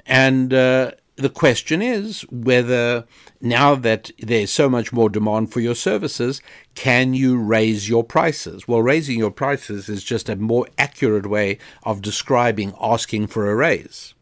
And 0.06 0.54
uh, 0.54 0.92
the 1.18 1.30
question 1.30 1.82
is 1.82 2.22
whether 2.32 3.06
now 3.42 3.74
that 3.74 4.12
there's 4.20 4.52
so 4.52 4.70
much 4.70 4.94
more 4.94 5.10
demand 5.10 5.52
for 5.52 5.60
your 5.60 5.76
services, 5.76 6.42
can 6.76 7.16
you 7.16 7.38
raise 7.38 7.90
your 7.90 8.04
prices? 8.04 8.68
Well, 8.68 8.84
raising 8.84 9.18
your 9.18 9.32
prices 9.32 9.90
is 9.90 10.04
just 10.04 10.30
a 10.30 10.36
more 10.36 10.68
accurate 10.78 11.26
way 11.26 11.58
of 11.84 12.04
describing 12.04 12.74
asking 12.80 13.28
for 13.28 13.50
a 13.50 13.56
raise. 13.56 14.14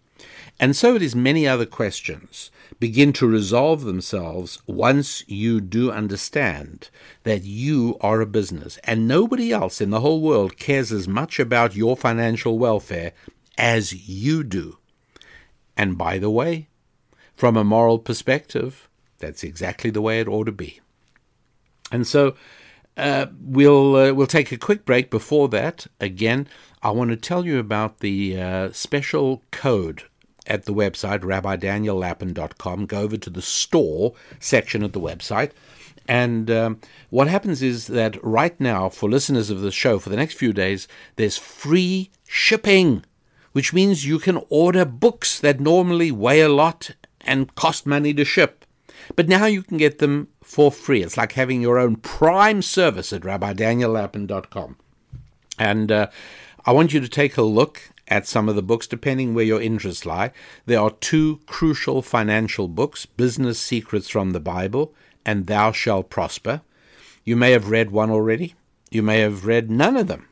And 0.57 0.73
so 0.73 0.95
it 0.95 1.01
is 1.01 1.15
many 1.15 1.45
other 1.45 1.65
questions 1.65 2.49
begin 2.79 3.11
to 3.13 3.27
resolve 3.27 3.83
themselves 3.83 4.61
once 4.65 5.23
you 5.27 5.59
do 5.59 5.91
understand 5.91 6.89
that 7.23 7.43
you 7.43 7.97
are 7.99 8.21
a 8.21 8.25
business 8.25 8.77
and 8.85 9.07
nobody 9.07 9.51
else 9.51 9.81
in 9.81 9.89
the 9.89 9.99
whole 9.99 10.21
world 10.21 10.57
cares 10.57 10.93
as 10.93 11.07
much 11.07 11.39
about 11.39 11.75
your 11.75 11.97
financial 11.97 12.57
welfare 12.57 13.11
as 13.57 14.07
you 14.07 14.43
do. 14.43 14.77
And 15.75 15.97
by 15.97 16.17
the 16.17 16.29
way, 16.29 16.69
from 17.35 17.57
a 17.57 17.63
moral 17.63 17.99
perspective, 17.99 18.87
that's 19.19 19.43
exactly 19.43 19.89
the 19.89 20.01
way 20.01 20.19
it 20.19 20.27
ought 20.27 20.45
to 20.45 20.51
be. 20.51 20.79
And 21.91 22.07
so 22.07 22.35
uh, 22.97 23.27
we'll 23.39 23.95
uh, 23.95 24.13
we'll 24.13 24.27
take 24.27 24.51
a 24.51 24.57
quick 24.57 24.85
break. 24.85 25.09
Before 25.09 25.47
that, 25.49 25.87
again, 25.99 26.47
I 26.81 26.91
want 26.91 27.11
to 27.11 27.17
tell 27.17 27.45
you 27.45 27.59
about 27.59 27.99
the 27.99 28.41
uh, 28.41 28.71
special 28.71 29.43
code 29.51 30.03
at 30.47 30.65
the 30.65 30.73
website 30.73 31.21
rabbidaniellapin.com. 31.21 32.85
Go 32.85 33.01
over 33.01 33.17
to 33.17 33.29
the 33.29 33.41
store 33.41 34.13
section 34.39 34.83
of 34.83 34.93
the 34.93 35.01
website. 35.01 35.51
And 36.07 36.51
um, 36.51 36.79
what 37.09 37.27
happens 37.27 37.63
is 37.63 37.87
that 37.87 38.23
right 38.23 38.59
now, 38.59 38.89
for 38.89 39.09
listeners 39.09 39.49
of 39.49 39.61
the 39.61 39.71
show, 39.71 39.97
for 39.97 40.09
the 40.09 40.15
next 40.15 40.35
few 40.35 40.53
days, 40.53 40.87
there's 41.15 41.37
free 41.37 42.11
shipping, 42.27 43.03
which 43.53 43.73
means 43.73 44.05
you 44.05 44.19
can 44.19 44.43
order 44.49 44.85
books 44.85 45.39
that 45.39 45.59
normally 45.59 46.11
weigh 46.11 46.41
a 46.41 46.49
lot 46.49 46.91
and 47.25 47.53
cost 47.55 47.85
money 47.85 48.13
to 48.13 48.25
ship. 48.25 48.65
But 49.15 49.27
now 49.27 49.45
you 49.45 49.61
can 49.61 49.77
get 49.77 49.99
them 49.99 50.29
for 50.41 50.71
free. 50.71 51.03
It's 51.03 51.17
like 51.17 51.33
having 51.33 51.61
your 51.61 51.77
own 51.77 51.97
prime 51.97 52.61
service 52.61 53.13
at 53.13 53.21
rabbidaniellapin.com. 53.21 54.77
And 55.59 55.91
uh, 55.91 56.07
I 56.65 56.71
want 56.71 56.93
you 56.93 56.99
to 56.99 57.07
take 57.07 57.37
a 57.37 57.43
look 57.43 57.91
at 58.07 58.27
some 58.27 58.47
of 58.47 58.55
the 58.55 58.63
books, 58.63 58.87
depending 58.87 59.33
where 59.33 59.45
your 59.45 59.61
interests 59.61 60.05
lie. 60.05 60.31
There 60.65 60.79
are 60.79 60.91
two 60.91 61.39
crucial 61.47 62.01
financial 62.01 62.67
books 62.67 63.05
Business 63.05 63.59
Secrets 63.59 64.09
from 64.09 64.31
the 64.31 64.39
Bible 64.39 64.93
and 65.25 65.47
Thou 65.47 65.71
Shalt 65.71 66.09
Prosper. 66.09 66.61
You 67.23 67.35
may 67.35 67.51
have 67.51 67.69
read 67.69 67.91
one 67.91 68.11
already, 68.11 68.53
you 68.91 69.01
may 69.01 69.19
have 69.19 69.45
read 69.45 69.71
none 69.71 69.97
of 69.97 70.07
them. 70.07 70.27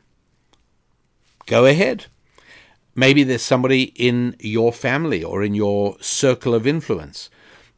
Go 1.46 1.66
ahead. 1.66 2.06
Maybe 2.94 3.24
there's 3.24 3.42
somebody 3.42 3.92
in 3.96 4.36
your 4.38 4.72
family 4.72 5.22
or 5.24 5.42
in 5.42 5.54
your 5.54 5.96
circle 6.00 6.54
of 6.54 6.66
influence 6.66 7.28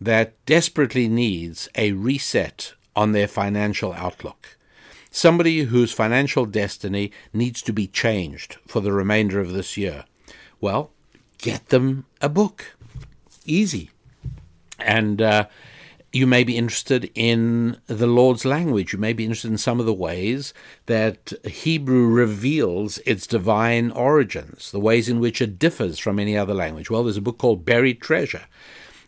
that 0.00 0.34
desperately 0.44 1.08
needs 1.08 1.68
a 1.74 1.92
reset 1.92 2.74
on 2.94 3.12
their 3.12 3.28
financial 3.28 3.92
outlook. 3.94 4.56
Somebody 5.10 5.62
whose 5.62 5.92
financial 5.92 6.44
destiny 6.44 7.12
needs 7.32 7.62
to 7.62 7.72
be 7.72 7.86
changed 7.86 8.58
for 8.66 8.80
the 8.80 8.92
remainder 8.92 9.40
of 9.40 9.52
this 9.52 9.76
year. 9.76 10.04
Well, 10.60 10.90
get 11.38 11.68
them 11.70 12.04
a 12.20 12.28
book. 12.28 12.76
Easy. 13.46 13.90
And 14.78 15.22
uh, 15.22 15.46
you 16.16 16.26
may 16.26 16.44
be 16.44 16.56
interested 16.56 17.10
in 17.14 17.76
the 17.88 18.06
Lord's 18.06 18.46
language. 18.46 18.94
You 18.94 18.98
may 18.98 19.12
be 19.12 19.24
interested 19.24 19.50
in 19.50 19.58
some 19.58 19.80
of 19.80 19.86
the 19.86 19.92
ways 19.92 20.54
that 20.86 21.34
Hebrew 21.44 22.08
reveals 22.08 22.98
its 23.04 23.26
divine 23.26 23.90
origins, 23.90 24.70
the 24.72 24.80
ways 24.80 25.10
in 25.10 25.20
which 25.20 25.42
it 25.42 25.58
differs 25.58 25.98
from 25.98 26.18
any 26.18 26.34
other 26.34 26.54
language. 26.54 26.88
Well, 26.88 27.04
there's 27.04 27.18
a 27.18 27.22
book 27.22 27.36
called 27.36 27.66
Buried 27.66 28.00
Treasure. 28.00 28.46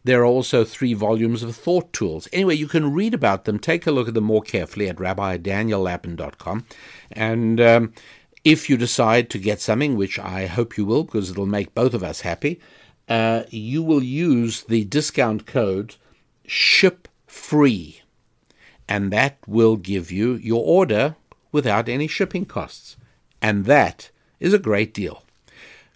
There 0.04 0.20
are 0.20 0.26
also 0.26 0.64
three 0.64 0.92
volumes 0.92 1.42
of 1.42 1.56
thought 1.56 1.92
tools. 1.94 2.28
Anyway, 2.30 2.56
you 2.56 2.68
can 2.68 2.92
read 2.92 3.14
about 3.14 3.46
them, 3.46 3.58
take 3.58 3.86
a 3.86 3.90
look 3.90 4.08
at 4.08 4.14
them 4.14 4.24
more 4.24 4.42
carefully 4.42 4.88
at 4.88 4.96
rabbidaniellapin.com. 4.96 6.66
And 7.10 7.60
um, 7.60 7.94
if 8.44 8.68
you 8.68 8.76
decide 8.76 9.30
to 9.30 9.38
get 9.38 9.62
something, 9.62 9.96
which 9.96 10.18
I 10.18 10.46
hope 10.46 10.76
you 10.76 10.84
will, 10.84 11.04
because 11.04 11.30
it'll 11.30 11.46
make 11.46 11.74
both 11.74 11.94
of 11.94 12.02
us 12.02 12.20
happy, 12.20 12.60
uh, 13.08 13.44
you 13.48 13.82
will 13.82 14.02
use 14.02 14.64
the 14.64 14.84
discount 14.84 15.46
code 15.46 15.96
ship 16.48 17.08
free, 17.26 18.02
and 18.88 19.12
that 19.12 19.38
will 19.46 19.76
give 19.76 20.10
you 20.10 20.34
your 20.34 20.64
order 20.64 21.16
without 21.52 21.88
any 21.88 22.06
shipping 22.06 22.44
costs. 22.44 22.96
And 23.40 23.66
that 23.66 24.10
is 24.40 24.52
a 24.52 24.58
great 24.58 24.92
deal. 24.94 25.22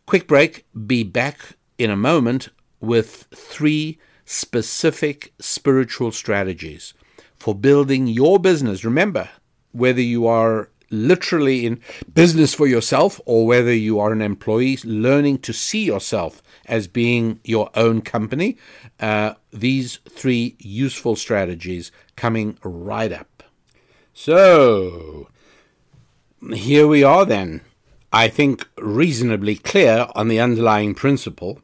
Quick 0.07 0.29
break, 0.29 0.65
be 0.87 1.03
back 1.03 1.57
in 1.79 1.91
a 1.91 1.97
moment 1.97 2.51
with 2.81 3.27
three 3.35 3.99
specific 4.25 5.33
spiritual 5.41 6.13
strategies 6.13 6.95
for 7.37 7.55
building 7.55 8.07
your 8.07 8.39
business. 8.39 8.85
Remember, 8.85 9.29
whether 9.73 10.01
you 10.01 10.27
are 10.27 10.69
literally 10.91 11.67
in 11.67 11.81
business 12.13 12.55
for 12.55 12.67
yourself 12.67 13.21
or 13.25 13.47
whether 13.47 13.75
you 13.75 13.99
are 13.99 14.13
an 14.13 14.23
employee, 14.23 14.79
learning 14.85 15.39
to 15.39 15.53
see 15.53 15.85
yourself 15.85 16.43
as 16.67 16.87
being 16.87 17.41
your 17.45 17.71
own 17.75 18.01
company. 18.01 18.57
Uh, 19.01 19.35
these 19.53 19.99
three 20.09 20.57
useful 20.59 21.17
strategies 21.17 21.93
coming 22.17 22.59
right 22.63 23.13
up. 23.13 23.43
So, 24.15 25.29
here 26.55 26.87
we 26.87 27.03
are 27.03 27.25
then. 27.25 27.63
I 28.13 28.29
think 28.29 28.69
reasonably 28.77 29.57
clear 29.57 30.07
on 30.15 30.29
the 30.29 30.39
underlying 30.39 30.95
principle 30.95 31.61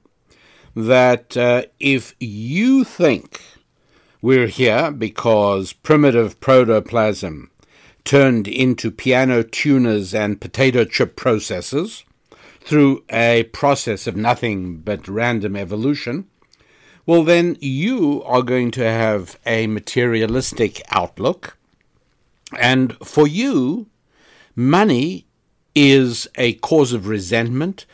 that 0.74 1.36
uh, 1.36 1.64
if 1.78 2.14
you 2.18 2.84
think 2.84 3.42
we're 4.22 4.46
here 4.46 4.90
because 4.90 5.72
primitive 5.72 6.40
protoplasm 6.40 7.50
turned 8.04 8.48
into 8.48 8.90
piano 8.90 9.42
tuners 9.42 10.14
and 10.14 10.40
potato 10.40 10.84
chip 10.84 11.16
processors, 11.16 12.04
through 12.60 13.04
a 13.10 13.44
process 13.52 14.06
of 14.06 14.16
nothing 14.16 14.78
but 14.78 15.08
random 15.08 15.56
evolution, 15.56 16.26
well, 17.06 17.24
then 17.24 17.56
you 17.60 18.22
are 18.24 18.42
going 18.42 18.70
to 18.72 18.84
have 18.84 19.38
a 19.46 19.66
materialistic 19.66 20.82
outlook. 20.90 21.56
And 22.58 22.94
for 22.98 23.26
you, 23.26 23.86
money 24.54 25.26
is 25.74 26.28
a 26.34 26.54
cause 26.54 26.92
of 26.92 27.08
resentment. 27.08 27.86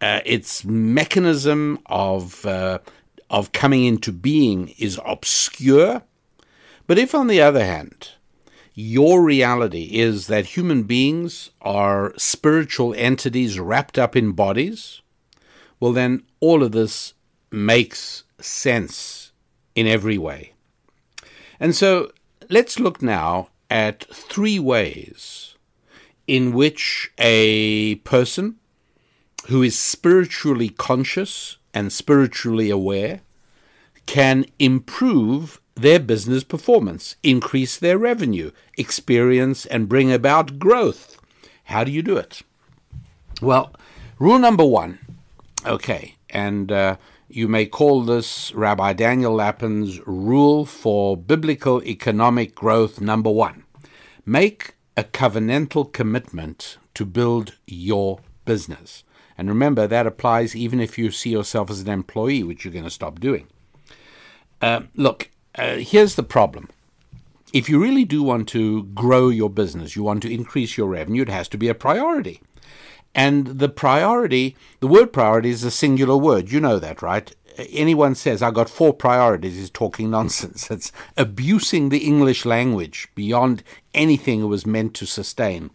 Uh, 0.00 0.20
its 0.24 0.64
mechanism 0.64 1.78
of 1.86 2.46
uh, 2.46 2.78
of 3.28 3.52
coming 3.52 3.84
into 3.84 4.12
being 4.12 4.74
is 4.78 5.00
obscure. 5.04 6.02
But 6.86 6.98
if, 6.98 7.14
on 7.14 7.28
the 7.28 7.40
other 7.40 7.64
hand, 7.64 8.10
your 8.80 9.22
reality 9.22 9.90
is 9.92 10.26
that 10.28 10.56
human 10.56 10.84
beings 10.84 11.50
are 11.60 12.14
spiritual 12.16 12.94
entities 12.96 13.60
wrapped 13.60 13.98
up 13.98 14.16
in 14.16 14.32
bodies, 14.32 15.02
well, 15.78 15.92
then 15.92 16.22
all 16.40 16.62
of 16.62 16.72
this 16.72 17.12
makes 17.50 18.24
sense 18.40 19.32
in 19.74 19.86
every 19.86 20.16
way. 20.16 20.54
And 21.58 21.76
so 21.76 22.10
let's 22.48 22.80
look 22.80 23.02
now 23.02 23.50
at 23.68 24.04
three 24.14 24.58
ways 24.58 25.56
in 26.26 26.52
which 26.52 27.12
a 27.18 27.96
person 27.96 28.56
who 29.48 29.62
is 29.62 29.78
spiritually 29.78 30.70
conscious 30.70 31.58
and 31.74 31.92
spiritually 31.92 32.70
aware 32.70 33.20
can 34.06 34.46
improve 34.58 35.59
their 35.80 35.98
business 35.98 36.44
performance, 36.44 37.16
increase 37.22 37.76
their 37.76 37.98
revenue, 37.98 38.50
experience 38.76 39.66
and 39.66 39.88
bring 39.88 40.12
about 40.12 40.58
growth. 40.58 41.18
How 41.64 41.84
do 41.84 41.90
you 41.90 42.02
do 42.02 42.16
it? 42.16 42.42
Well, 43.40 43.72
rule 44.18 44.38
number 44.38 44.64
one, 44.64 44.98
okay, 45.66 46.16
and 46.28 46.70
uh, 46.70 46.96
you 47.28 47.48
may 47.48 47.66
call 47.66 48.02
this 48.02 48.52
Rabbi 48.54 48.92
Daniel 48.92 49.34
Lapin's 49.34 50.00
rule 50.06 50.66
for 50.66 51.16
biblical 51.16 51.82
economic 51.84 52.54
growth 52.54 53.00
number 53.00 53.30
one. 53.30 53.64
Make 54.26 54.74
a 54.96 55.04
covenantal 55.04 55.92
commitment 55.92 56.76
to 56.94 57.06
build 57.06 57.56
your 57.66 58.20
business. 58.44 59.04
And 59.38 59.48
remember, 59.48 59.86
that 59.86 60.06
applies 60.06 60.54
even 60.54 60.80
if 60.80 60.98
you 60.98 61.10
see 61.10 61.30
yourself 61.30 61.70
as 61.70 61.80
an 61.80 61.88
employee, 61.88 62.42
which 62.42 62.64
you're 62.64 62.72
going 62.72 62.84
to 62.84 62.90
stop 62.90 63.20
doing. 63.20 63.46
Uh, 64.60 64.82
look, 64.94 65.30
uh, 65.54 65.76
here's 65.76 66.14
the 66.14 66.22
problem. 66.22 66.68
If 67.52 67.68
you 67.68 67.80
really 67.80 68.04
do 68.04 68.22
want 68.22 68.48
to 68.50 68.84
grow 68.84 69.28
your 69.28 69.50
business, 69.50 69.96
you 69.96 70.02
want 70.02 70.22
to 70.22 70.32
increase 70.32 70.76
your 70.76 70.88
revenue, 70.88 71.22
it 71.22 71.28
has 71.28 71.48
to 71.48 71.58
be 71.58 71.68
a 71.68 71.74
priority. 71.74 72.40
And 73.14 73.58
the 73.58 73.68
priority, 73.68 74.56
the 74.78 74.86
word 74.86 75.12
priority 75.12 75.50
is 75.50 75.64
a 75.64 75.70
singular 75.70 76.16
word. 76.16 76.52
You 76.52 76.60
know 76.60 76.78
that, 76.78 77.02
right? 77.02 77.34
Anyone 77.70 78.14
says, 78.14 78.40
I 78.40 78.52
got 78.52 78.70
four 78.70 78.94
priorities 78.94 79.58
is 79.58 79.70
talking 79.70 80.10
nonsense. 80.10 80.70
It's 80.70 80.92
abusing 81.16 81.88
the 81.88 82.04
English 82.04 82.44
language 82.44 83.08
beyond 83.16 83.64
anything 83.94 84.42
it 84.42 84.46
was 84.46 84.64
meant 84.64 84.94
to 84.94 85.06
sustain. 85.06 85.70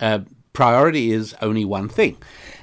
Uh, 0.00 0.20
priority 0.52 1.12
is 1.12 1.36
only 1.40 1.64
one 1.64 1.88
thing. 1.88 2.16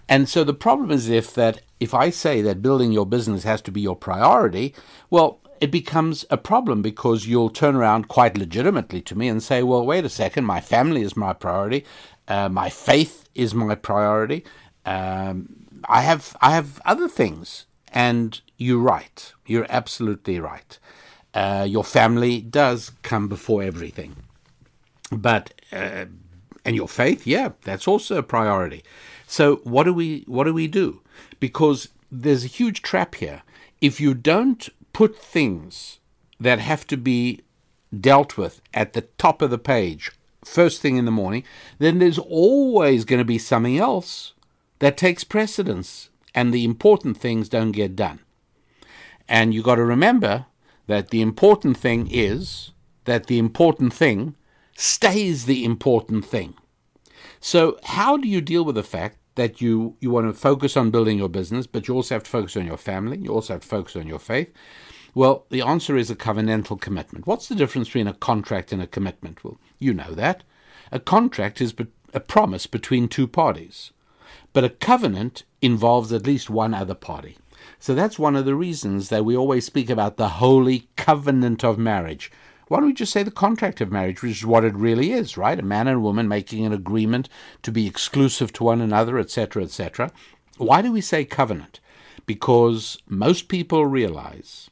And 0.10 0.28
so 0.28 0.44
the 0.44 0.54
problem 0.54 0.92
is 0.92 1.10
if 1.10 1.34
that 1.36 1.62
if 1.80 1.94
I 1.94 2.10
say 2.10 2.42
that 2.42 2.62
building 2.62 2.92
your 2.92 3.06
business 3.06 3.44
has 3.44 3.62
to 3.64 3.72
be 3.72 3.82
your 3.82 3.96
priority, 3.96 4.74
well, 5.10 5.40
it 5.62 5.72
becomes 5.72 6.26
a 6.30 6.38
problem 6.38 6.82
because 6.82 7.28
you'll 7.28 7.50
turn 7.50 7.76
around 7.76 8.08
quite 8.08 8.38
legitimately 8.38 9.02
to 9.02 9.16
me 9.16 9.28
and 9.28 9.42
say, 9.42 9.64
well, 9.64 9.86
wait 9.86 10.06
a 10.06 10.10
second, 10.10 10.46
my 10.46 10.62
family 10.62 11.02
is 11.02 11.16
my 11.16 11.34
priority, 11.34 11.86
uh, 12.28 12.50
my 12.50 12.70
faith 12.70 13.30
is 13.36 13.54
my 13.54 13.76
priority. 13.76 14.44
Um, 14.86 15.66
I 15.88 16.02
have 16.02 16.36
I 16.42 16.52
have 16.52 16.82
other 16.86 17.08
things, 17.08 17.66
and 17.94 18.40
you're 18.58 18.80
right. 18.80 19.34
You're 19.46 19.68
absolutely 19.70 20.40
right. 20.40 20.80
Uh, 21.34 21.66
your 21.68 21.84
family 21.84 22.42
does 22.42 22.92
come 23.04 23.28
before 23.28 23.62
everything, 23.64 24.16
but 25.12 25.54
uh, 25.72 26.06
and 26.64 26.76
your 26.76 26.88
faith, 26.88 27.28
yeah, 27.28 27.50
that's 27.64 27.88
also 27.88 28.18
a 28.18 28.24
priority. 28.24 28.84
So 29.28 29.58
what 29.58 29.84
do 29.84 29.94
we 29.94 30.24
what 30.28 30.46
do 30.46 30.54
we 30.54 30.68
do? 30.68 31.02
Because 31.40 31.90
there's 32.12 32.44
a 32.46 32.48
huge 32.48 32.82
trap 32.82 33.16
here. 33.16 33.44
If 33.82 34.00
you 34.00 34.14
don't 34.14 34.68
put 34.96 35.18
things 35.18 36.00
that 36.40 36.58
have 36.58 36.88
to 36.88 36.96
be 36.96 37.42
dealt 38.00 38.38
with 38.38 38.62
at 38.74 38.94
the 38.94 39.02
top 39.02 39.42
of 39.42 39.50
the 39.50 39.58
page 39.58 40.10
first 40.46 40.82
thing 40.82 40.96
in 40.96 41.04
the 41.04 41.12
morning, 41.12 41.44
then 41.80 42.00
there's 42.00 42.18
always 42.18 43.04
going 43.04 43.20
to 43.20 43.26
be 43.26 43.38
something 43.38 43.78
else 43.78 44.32
that 44.80 44.96
takes 44.96 45.26
precedence, 45.26 46.12
and 46.34 46.54
the 46.54 46.64
important 46.64 47.18
things 47.18 47.50
don't 47.50 47.74
get 47.74 47.94
done. 47.94 48.22
And 49.28 49.54
you've 49.54 49.66
got 49.66 49.76
to 49.76 49.84
remember 49.84 50.46
that 50.88 51.10
the 51.10 51.22
important 51.22 51.76
thing 51.76 52.08
is 52.10 52.72
that 53.04 53.28
the 53.28 53.38
important 53.38 53.94
thing 53.94 54.36
stays 54.78 55.44
the 55.44 55.66
important 55.66 56.24
thing. 56.24 56.54
So, 57.42 57.78
how 57.84 58.16
do 58.16 58.30
you 58.30 58.40
deal 58.40 58.64
with 58.64 58.76
the 58.76 58.84
fact 58.84 59.18
that 59.36 59.62
you, 59.62 59.96
you 60.00 60.10
want 60.10 60.28
to 60.28 60.34
focus 60.34 60.76
on 60.76 60.92
building 60.92 61.18
your 61.18 61.30
business, 61.30 61.68
but 61.68 61.88
you 61.88 61.94
also 61.94 62.16
have 62.16 62.24
to 62.24 62.30
focus 62.30 62.58
on 62.58 62.66
your 62.66 62.78
family, 62.78 63.18
you 63.18 63.34
also 63.34 63.54
have 63.54 63.62
to 63.62 63.68
focus 63.68 63.96
on 63.96 64.08
your 64.08 64.20
faith? 64.20 64.52
Well, 65.14 65.46
the 65.50 65.62
answer 65.62 65.96
is 65.96 66.10
a 66.10 66.16
covenantal 66.16 66.80
commitment. 66.80 67.26
What's 67.26 67.48
the 67.48 67.56
difference 67.56 67.88
between 67.88 68.08
a 68.08 68.14
contract 68.14 68.74
and 68.74 68.82
a 68.82 68.88
commitment? 68.88 69.44
Well, 69.44 69.58
you 69.80 69.94
know 69.94 70.12
that. 70.12 70.44
A 70.92 71.00
contract 71.00 71.62
is 71.62 71.74
a 72.14 72.20
promise 72.20 72.68
between 72.68 73.08
two 73.08 73.28
parties, 73.28 73.92
but 74.52 74.64
a 74.64 74.70
covenant 74.70 75.44
involves 75.62 76.12
at 76.12 76.26
least 76.26 76.50
one 76.50 76.74
other 76.74 76.96
party. 76.96 77.38
So 77.80 77.96
that's 77.96 78.20
one 78.20 78.36
of 78.36 78.46
the 78.46 78.56
reasons 78.56 79.10
that 79.10 79.26
we 79.26 79.36
always 79.36 79.66
speak 79.66 79.90
about 79.90 80.18
the 80.18 80.30
holy 80.30 80.88
covenant 80.96 81.64
of 81.64 81.78
marriage. 81.78 82.32
Why 82.68 82.80
don't 82.80 82.88
we 82.88 82.94
just 82.94 83.12
say 83.12 83.22
the 83.22 83.32
contract 83.32 83.80
of 83.82 83.92
marriage, 83.92 84.22
which 84.22 84.38
is 84.38 84.46
what 84.46 84.64
it 84.64 84.74
really 84.76 85.12
is, 85.12 85.38
right? 85.38 85.60
A 85.60 85.64
man 85.64 85.88
and 85.88 86.02
woman 86.02 86.28
making 86.28 86.66
an 86.66 86.74
agreement 86.74 87.30
to 87.62 87.72
be 87.72 87.86
exclusive 87.86 88.52
to 88.54 88.64
one 88.64 88.82
another, 88.82 89.20
etc., 89.20 89.64
etc. 89.64 90.12
Why 90.58 90.82
do 90.82 90.92
we 90.92 91.02
say 91.02 91.26
covenant? 91.26 91.80
Because 92.26 92.98
most 93.08 93.50
people 93.50 93.86
realize 93.86 94.70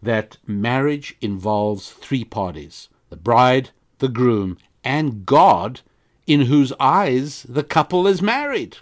that 0.00 0.38
marriage 0.46 1.16
involves 1.20 1.90
three 1.90 2.24
parties 2.24 2.88
the 3.10 3.16
bride, 3.16 3.70
the 3.98 4.08
groom, 4.08 4.56
and 4.84 5.26
God, 5.26 5.80
in 6.26 6.42
whose 6.42 6.72
eyes 6.80 7.44
the 7.48 7.62
couple 7.62 8.06
is 8.06 8.22
married. 8.22 8.78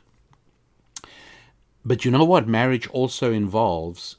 But 1.84 2.04
you 2.04 2.10
know 2.10 2.24
what? 2.24 2.46
Marriage 2.46 2.86
also 2.88 3.32
involves 3.32 4.16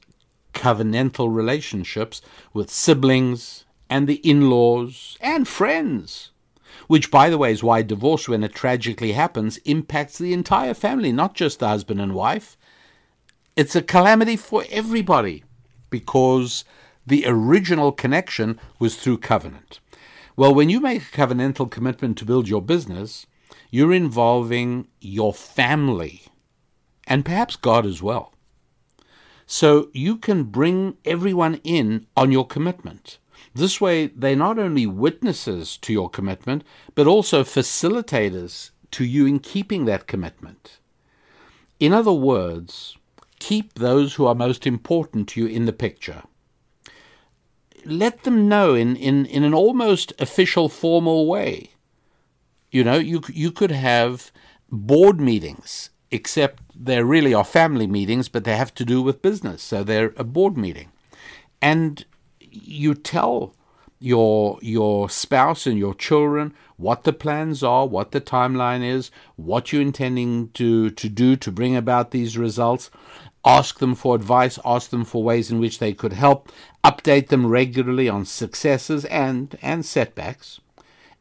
covenantal 0.54 1.34
relationships 1.34 2.22
with 2.54 2.70
siblings 2.70 3.66
and 3.92 4.08
the 4.08 4.28
in 4.28 4.50
laws 4.50 5.18
and 5.20 5.48
friends. 5.48 6.32
Which, 6.88 7.12
by 7.12 7.30
the 7.30 7.38
way, 7.38 7.52
is 7.52 7.62
why 7.62 7.82
divorce, 7.82 8.28
when 8.28 8.44
it 8.44 8.56
tragically 8.56 9.12
happens, 9.12 9.58
impacts 9.58 10.18
the 10.18 10.34
entire 10.34 10.74
family, 10.74 11.12
not 11.12 11.36
just 11.36 11.60
the 11.60 11.68
husband 11.68 12.00
and 12.00 12.16
wife. 12.16 12.58
It's 13.58 13.76
a 13.76 13.82
calamity 13.82 14.38
for 14.38 14.64
everybody 14.72 15.44
because 15.89 16.64
the 17.06 17.26
original 17.28 17.92
connection 17.92 18.60
was 18.80 18.96
through 18.96 19.18
covenant. 19.18 19.82
Well, 20.38 20.56
when 20.56 20.70
you 20.70 20.80
make 20.80 21.02
a 21.02 21.18
covenantal 21.18 21.70
commitment 21.70 22.18
to 22.18 22.26
build 22.26 22.48
your 22.48 22.62
business, 22.62 23.28
you're 23.70 23.94
involving 23.94 24.88
your 25.02 25.34
family 25.34 26.24
and 27.06 27.26
perhaps 27.26 27.58
God 27.58 27.86
as 27.86 28.02
well. 28.02 28.34
So 29.46 29.89
you 29.94 30.16
can 30.16 30.44
bring 30.46 30.96
everyone 31.04 31.56
in 31.66 32.08
on 32.16 32.32
your 32.32 32.48
commitment. 32.48 33.18
This 33.54 33.82
way, 33.82 34.08
they're 34.08 34.36
not 34.36 34.58
only 34.58 34.86
witnesses 34.86 35.78
to 35.78 35.91
your 35.91 36.10
commitment, 36.10 36.64
but 36.95 37.08
also 37.08 37.43
facilitators 37.43 38.72
to 38.91 39.04
you 39.04 39.26
in 39.26 39.39
keeping 39.39 39.86
that 39.86 40.08
commitment. 40.08 40.80
In 41.80 41.93
other 41.93 42.14
words, 42.14 42.97
keep 43.39 43.74
those 43.74 44.16
who 44.16 44.26
are 44.26 44.36
most 44.36 44.66
important 44.66 45.28
to 45.30 45.41
you 45.41 45.47
in 45.47 45.66
the 45.66 45.74
picture 45.74 46.24
let 47.86 48.24
them 48.24 48.47
know 48.47 48.74
in, 48.74 48.95
in, 48.95 49.26
in 49.26 49.43
an 49.43 49.54
almost 49.54 50.14
official, 50.20 50.70
formal 50.70 51.28
way. 51.28 51.72
You 52.70 52.84
know, 52.84 52.97
you 52.97 53.22
you 53.28 53.52
could 53.52 53.72
have 53.72 54.32
board 54.72 55.20
meetings, 55.20 55.89
except 56.10 56.64
they 56.74 57.04
really 57.04 57.34
are 57.34 57.43
family 57.43 57.88
meetings, 57.88 58.30
but 58.30 58.45
they 58.45 58.56
have 58.56 58.74
to 58.76 58.86
do 58.86 59.02
with 59.02 59.22
business, 59.22 59.62
so 59.62 59.84
they're 59.84 60.14
a 60.16 60.24
board 60.24 60.58
meeting, 60.58 60.91
and 61.62 62.06
you 62.52 62.93
tell 62.93 63.56
your 63.99 64.58
your 64.62 65.10
spouse 65.10 65.68
and 65.68 65.78
your 65.78 65.93
children 65.93 66.54
what 66.78 67.04
the 67.04 67.14
plans 67.14 67.64
are, 67.64 67.86
what 67.86 68.12
the 68.12 68.20
timeline 68.20 68.84
is, 68.84 69.12
what 69.36 69.72
you're 69.72 69.82
intending 69.82 70.49
to, 70.49 70.89
to 70.89 71.08
do 71.08 71.36
to 71.36 71.52
bring 71.52 71.76
about 71.76 72.10
these 72.10 72.38
results, 72.38 72.89
ask 73.45 73.78
them 73.78 73.93
for 73.93 74.16
advice, 74.16 74.58
ask 74.66 74.89
them 74.89 75.06
for 75.06 75.24
ways 75.24 75.52
in 75.52 75.60
which 75.60 75.78
they 75.78 75.93
could 75.93 76.14
help, 76.14 76.52
update 76.84 77.28
them 77.28 77.45
regularly 77.45 78.10
on 78.10 78.26
successes 78.26 79.06
and, 79.06 79.58
and 79.62 79.86
setbacks. 79.86 80.60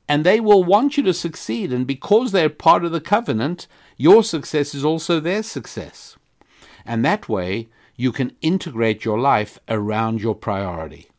And 0.08 0.24
they 0.24 0.40
will 0.40 0.64
want 0.64 0.96
you 0.96 1.02
to 1.04 1.14
succeed. 1.14 1.72
And 1.72 1.86
because 1.86 2.32
they're 2.32 2.48
part 2.48 2.84
of 2.84 2.90
the 2.90 3.00
covenant, 3.00 3.66
your 3.98 4.24
success 4.24 4.74
is 4.74 4.84
also 4.84 5.20
their 5.20 5.42
success. 5.42 6.16
And 6.86 7.04
that 7.04 7.28
way, 7.28 7.68
you 7.96 8.12
can 8.12 8.34
integrate 8.40 9.04
your 9.04 9.20
life 9.20 9.58
around 9.68 10.22
your 10.22 10.34
priority. 10.34 11.09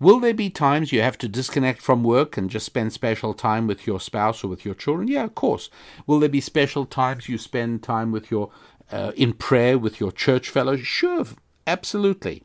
Will 0.00 0.18
there 0.18 0.34
be 0.34 0.50
times 0.50 0.92
you 0.92 1.02
have 1.02 1.18
to 1.18 1.28
disconnect 1.28 1.80
from 1.80 2.02
work 2.02 2.36
and 2.36 2.50
just 2.50 2.66
spend 2.66 2.92
special 2.92 3.32
time 3.32 3.66
with 3.66 3.86
your 3.86 4.00
spouse 4.00 4.42
or 4.42 4.48
with 4.48 4.64
your 4.64 4.74
children? 4.74 5.08
Yeah, 5.08 5.24
of 5.24 5.34
course. 5.34 5.70
Will 6.06 6.18
there 6.18 6.28
be 6.28 6.40
special 6.40 6.84
times 6.84 7.28
you 7.28 7.38
spend 7.38 7.82
time 7.82 8.10
with 8.10 8.30
your 8.30 8.50
uh, 8.90 9.12
in 9.16 9.32
prayer 9.32 9.78
with 9.78 10.00
your 10.00 10.12
church 10.12 10.50
fellows? 10.50 10.80
Sure, 10.80 11.24
absolutely. 11.66 12.42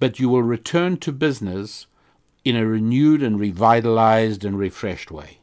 But 0.00 0.18
you 0.18 0.28
will 0.28 0.42
return 0.42 0.96
to 0.98 1.12
business 1.12 1.86
in 2.44 2.56
a 2.56 2.66
renewed 2.66 3.22
and 3.22 3.38
revitalized 3.38 4.44
and 4.44 4.58
refreshed 4.58 5.10
way. 5.10 5.38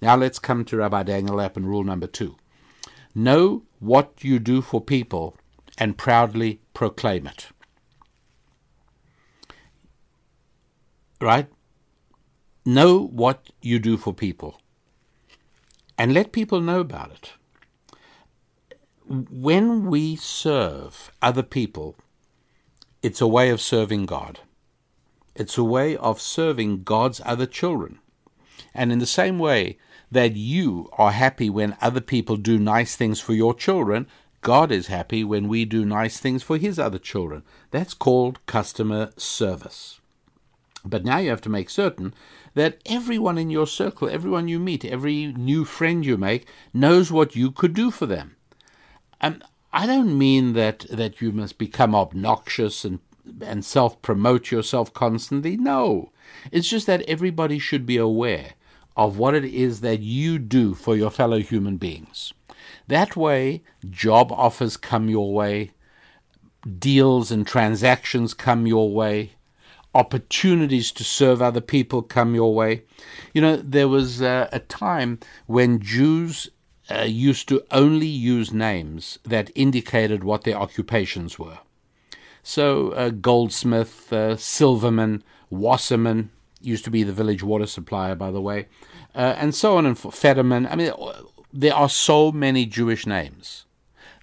Now 0.00 0.16
let's 0.16 0.38
come 0.38 0.64
to 0.66 0.76
Rabbi 0.78 1.04
Daniel 1.04 1.36
Lapin 1.36 1.66
rule 1.66 1.84
number 1.84 2.06
two. 2.06 2.36
Know 3.14 3.62
what 3.78 4.12
you 4.22 4.38
do 4.38 4.62
for 4.62 4.80
people 4.80 5.36
and 5.78 5.98
proudly 5.98 6.60
proclaim 6.74 7.26
it. 7.26 7.48
Right? 11.22 11.48
Know 12.64 12.98
what 12.98 13.50
you 13.62 13.78
do 13.78 13.96
for 13.96 14.12
people 14.12 14.60
and 15.96 16.12
let 16.12 16.32
people 16.32 16.60
know 16.60 16.80
about 16.80 17.12
it. 17.12 17.32
When 19.06 19.86
we 19.86 20.16
serve 20.16 21.10
other 21.20 21.42
people, 21.42 21.96
it's 23.02 23.20
a 23.20 23.26
way 23.26 23.50
of 23.50 23.60
serving 23.60 24.06
God. 24.06 24.40
It's 25.34 25.56
a 25.56 25.64
way 25.64 25.96
of 25.96 26.20
serving 26.20 26.82
God's 26.84 27.20
other 27.24 27.46
children. 27.46 27.98
And 28.74 28.92
in 28.92 28.98
the 28.98 29.06
same 29.06 29.38
way 29.38 29.78
that 30.10 30.36
you 30.36 30.88
are 30.98 31.12
happy 31.12 31.48
when 31.48 31.76
other 31.80 32.00
people 32.00 32.36
do 32.36 32.58
nice 32.58 32.96
things 32.96 33.20
for 33.20 33.32
your 33.32 33.54
children, 33.54 34.06
God 34.40 34.70
is 34.70 34.88
happy 34.88 35.24
when 35.24 35.48
we 35.48 35.64
do 35.64 35.84
nice 35.84 36.18
things 36.18 36.42
for 36.42 36.58
His 36.58 36.78
other 36.78 36.98
children. 36.98 37.42
That's 37.70 37.94
called 37.94 38.44
customer 38.46 39.10
service. 39.16 40.00
But 40.84 41.04
now 41.04 41.18
you 41.18 41.30
have 41.30 41.40
to 41.42 41.48
make 41.48 41.70
certain 41.70 42.12
that 42.54 42.80
everyone 42.86 43.38
in 43.38 43.50
your 43.50 43.66
circle, 43.66 44.08
everyone 44.08 44.48
you 44.48 44.58
meet, 44.58 44.84
every 44.84 45.26
new 45.32 45.64
friend 45.64 46.04
you 46.04 46.16
make, 46.16 46.46
knows 46.74 47.12
what 47.12 47.36
you 47.36 47.50
could 47.50 47.72
do 47.72 47.90
for 47.90 48.06
them. 48.06 48.36
And 49.20 49.44
I 49.72 49.86
don't 49.86 50.18
mean 50.18 50.52
that, 50.54 50.80
that 50.90 51.20
you 51.20 51.32
must 51.32 51.56
become 51.56 51.94
obnoxious 51.94 52.84
and, 52.84 52.98
and 53.40 53.64
self 53.64 54.02
promote 54.02 54.50
yourself 54.50 54.92
constantly. 54.92 55.56
No. 55.56 56.10
It's 56.50 56.68
just 56.68 56.86
that 56.86 57.02
everybody 57.02 57.58
should 57.58 57.86
be 57.86 57.96
aware 57.96 58.52
of 58.96 59.16
what 59.16 59.34
it 59.34 59.44
is 59.44 59.80
that 59.80 60.00
you 60.00 60.38
do 60.38 60.74
for 60.74 60.96
your 60.96 61.10
fellow 61.10 61.38
human 61.38 61.76
beings. 61.76 62.32
That 62.88 63.16
way, 63.16 63.62
job 63.88 64.30
offers 64.32 64.76
come 64.76 65.08
your 65.08 65.32
way, 65.32 65.70
deals 66.78 67.30
and 67.30 67.46
transactions 67.46 68.34
come 68.34 68.66
your 68.66 68.92
way 68.92 69.32
opportunities 69.94 70.90
to 70.92 71.04
serve 71.04 71.42
other 71.42 71.60
people 71.60 72.02
come 72.02 72.34
your 72.34 72.54
way. 72.54 72.82
You 73.34 73.42
know, 73.42 73.56
there 73.56 73.88
was 73.88 74.22
uh, 74.22 74.48
a 74.52 74.58
time 74.58 75.18
when 75.46 75.80
Jews 75.80 76.50
uh, 76.90 77.02
used 77.02 77.48
to 77.48 77.62
only 77.70 78.06
use 78.06 78.52
names 78.52 79.18
that 79.24 79.50
indicated 79.54 80.24
what 80.24 80.44
their 80.44 80.56
occupations 80.56 81.38
were. 81.38 81.58
So, 82.42 82.90
uh, 82.90 83.10
goldsmith, 83.10 84.12
uh, 84.12 84.36
silverman, 84.36 85.22
wasserman 85.48 86.30
used 86.60 86.84
to 86.84 86.90
be 86.90 87.02
the 87.02 87.12
village 87.12 87.42
water 87.42 87.66
supplier, 87.66 88.14
by 88.14 88.30
the 88.30 88.40
way, 88.40 88.66
uh, 89.14 89.34
and 89.36 89.54
so 89.54 89.76
on 89.76 89.86
and 89.86 89.98
Fetterman. 89.98 90.66
I 90.66 90.76
mean, 90.76 90.92
there 91.52 91.74
are 91.74 91.88
so 91.88 92.32
many 92.32 92.66
Jewish 92.66 93.06
names 93.06 93.66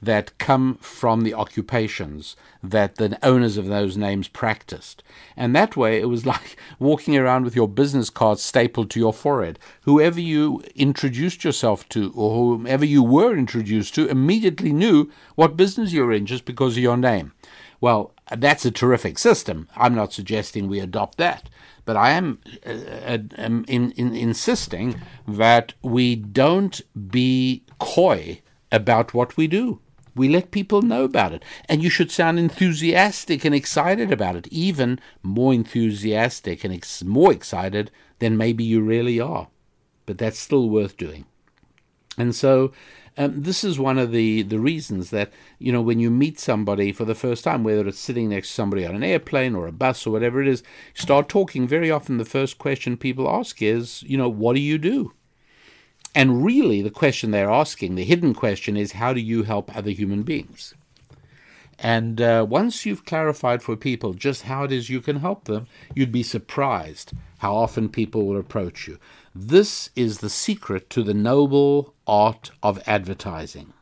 that 0.01 0.37
come 0.37 0.75
from 0.75 1.21
the 1.21 1.33
occupations 1.33 2.35
that 2.63 2.95
the 2.95 3.17
owners 3.23 3.57
of 3.57 3.67
those 3.67 3.97
names 3.97 4.27
practiced. 4.27 5.03
And 5.35 5.55
that 5.55 5.75
way, 5.75 5.99
it 5.99 6.09
was 6.09 6.25
like 6.33 6.57
walking 6.79 7.17
around 7.17 7.43
with 7.43 7.55
your 7.55 7.67
business 7.67 8.09
card 8.09 8.39
stapled 8.39 8.89
to 8.91 8.99
your 8.99 9.13
forehead. 9.13 9.59
Whoever 9.81 10.19
you 10.19 10.63
introduced 10.75 11.43
yourself 11.43 11.87
to, 11.89 12.11
or 12.15 12.57
whomever 12.57 12.85
you 12.85 13.03
were 13.03 13.37
introduced 13.37 13.95
to, 13.95 14.07
immediately 14.07 14.73
knew 14.73 15.11
what 15.35 15.57
business 15.57 15.93
you're 15.93 16.13
in 16.13 16.25
just 16.25 16.45
because 16.45 16.77
of 16.77 16.83
your 16.83 16.97
name. 16.97 17.33
Well, 17.81 18.13
that's 18.37 18.65
a 18.65 18.71
terrific 18.71 19.17
system. 19.17 19.67
I'm 19.75 19.95
not 19.95 20.13
suggesting 20.13 20.67
we 20.67 20.79
adopt 20.79 21.17
that. 21.17 21.49
But 21.85 21.97
I 21.97 22.11
am 22.11 22.39
uh, 22.65 23.17
um, 23.37 23.65
in, 23.67 23.91
in, 23.93 24.13
insisting 24.13 25.01
that 25.27 25.73
we 25.81 26.15
don't 26.15 26.79
be 27.09 27.63
coy 27.79 28.41
about 28.71 29.13
what 29.13 29.37
we 29.37 29.47
do. 29.47 29.79
We 30.16 30.30
let 30.30 30.51
people 30.51 30.82
know 30.82 31.03
about 31.03 31.34
it. 31.34 31.43
And 31.68 31.84
you 31.84 31.89
should 31.89 32.12
sound 32.12 32.39
enthusiastic 32.39 33.45
and 33.45 33.55
excited 33.55 34.12
about 34.12 34.36
it, 34.36 34.47
even 34.47 34.99
more 35.24 35.53
enthusiastic 35.53 36.64
and 36.64 36.74
ex- 36.74 37.03
more 37.03 37.32
excited 37.32 37.91
than 38.20 38.38
maybe 38.38 38.64
you 38.64 38.82
really 38.82 39.20
are. 39.20 39.47
But 40.05 40.18
that's 40.18 40.39
still 40.39 40.70
worth 40.70 40.97
doing. 40.97 41.26
And 42.18 42.36
so 42.36 42.74
um, 43.18 43.41
this 43.43 43.64
is 43.64 43.78
one 43.78 43.97
of 43.97 44.12
the, 44.12 44.43
the 44.43 44.60
reasons 44.60 45.10
that, 45.10 45.32
you 45.57 45.72
know, 45.72 45.82
when 45.82 45.99
you 45.99 46.10
meet 46.10 46.39
somebody 46.39 46.91
for 46.91 47.05
the 47.05 47.16
first 47.16 47.43
time, 47.43 47.64
whether 47.64 47.88
it's 47.88 47.99
sitting 47.99 48.30
next 48.30 48.47
to 48.47 48.53
somebody 48.53 48.86
on 48.86 48.95
an 48.95 49.03
airplane 49.03 49.55
or 49.55 49.68
a 49.68 49.72
bus 49.74 50.07
or 50.07 50.12
whatever 50.12 50.41
it 50.41 50.47
is, 50.47 50.64
start 50.93 51.28
talking. 51.28 51.68
Very 51.68 51.91
often 51.91 52.18
the 52.18 52.26
first 52.26 52.57
question 52.57 52.97
people 52.97 53.30
ask 53.30 53.62
is, 53.62 54.03
you 54.03 54.18
know, 54.18 54.30
what 54.30 54.55
do 54.55 54.62
you 54.62 54.78
do? 54.78 55.14
And 56.16 56.43
really, 56.43 56.82
the 56.82 56.89
question 56.89 57.32
they're 57.32 57.49
asking, 57.49 57.95
the 57.95 58.03
hidden 58.03 58.34
question, 58.34 58.76
is 58.76 58.93
how 58.93 59.14
do 59.14 59.22
you 59.22 59.43
help 59.43 59.76
other 59.76 59.91
human 59.91 60.24
beings? 60.24 60.74
And 61.82 62.20
uh, 62.20 62.45
once 62.49 62.86
you've 62.86 63.05
clarified 63.05 63.64
for 63.64 63.76
people 63.78 64.14
just 64.14 64.43
how 64.43 64.64
it 64.64 64.72
is 64.72 64.89
you 64.89 64.99
can 64.99 65.18
help 65.18 65.45
them, 65.45 65.68
you'd 65.95 66.12
be 66.12 66.24
surprised 66.24 67.14
how 67.38 67.55
often 67.55 67.88
people 67.88 68.26
will 68.26 68.39
approach 68.39 68.88
you. 68.88 68.99
This 69.34 69.89
is 69.95 70.18
the 70.18 70.30
secret 70.30 70.89
to 70.89 71.03
the 71.03 71.14
noble 71.14 71.93
art 72.05 72.51
of 72.62 72.84
advertising. 72.86 73.74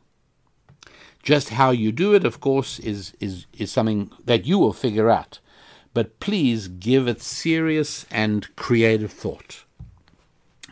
Just 1.23 1.49
how 1.49 1.71
you 1.71 1.91
do 1.91 2.13
it, 2.13 2.23
of 2.23 2.39
course, 2.39 2.77
is, 2.79 3.13
is, 3.19 3.47
is 3.57 3.71
something 3.71 4.11
that 4.23 4.45
you 4.45 4.59
will 4.59 4.73
figure 4.73 5.09
out. 5.09 5.39
But 5.93 6.19
please 6.19 6.67
give 6.67 7.07
it 7.07 7.21
serious 7.21 8.05
and 8.11 8.55
creative 8.55 9.11
thought. 9.11 9.65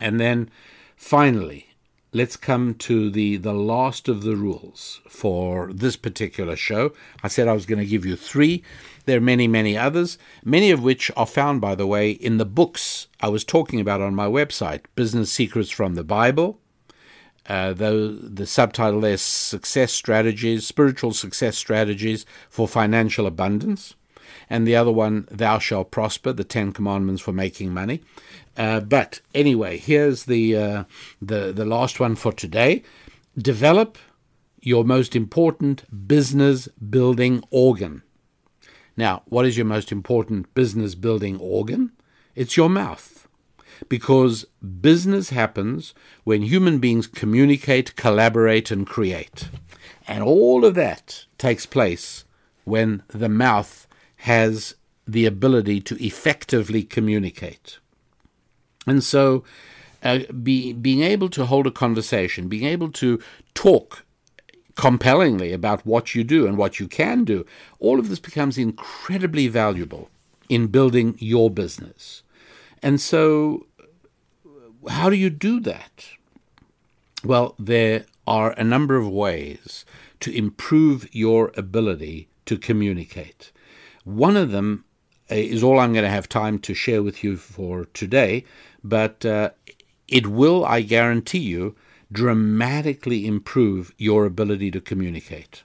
And 0.00 0.20
then 0.20 0.50
Finally, 0.96 1.68
let's 2.12 2.36
come 2.36 2.74
to 2.74 3.10
the, 3.10 3.36
the 3.36 3.52
last 3.52 4.08
of 4.08 4.22
the 4.22 4.34
rules 4.34 5.00
for 5.06 5.70
this 5.72 5.94
particular 5.94 6.56
show. 6.56 6.92
I 7.22 7.28
said 7.28 7.46
I 7.46 7.52
was 7.52 7.66
going 7.66 7.78
to 7.78 7.86
give 7.86 8.06
you 8.06 8.16
three. 8.16 8.62
There 9.04 9.18
are 9.18 9.20
many, 9.20 9.46
many 9.46 9.76
others, 9.76 10.18
many 10.42 10.70
of 10.70 10.82
which 10.82 11.10
are 11.16 11.26
found, 11.26 11.60
by 11.60 11.74
the 11.74 11.86
way, 11.86 12.10
in 12.10 12.38
the 12.38 12.46
books 12.46 13.08
I 13.20 13.28
was 13.28 13.44
talking 13.44 13.80
about 13.80 14.00
on 14.00 14.14
my 14.14 14.26
website 14.26 14.86
Business 14.94 15.30
Secrets 15.30 15.70
from 15.70 15.94
the 15.94 16.02
Bible. 16.02 16.58
Uh, 17.46 17.72
the, 17.72 18.18
the 18.20 18.46
subtitle 18.46 19.04
is 19.04 19.22
Success 19.22 19.92
Strategies, 19.92 20.66
Spiritual 20.66 21.12
Success 21.12 21.56
Strategies 21.56 22.26
for 22.48 22.66
Financial 22.66 23.26
Abundance. 23.26 23.94
And 24.48 24.66
the 24.66 24.76
other 24.76 24.92
one, 24.92 25.26
Thou 25.30 25.58
Shalt 25.58 25.90
Prosper, 25.90 26.32
the 26.32 26.44
Ten 26.44 26.72
Commandments 26.72 27.22
for 27.22 27.32
Making 27.32 27.74
Money. 27.74 28.02
Uh, 28.56 28.80
but 28.80 29.20
anyway, 29.34 29.76
here's 29.76 30.24
the, 30.24 30.56
uh, 30.56 30.84
the 31.20 31.52
the 31.52 31.64
last 31.64 32.00
one 32.00 32.16
for 32.16 32.32
today. 32.32 32.82
Develop 33.36 33.98
your 34.60 34.84
most 34.84 35.14
important 35.14 35.84
business 36.08 36.68
building 36.68 37.42
organ. 37.50 38.02
Now, 38.96 39.22
what 39.26 39.46
is 39.46 39.56
your 39.56 39.66
most 39.66 39.92
important 39.92 40.52
business 40.54 40.94
building 40.94 41.38
organ? 41.38 41.92
It's 42.34 42.56
your 42.56 42.70
mouth. 42.70 43.28
Because 43.88 44.46
business 44.80 45.30
happens 45.30 45.92
when 46.24 46.42
human 46.42 46.78
beings 46.78 47.06
communicate, 47.06 47.94
collaborate, 47.94 48.70
and 48.70 48.86
create. 48.86 49.50
And 50.08 50.24
all 50.24 50.64
of 50.64 50.74
that 50.76 51.26
takes 51.36 51.66
place 51.66 52.24
when 52.64 53.02
the 53.08 53.28
mouth 53.28 53.85
has 54.26 54.74
the 55.06 55.24
ability 55.24 55.80
to 55.80 55.94
effectively 56.04 56.82
communicate. 56.82 57.78
And 58.84 59.04
so, 59.04 59.44
uh, 60.02 60.18
be, 60.42 60.72
being 60.72 61.02
able 61.02 61.28
to 61.28 61.46
hold 61.46 61.64
a 61.68 61.70
conversation, 61.70 62.48
being 62.48 62.66
able 62.66 62.90
to 62.90 63.20
talk 63.54 64.04
compellingly 64.74 65.52
about 65.52 65.86
what 65.86 66.16
you 66.16 66.24
do 66.24 66.44
and 66.44 66.58
what 66.58 66.80
you 66.80 66.88
can 66.88 67.22
do, 67.22 67.46
all 67.78 68.00
of 68.00 68.08
this 68.08 68.18
becomes 68.18 68.58
incredibly 68.58 69.46
valuable 69.46 70.10
in 70.48 70.66
building 70.66 71.14
your 71.20 71.48
business. 71.48 72.24
And 72.82 73.00
so, 73.00 73.66
how 74.88 75.08
do 75.08 75.14
you 75.14 75.30
do 75.30 75.60
that? 75.60 76.08
Well, 77.22 77.54
there 77.60 78.06
are 78.26 78.50
a 78.58 78.64
number 78.64 78.96
of 78.96 79.08
ways 79.08 79.84
to 80.18 80.36
improve 80.36 81.08
your 81.14 81.52
ability 81.56 82.26
to 82.46 82.58
communicate. 82.58 83.52
One 84.06 84.36
of 84.36 84.52
them 84.52 84.84
uh, 85.28 85.34
is 85.34 85.64
all 85.64 85.80
I'm 85.80 85.92
going 85.92 86.04
to 86.04 86.08
have 86.08 86.28
time 86.28 86.60
to 86.60 86.74
share 86.74 87.02
with 87.02 87.24
you 87.24 87.36
for 87.36 87.86
today, 87.86 88.44
but 88.84 89.26
uh, 89.26 89.50
it 90.06 90.28
will, 90.28 90.64
I 90.64 90.82
guarantee 90.82 91.40
you, 91.40 91.74
dramatically 92.12 93.26
improve 93.26 93.92
your 93.98 94.24
ability 94.24 94.70
to 94.70 94.80
communicate. 94.80 95.64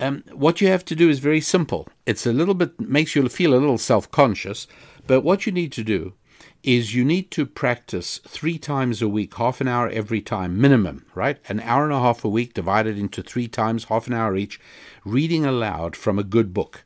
Um, 0.00 0.24
what 0.32 0.62
you 0.62 0.68
have 0.68 0.82
to 0.86 0.96
do 0.96 1.10
is 1.10 1.18
very 1.18 1.42
simple. 1.42 1.88
It's 2.06 2.24
a 2.24 2.32
little 2.32 2.54
bit, 2.54 2.80
makes 2.80 3.14
you 3.14 3.28
feel 3.28 3.52
a 3.52 3.60
little 3.60 3.76
self 3.76 4.10
conscious, 4.10 4.66
but 5.06 5.20
what 5.20 5.44
you 5.44 5.52
need 5.52 5.72
to 5.72 5.84
do 5.84 6.14
is 6.62 6.94
you 6.94 7.04
need 7.04 7.30
to 7.32 7.44
practice 7.44 8.18
three 8.26 8.56
times 8.56 9.02
a 9.02 9.08
week, 9.08 9.34
half 9.34 9.60
an 9.60 9.68
hour 9.68 9.90
every 9.90 10.22
time, 10.22 10.58
minimum, 10.58 11.04
right? 11.14 11.38
An 11.50 11.60
hour 11.60 11.84
and 11.84 11.92
a 11.92 12.00
half 12.00 12.24
a 12.24 12.30
week 12.30 12.54
divided 12.54 12.96
into 12.96 13.22
three 13.22 13.46
times, 13.46 13.84
half 13.84 14.06
an 14.06 14.14
hour 14.14 14.36
each, 14.36 14.58
reading 15.04 15.44
aloud 15.44 15.94
from 15.94 16.18
a 16.18 16.24
good 16.24 16.54
book. 16.54 16.84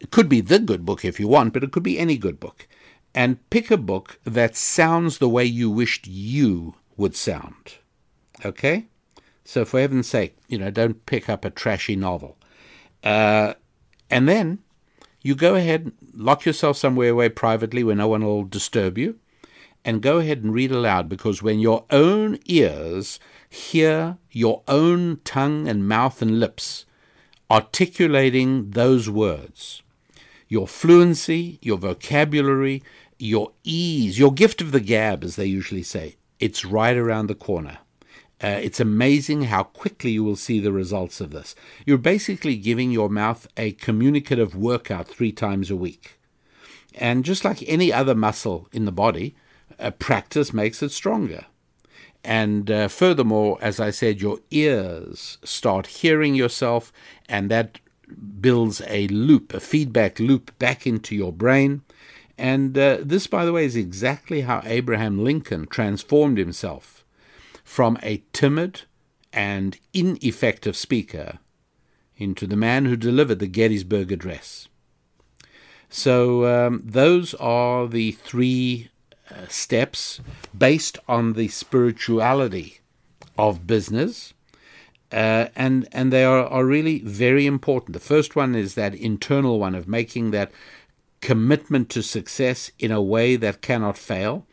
It 0.00 0.10
could 0.10 0.28
be 0.28 0.40
the 0.40 0.58
good 0.58 0.84
book 0.84 1.04
if 1.04 1.18
you 1.18 1.28
want, 1.28 1.52
but 1.52 1.64
it 1.64 1.72
could 1.72 1.82
be 1.82 1.98
any 1.98 2.16
good 2.16 2.38
book. 2.38 2.68
And 3.14 3.48
pick 3.50 3.70
a 3.70 3.76
book 3.76 4.18
that 4.24 4.56
sounds 4.56 5.18
the 5.18 5.28
way 5.28 5.44
you 5.44 5.70
wished 5.70 6.06
you 6.06 6.74
would 6.96 7.16
sound. 7.16 7.74
Okay? 8.44 8.86
So, 9.44 9.64
for 9.64 9.80
heaven's 9.80 10.06
sake, 10.06 10.36
you 10.46 10.58
know, 10.58 10.70
don't 10.70 11.04
pick 11.06 11.28
up 11.28 11.44
a 11.44 11.50
trashy 11.50 11.96
novel. 11.96 12.36
Uh, 13.02 13.54
and 14.10 14.28
then 14.28 14.58
you 15.22 15.34
go 15.34 15.54
ahead, 15.54 15.92
lock 16.14 16.44
yourself 16.44 16.76
somewhere 16.76 17.10
away 17.10 17.28
privately 17.28 17.82
where 17.82 17.96
no 17.96 18.08
one 18.08 18.24
will 18.24 18.44
disturb 18.44 18.98
you, 18.98 19.18
and 19.84 20.02
go 20.02 20.18
ahead 20.18 20.42
and 20.42 20.52
read 20.52 20.70
aloud 20.70 21.08
because 21.08 21.42
when 21.42 21.58
your 21.58 21.84
own 21.90 22.38
ears 22.44 23.18
hear 23.48 24.18
your 24.30 24.62
own 24.68 25.20
tongue 25.24 25.66
and 25.66 25.88
mouth 25.88 26.20
and 26.20 26.38
lips 26.38 26.84
articulating 27.50 28.70
those 28.70 29.08
words, 29.08 29.82
your 30.48 30.66
fluency, 30.66 31.58
your 31.62 31.78
vocabulary, 31.78 32.82
your 33.18 33.52
ease, 33.64 34.18
your 34.18 34.32
gift 34.32 34.60
of 34.60 34.72
the 34.72 34.80
gab, 34.80 35.24
as 35.24 35.36
they 35.36 35.46
usually 35.46 35.82
say, 35.82 36.16
it's 36.40 36.64
right 36.64 36.96
around 36.96 37.26
the 37.26 37.34
corner. 37.34 37.78
Uh, 38.40 38.60
it's 38.62 38.78
amazing 38.78 39.42
how 39.44 39.64
quickly 39.64 40.12
you 40.12 40.22
will 40.22 40.36
see 40.36 40.60
the 40.60 40.72
results 40.72 41.20
of 41.20 41.30
this. 41.30 41.56
You're 41.84 41.98
basically 41.98 42.56
giving 42.56 42.92
your 42.92 43.08
mouth 43.08 43.48
a 43.56 43.72
communicative 43.72 44.54
workout 44.54 45.08
three 45.08 45.32
times 45.32 45.70
a 45.70 45.76
week. 45.76 46.20
And 46.94 47.24
just 47.24 47.44
like 47.44 47.62
any 47.66 47.92
other 47.92 48.14
muscle 48.14 48.68
in 48.72 48.84
the 48.84 48.92
body, 48.92 49.34
uh, 49.78 49.90
practice 49.90 50.52
makes 50.52 50.82
it 50.82 50.92
stronger. 50.92 51.46
And 52.24 52.70
uh, 52.70 52.88
furthermore, 52.88 53.58
as 53.60 53.80
I 53.80 53.90
said, 53.90 54.20
your 54.20 54.38
ears 54.50 55.38
start 55.44 55.86
hearing 55.86 56.34
yourself, 56.34 56.92
and 57.28 57.50
that 57.50 57.80
builds 58.40 58.82
a 58.86 59.08
loop, 59.08 59.54
a 59.54 59.60
feedback 59.60 60.18
loop 60.18 60.56
back 60.58 60.86
into 60.86 61.14
your 61.14 61.32
brain. 61.32 61.82
And 62.36 62.78
uh, 62.78 62.98
this, 63.00 63.26
by 63.26 63.44
the 63.44 63.52
way, 63.52 63.64
is 63.64 63.76
exactly 63.76 64.42
how 64.42 64.62
Abraham 64.64 65.24
Lincoln 65.24 65.66
transformed 65.66 66.38
himself 66.38 67.04
from 67.64 67.98
a 68.02 68.22
timid 68.32 68.82
and 69.32 69.78
ineffective 69.92 70.76
speaker 70.76 71.38
into 72.16 72.46
the 72.46 72.56
man 72.56 72.84
who 72.84 72.96
delivered 72.96 73.38
the 73.38 73.46
Gettysburg 73.46 74.10
Address. 74.12 74.68
So, 75.88 76.46
um, 76.46 76.82
those 76.84 77.34
are 77.34 77.86
the 77.86 78.12
three 78.12 78.90
uh, 79.30 79.46
steps 79.48 80.20
based 80.56 80.98
on 81.08 81.32
the 81.32 81.48
spirituality 81.48 82.80
of 83.36 83.66
business. 83.66 84.34
Uh, 85.10 85.46
and 85.56 85.88
and 85.92 86.12
they 86.12 86.24
are, 86.24 86.44
are 86.46 86.66
really 86.66 87.00
very 87.00 87.46
important. 87.46 87.94
The 87.94 88.00
first 88.00 88.36
one 88.36 88.54
is 88.54 88.74
that 88.74 88.94
internal 88.94 89.58
one 89.58 89.74
of 89.74 89.88
making 89.88 90.32
that 90.32 90.52
commitment 91.20 91.88
to 91.90 92.02
success 92.02 92.70
in 92.78 92.90
a 92.90 93.02
way 93.02 93.36
that 93.36 93.62
cannot 93.62 93.96
fail. 93.96 94.46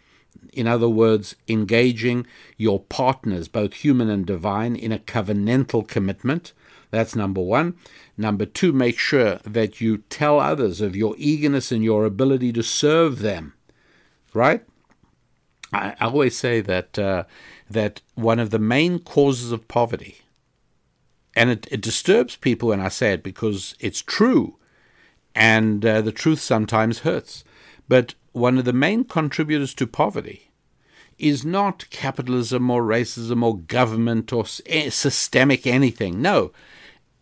In 0.53 0.67
other 0.67 0.87
words, 0.87 1.35
engaging 1.47 2.25
your 2.57 2.79
partners, 2.79 3.47
both 3.49 3.73
human 3.73 4.09
and 4.09 4.25
divine, 4.25 4.75
in 4.75 4.91
a 4.91 4.99
covenantal 4.99 5.87
commitment. 5.87 6.53
That's 6.91 7.15
number 7.15 7.41
one. 7.41 7.75
Number 8.17 8.45
two, 8.45 8.71
make 8.71 8.97
sure 8.97 9.39
that 9.43 9.81
you 9.81 9.97
tell 10.09 10.39
others 10.39 10.79
of 10.79 10.95
your 10.95 11.15
eagerness 11.17 11.71
and 11.71 11.83
your 11.83 12.05
ability 12.05 12.53
to 12.53 12.63
serve 12.63 13.19
them. 13.19 13.53
Right? 14.33 14.63
I, 15.73 15.95
always 15.99 16.37
say 16.37 16.61
that 16.61 16.97
uh, 16.97 17.23
that 17.69 18.01
one 18.13 18.39
of 18.39 18.51
the 18.51 18.59
main 18.59 18.99
causes 18.99 19.51
of 19.51 19.67
poverty, 19.67 20.19
and 21.35 21.49
it, 21.49 21.67
it 21.69 21.81
disturbs 21.81 22.35
people 22.35 22.69
when 22.69 22.79
I 22.79 22.87
say 22.87 23.13
it 23.13 23.23
because 23.23 23.75
it's 23.79 24.01
true, 24.01 24.57
and 25.33 25.85
uh, 25.85 26.01
the 26.01 26.11
truth 26.11 26.39
sometimes 26.39 26.99
hurts. 26.99 27.43
But 27.87 28.15
one 28.31 28.57
of 28.57 28.65
the 28.65 28.73
main 28.73 29.03
contributors 29.03 29.73
to 29.75 29.87
poverty 29.87 30.51
is 31.17 31.45
not 31.45 31.89
capitalism 31.89 32.69
or 32.69 32.83
racism 32.83 33.43
or 33.43 33.57
government 33.57 34.33
or 34.33 34.45
systemic 34.45 35.65
anything. 35.65 36.21
No, 36.21 36.51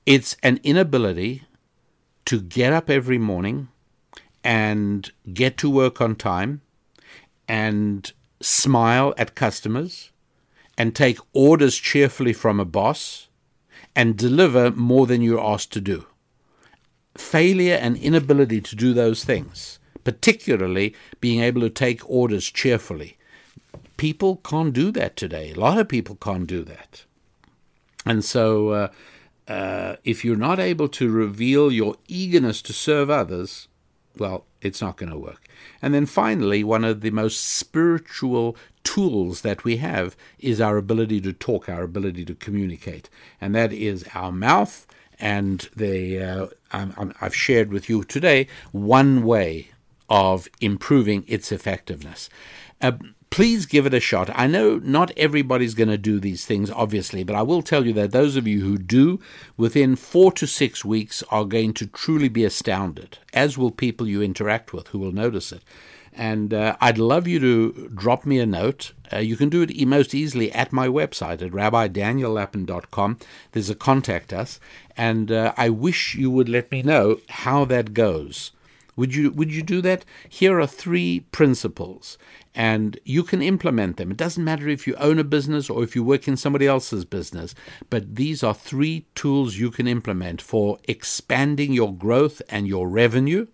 it's 0.05 0.35
an 0.41 0.59
inability 0.63 1.43
to 2.25 2.41
get 2.41 2.73
up 2.73 2.89
every 2.89 3.17
morning 3.17 3.67
and 4.43 5.11
get 5.33 5.57
to 5.57 5.69
work 5.69 6.01
on 6.01 6.15
time 6.15 6.61
and 7.47 8.11
smile 8.41 9.13
at 9.17 9.35
customers 9.35 10.11
and 10.77 10.95
take 10.95 11.19
orders 11.33 11.77
cheerfully 11.77 12.33
from 12.33 12.59
a 12.59 12.65
boss 12.65 13.27
and 13.95 14.17
deliver 14.17 14.71
more 14.71 15.05
than 15.07 15.21
you're 15.21 15.43
asked 15.43 15.71
to 15.73 15.81
do 15.81 16.05
failure 17.15 17.75
and 17.75 17.97
inability 17.97 18.61
to 18.61 18.75
do 18.75 18.93
those 18.93 19.23
things, 19.23 19.79
particularly 20.03 20.95
being 21.21 21.41
able 21.41 21.61
to 21.61 21.69
take 21.69 22.07
orders 22.09 22.49
cheerfully. 22.49 23.17
People 23.97 24.37
can't 24.37 24.73
do 24.73 24.91
that 24.91 25.15
today. 25.15 25.51
A 25.51 25.59
lot 25.59 25.77
of 25.77 25.87
people 25.87 26.15
can't 26.15 26.47
do 26.47 26.63
that. 26.63 27.05
And 28.05 28.25
so, 28.25 28.69
uh, 28.69 28.87
uh, 29.47 29.95
if 30.03 30.25
you're 30.25 30.35
not 30.35 30.59
able 30.59 30.87
to 30.89 31.09
reveal 31.09 31.71
your 31.71 31.95
eagerness 32.07 32.61
to 32.63 32.73
serve 32.73 33.09
others, 33.09 33.67
well, 34.17 34.45
it's 34.61 34.81
not 34.81 34.97
going 34.97 35.11
to 35.11 35.17
work. 35.17 35.47
And 35.81 35.93
then 35.93 36.05
finally, 36.05 36.63
one 36.63 36.83
of 36.83 37.01
the 37.01 37.11
most 37.11 37.43
spiritual 37.43 38.57
tools 38.83 39.41
that 39.41 39.63
we 39.63 39.77
have 39.77 40.15
is 40.39 40.61
our 40.61 40.77
ability 40.77 41.21
to 41.21 41.33
talk, 41.33 41.69
our 41.69 41.83
ability 41.83 42.25
to 42.25 42.35
communicate. 42.35 43.09
And 43.39 43.55
that 43.55 43.71
is 43.73 44.05
our 44.13 44.31
mouth 44.31 44.85
and 45.19 45.69
they, 45.75 46.21
uh, 46.21 46.47
i 46.71 46.87
have 47.19 47.35
shared 47.35 47.71
with 47.71 47.87
you 47.87 48.03
today 48.03 48.47
one 48.71 49.23
way 49.23 49.69
of 50.09 50.47
improving 50.59 51.23
its 51.27 51.51
effectiveness. 51.51 52.29
Uh, 52.81 52.91
please 53.29 53.65
give 53.65 53.85
it 53.85 53.93
a 53.93 53.99
shot. 53.99 54.29
I 54.35 54.47
know 54.47 54.79
not 54.83 55.11
everybody's 55.17 55.73
going 55.73 55.89
to 55.89 55.97
do 55.97 56.19
these 56.19 56.45
things, 56.45 56.69
obviously, 56.69 57.23
but 57.23 57.35
I 57.35 57.41
will 57.41 57.61
tell 57.61 57.85
you 57.85 57.93
that 57.93 58.11
those 58.11 58.35
of 58.35 58.47
you 58.47 58.61
who 58.61 58.77
do, 58.77 59.19
within 59.57 59.95
four 59.95 60.31
to 60.33 60.45
six 60.45 60.83
weeks, 60.83 61.23
are 61.31 61.45
going 61.45 61.73
to 61.75 61.87
truly 61.87 62.29
be 62.29 62.43
astounded, 62.43 63.17
as 63.33 63.57
will 63.57 63.71
people 63.71 64.07
you 64.07 64.21
interact 64.21 64.73
with 64.73 64.89
who 64.89 64.99
will 64.99 65.13
notice 65.13 65.51
it. 65.51 65.63
And 66.15 66.53
uh, 66.53 66.75
I'd 66.79 66.97
love 66.97 67.27
you 67.27 67.39
to 67.39 67.89
drop 67.93 68.25
me 68.25 68.39
a 68.39 68.45
note. 68.45 68.93
Uh, 69.11 69.17
you 69.17 69.35
can 69.35 69.49
do 69.49 69.61
it 69.61 69.87
most 69.87 70.13
easily 70.13 70.51
at 70.51 70.71
my 70.71 70.87
website 70.87 71.41
at 71.41 71.51
rabbidaniellapin.com. 71.51 73.19
There's 73.51 73.69
a 73.69 73.75
contact 73.75 74.31
us, 74.31 74.59
and 74.95 75.31
uh, 75.31 75.53
I 75.57 75.69
wish 75.69 76.15
you 76.15 76.29
would 76.31 76.49
let 76.49 76.71
me 76.71 76.81
know 76.81 77.19
how 77.29 77.65
that 77.65 77.93
goes. 77.93 78.51
Would 78.95 79.15
you 79.15 79.31
would 79.31 79.51
you 79.51 79.63
do 79.63 79.81
that? 79.81 80.05
Here 80.29 80.59
are 80.59 80.67
three 80.67 81.21
principles, 81.31 82.17
and 82.53 82.99
you 83.03 83.23
can 83.23 83.41
implement 83.41 83.97
them. 83.97 84.11
It 84.11 84.17
doesn't 84.17 84.43
matter 84.43 84.69
if 84.69 84.85
you 84.85 84.95
own 84.95 85.17
a 85.17 85.23
business 85.23 85.69
or 85.69 85.83
if 85.83 85.95
you 85.95 86.03
work 86.03 86.27
in 86.27 86.37
somebody 86.37 86.67
else's 86.67 87.03
business, 87.03 87.55
but 87.89 88.15
these 88.15 88.43
are 88.43 88.53
three 88.53 89.05
tools 89.15 89.57
you 89.57 89.71
can 89.71 89.87
implement 89.87 90.41
for 90.41 90.77
expanding 90.87 91.73
your 91.73 91.93
growth 91.93 92.41
and 92.49 92.67
your 92.67 92.87
revenue. 92.87 93.47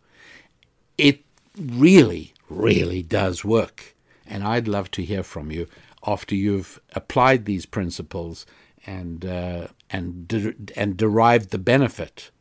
It 0.98 1.24
really 1.58 2.34
really 2.50 3.02
does 3.04 3.46
work. 3.46 3.96
And 4.26 4.44
I'd 4.44 4.68
love 4.68 4.92
to 4.92 5.04
hear 5.04 5.24
from 5.24 5.52
you 5.52 5.68
after 6.06 6.36
you've 6.36 6.80
applied 6.94 7.46
these 7.46 7.66
principles 7.66 8.46
and 8.86 9.26
uh, 9.26 9.68
and 9.90 10.28
de- 10.28 10.56
and 10.76 10.96
derived 10.96 11.50
the 11.50 11.58
benefit 11.58 12.32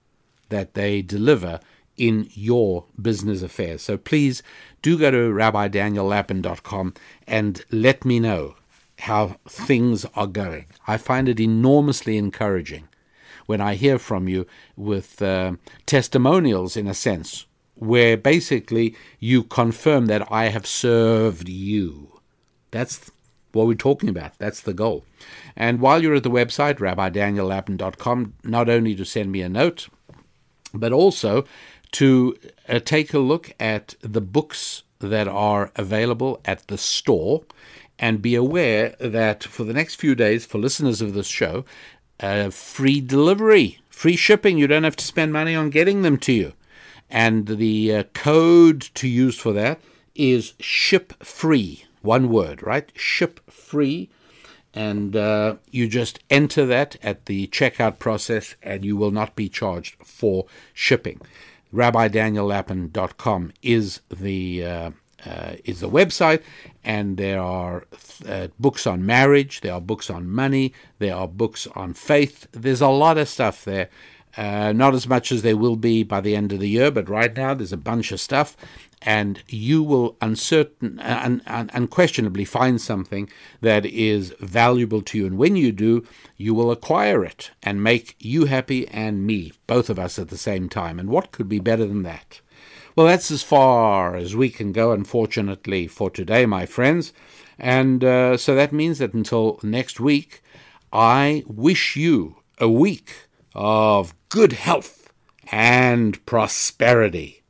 that 0.49 0.75
they 0.75 1.03
deliver 1.03 1.61
in 1.97 2.29
your 2.33 2.85
business 3.01 3.43
affairs. 3.43 3.83
So 3.83 3.97
please 3.97 4.43
do 4.83 4.99
go 4.99 5.11
to 5.11 5.17
rabbidaniellapin.com 5.17 6.95
and 7.27 7.65
let 7.71 8.05
me 8.05 8.21
know 8.21 8.55
how 9.01 9.37
things 9.49 10.05
are 10.15 10.27
going. 10.27 10.67
I 10.87 10.97
find 10.97 11.29
it 11.29 11.41
enormously 11.41 12.17
encouraging 12.17 12.89
when 13.47 13.61
I 13.61 13.75
hear 13.75 13.99
from 13.99 14.29
you 14.29 14.47
with 14.77 15.23
uh, 15.23 15.53
testimonials, 15.87 16.77
in 16.77 16.87
a 16.87 16.95
sense, 16.95 17.47
where 17.79 18.17
basically 18.17 18.95
you 19.19 19.43
confirm 19.45 20.07
that 20.07 20.31
I 20.31 20.49
have 20.49 20.67
served 20.67 21.49
you. 21.49 22.21
That's 22.71 23.11
what 23.53 23.67
we're 23.67 23.75
talking 23.75 24.09
about. 24.09 24.39
That's 24.39 24.61
the 24.61 24.75
goal. 24.75 25.05
And 25.57 25.81
while 25.81 26.03
you're 26.03 26.15
at 26.15 26.23
the 26.23 26.31
website, 26.31 26.79
rabbidaniellapin.com, 26.79 28.35
not 28.45 28.69
only 28.69 28.95
to 28.95 29.05
send 29.05 29.33
me 29.33 29.43
a 29.43 29.49
note, 29.49 29.89
but 30.75 30.93
also 30.93 31.45
to 31.93 32.37
uh, 32.69 32.79
take 32.81 33.15
a 33.15 33.19
look 33.19 33.55
at 33.59 33.95
the 34.01 34.21
books 34.21 34.83
that 34.99 35.29
are 35.29 35.71
available 35.77 36.41
at 36.45 36.67
the 36.67 36.79
store 36.79 37.45
And 38.01 38.23
be 38.23 38.37
aware 38.37 38.95
that 39.01 39.43
for 39.43 39.65
the 39.65 39.73
next 39.73 39.97
few 39.97 40.15
days, 40.15 40.47
for 40.47 40.59
listeners 40.59 41.01
of 41.01 41.15
this 41.15 41.27
show, 41.27 41.65
uh, 42.21 42.51
free 42.51 43.01
delivery, 43.01 43.81
free 43.91 44.15
shipping. 44.17 44.57
You 44.57 44.69
don't 44.69 44.85
have 44.85 44.97
to 44.97 45.05
spend 45.05 45.33
money 45.33 45.57
on 45.57 45.71
getting 45.71 46.03
them 46.03 46.17
to 46.19 46.33
you. 46.33 46.53
And 47.11 47.47
the 47.47 47.95
uh, 47.95 48.03
code 48.15 48.83
to 48.95 49.09
use 49.09 49.39
for 49.39 49.53
that 49.53 49.81
is 50.15 50.55
ship 50.61 51.13
free. 51.25 51.85
One 52.03 52.29
word, 52.29 52.63
right? 52.63 52.91
Ship 52.95 53.41
free. 53.51 54.11
And 54.75 55.17
uh, 55.17 55.57
you 55.71 55.89
just 55.89 56.21
enter 56.29 56.67
that 56.67 56.97
at 57.03 57.27
the 57.27 57.47
checkout 57.49 57.99
process, 57.99 58.55
and 58.63 58.85
you 58.85 58.97
will 58.97 59.11
not 59.11 59.35
be 59.35 59.49
charged 59.49 59.97
for 60.05 60.47
shipping. 60.75 61.21
RabbiDanielLapin.com 61.73 63.53
is 63.63 64.01
the 64.11 64.65
uh, 64.65 64.91
uh, 65.27 65.55
is 65.65 65.81
the 65.81 65.89
website, 65.89 66.43
and 66.85 67.17
there 67.17 67.41
are 67.41 67.87
uh, 68.27 68.49
books 68.59 68.87
on 68.87 69.05
marriage, 69.05 69.63
there 69.63 69.75
are 69.75 69.81
books 69.81 70.11
on 70.11 70.29
money, 70.29 70.73
there 70.99 71.15
are 71.15 71.29
books 71.29 71.67
on 71.75 71.93
faith. 71.93 72.47
There's 72.53 72.81
a 72.81 72.89
lot 72.89 73.19
of 73.19 73.29
stuff 73.29 73.65
there. 73.65 73.89
Uh, 74.39 74.73
not 74.73 74.95
as 74.95 75.09
much 75.09 75.33
as 75.33 75.43
there 75.43 75.57
will 75.57 75.75
be 75.75 76.05
by 76.05 76.21
the 76.21 76.37
end 76.37 76.53
of 76.53 76.61
the 76.61 76.69
year, 76.69 76.93
but 76.93 77.09
right 77.09 77.37
now 77.37 77.53
there's 77.55 77.73
a 77.73 77.77
bunch 77.77 78.13
of 78.13 78.21
stuff, 78.21 78.57
and 79.03 79.43
you 79.49 79.83
will 79.83 80.17
uncertain, 80.21 81.01
un, 81.01 81.43
un, 81.49 81.69
unquestionably 81.75 82.45
find 82.45 82.81
something 82.81 83.29
that 83.63 83.85
is 83.85 84.33
valuable 84.39 85.03
to 85.03 85.19
you. 85.19 85.27
And 85.27 85.39
when 85.39 85.57
you 85.57 85.73
do, 85.73 86.07
you 86.37 86.55
will 86.55 86.71
acquire 86.71 87.25
it 87.25 87.51
and 87.65 87.83
make 87.83 88.15
you 88.21 88.45
happy 88.45 88.87
and 88.87 89.27
me, 89.27 89.53
both 89.67 89.91
of 89.91 89.99
us 89.99 90.21
at 90.21 90.29
the 90.29 90.39
same 90.39 90.69
time. 90.69 91.01
And 91.01 91.11
what 91.11 91.33
could 91.33 91.49
be 91.49 91.59
better 91.59 91.85
than 91.85 92.05
that? 92.05 92.41
Well, 92.95 93.09
that's 93.09 93.33
as 93.33 93.43
far 93.43 94.15
as 94.15 94.37
we 94.37 94.51
can 94.51 94.71
go, 94.71 94.93
unfortunately, 94.93 95.89
for 95.89 96.11
today, 96.11 96.47
my 96.47 96.65
friends. 96.65 97.13
And 97.59 98.05
uh, 98.05 98.37
so 98.37 98.55
that 98.55 98.73
means 98.73 98.99
that 98.99 99.15
until 99.15 99.59
next 99.65 99.99
week, 99.99 100.43
I 100.93 101.43
wish 101.49 101.97
you 101.97 102.37
a 102.59 102.69
week 102.69 103.11
of 103.53 104.15
good 104.29 104.53
health 104.53 105.11
and 105.51 106.25
prosperity. 106.27 107.43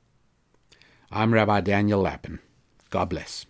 I'm 1.11 1.35
Rabbi 1.35 1.61
Daniel 1.61 2.01
Lapin. 2.01 2.39
God 2.91 3.07
bless. 3.07 3.47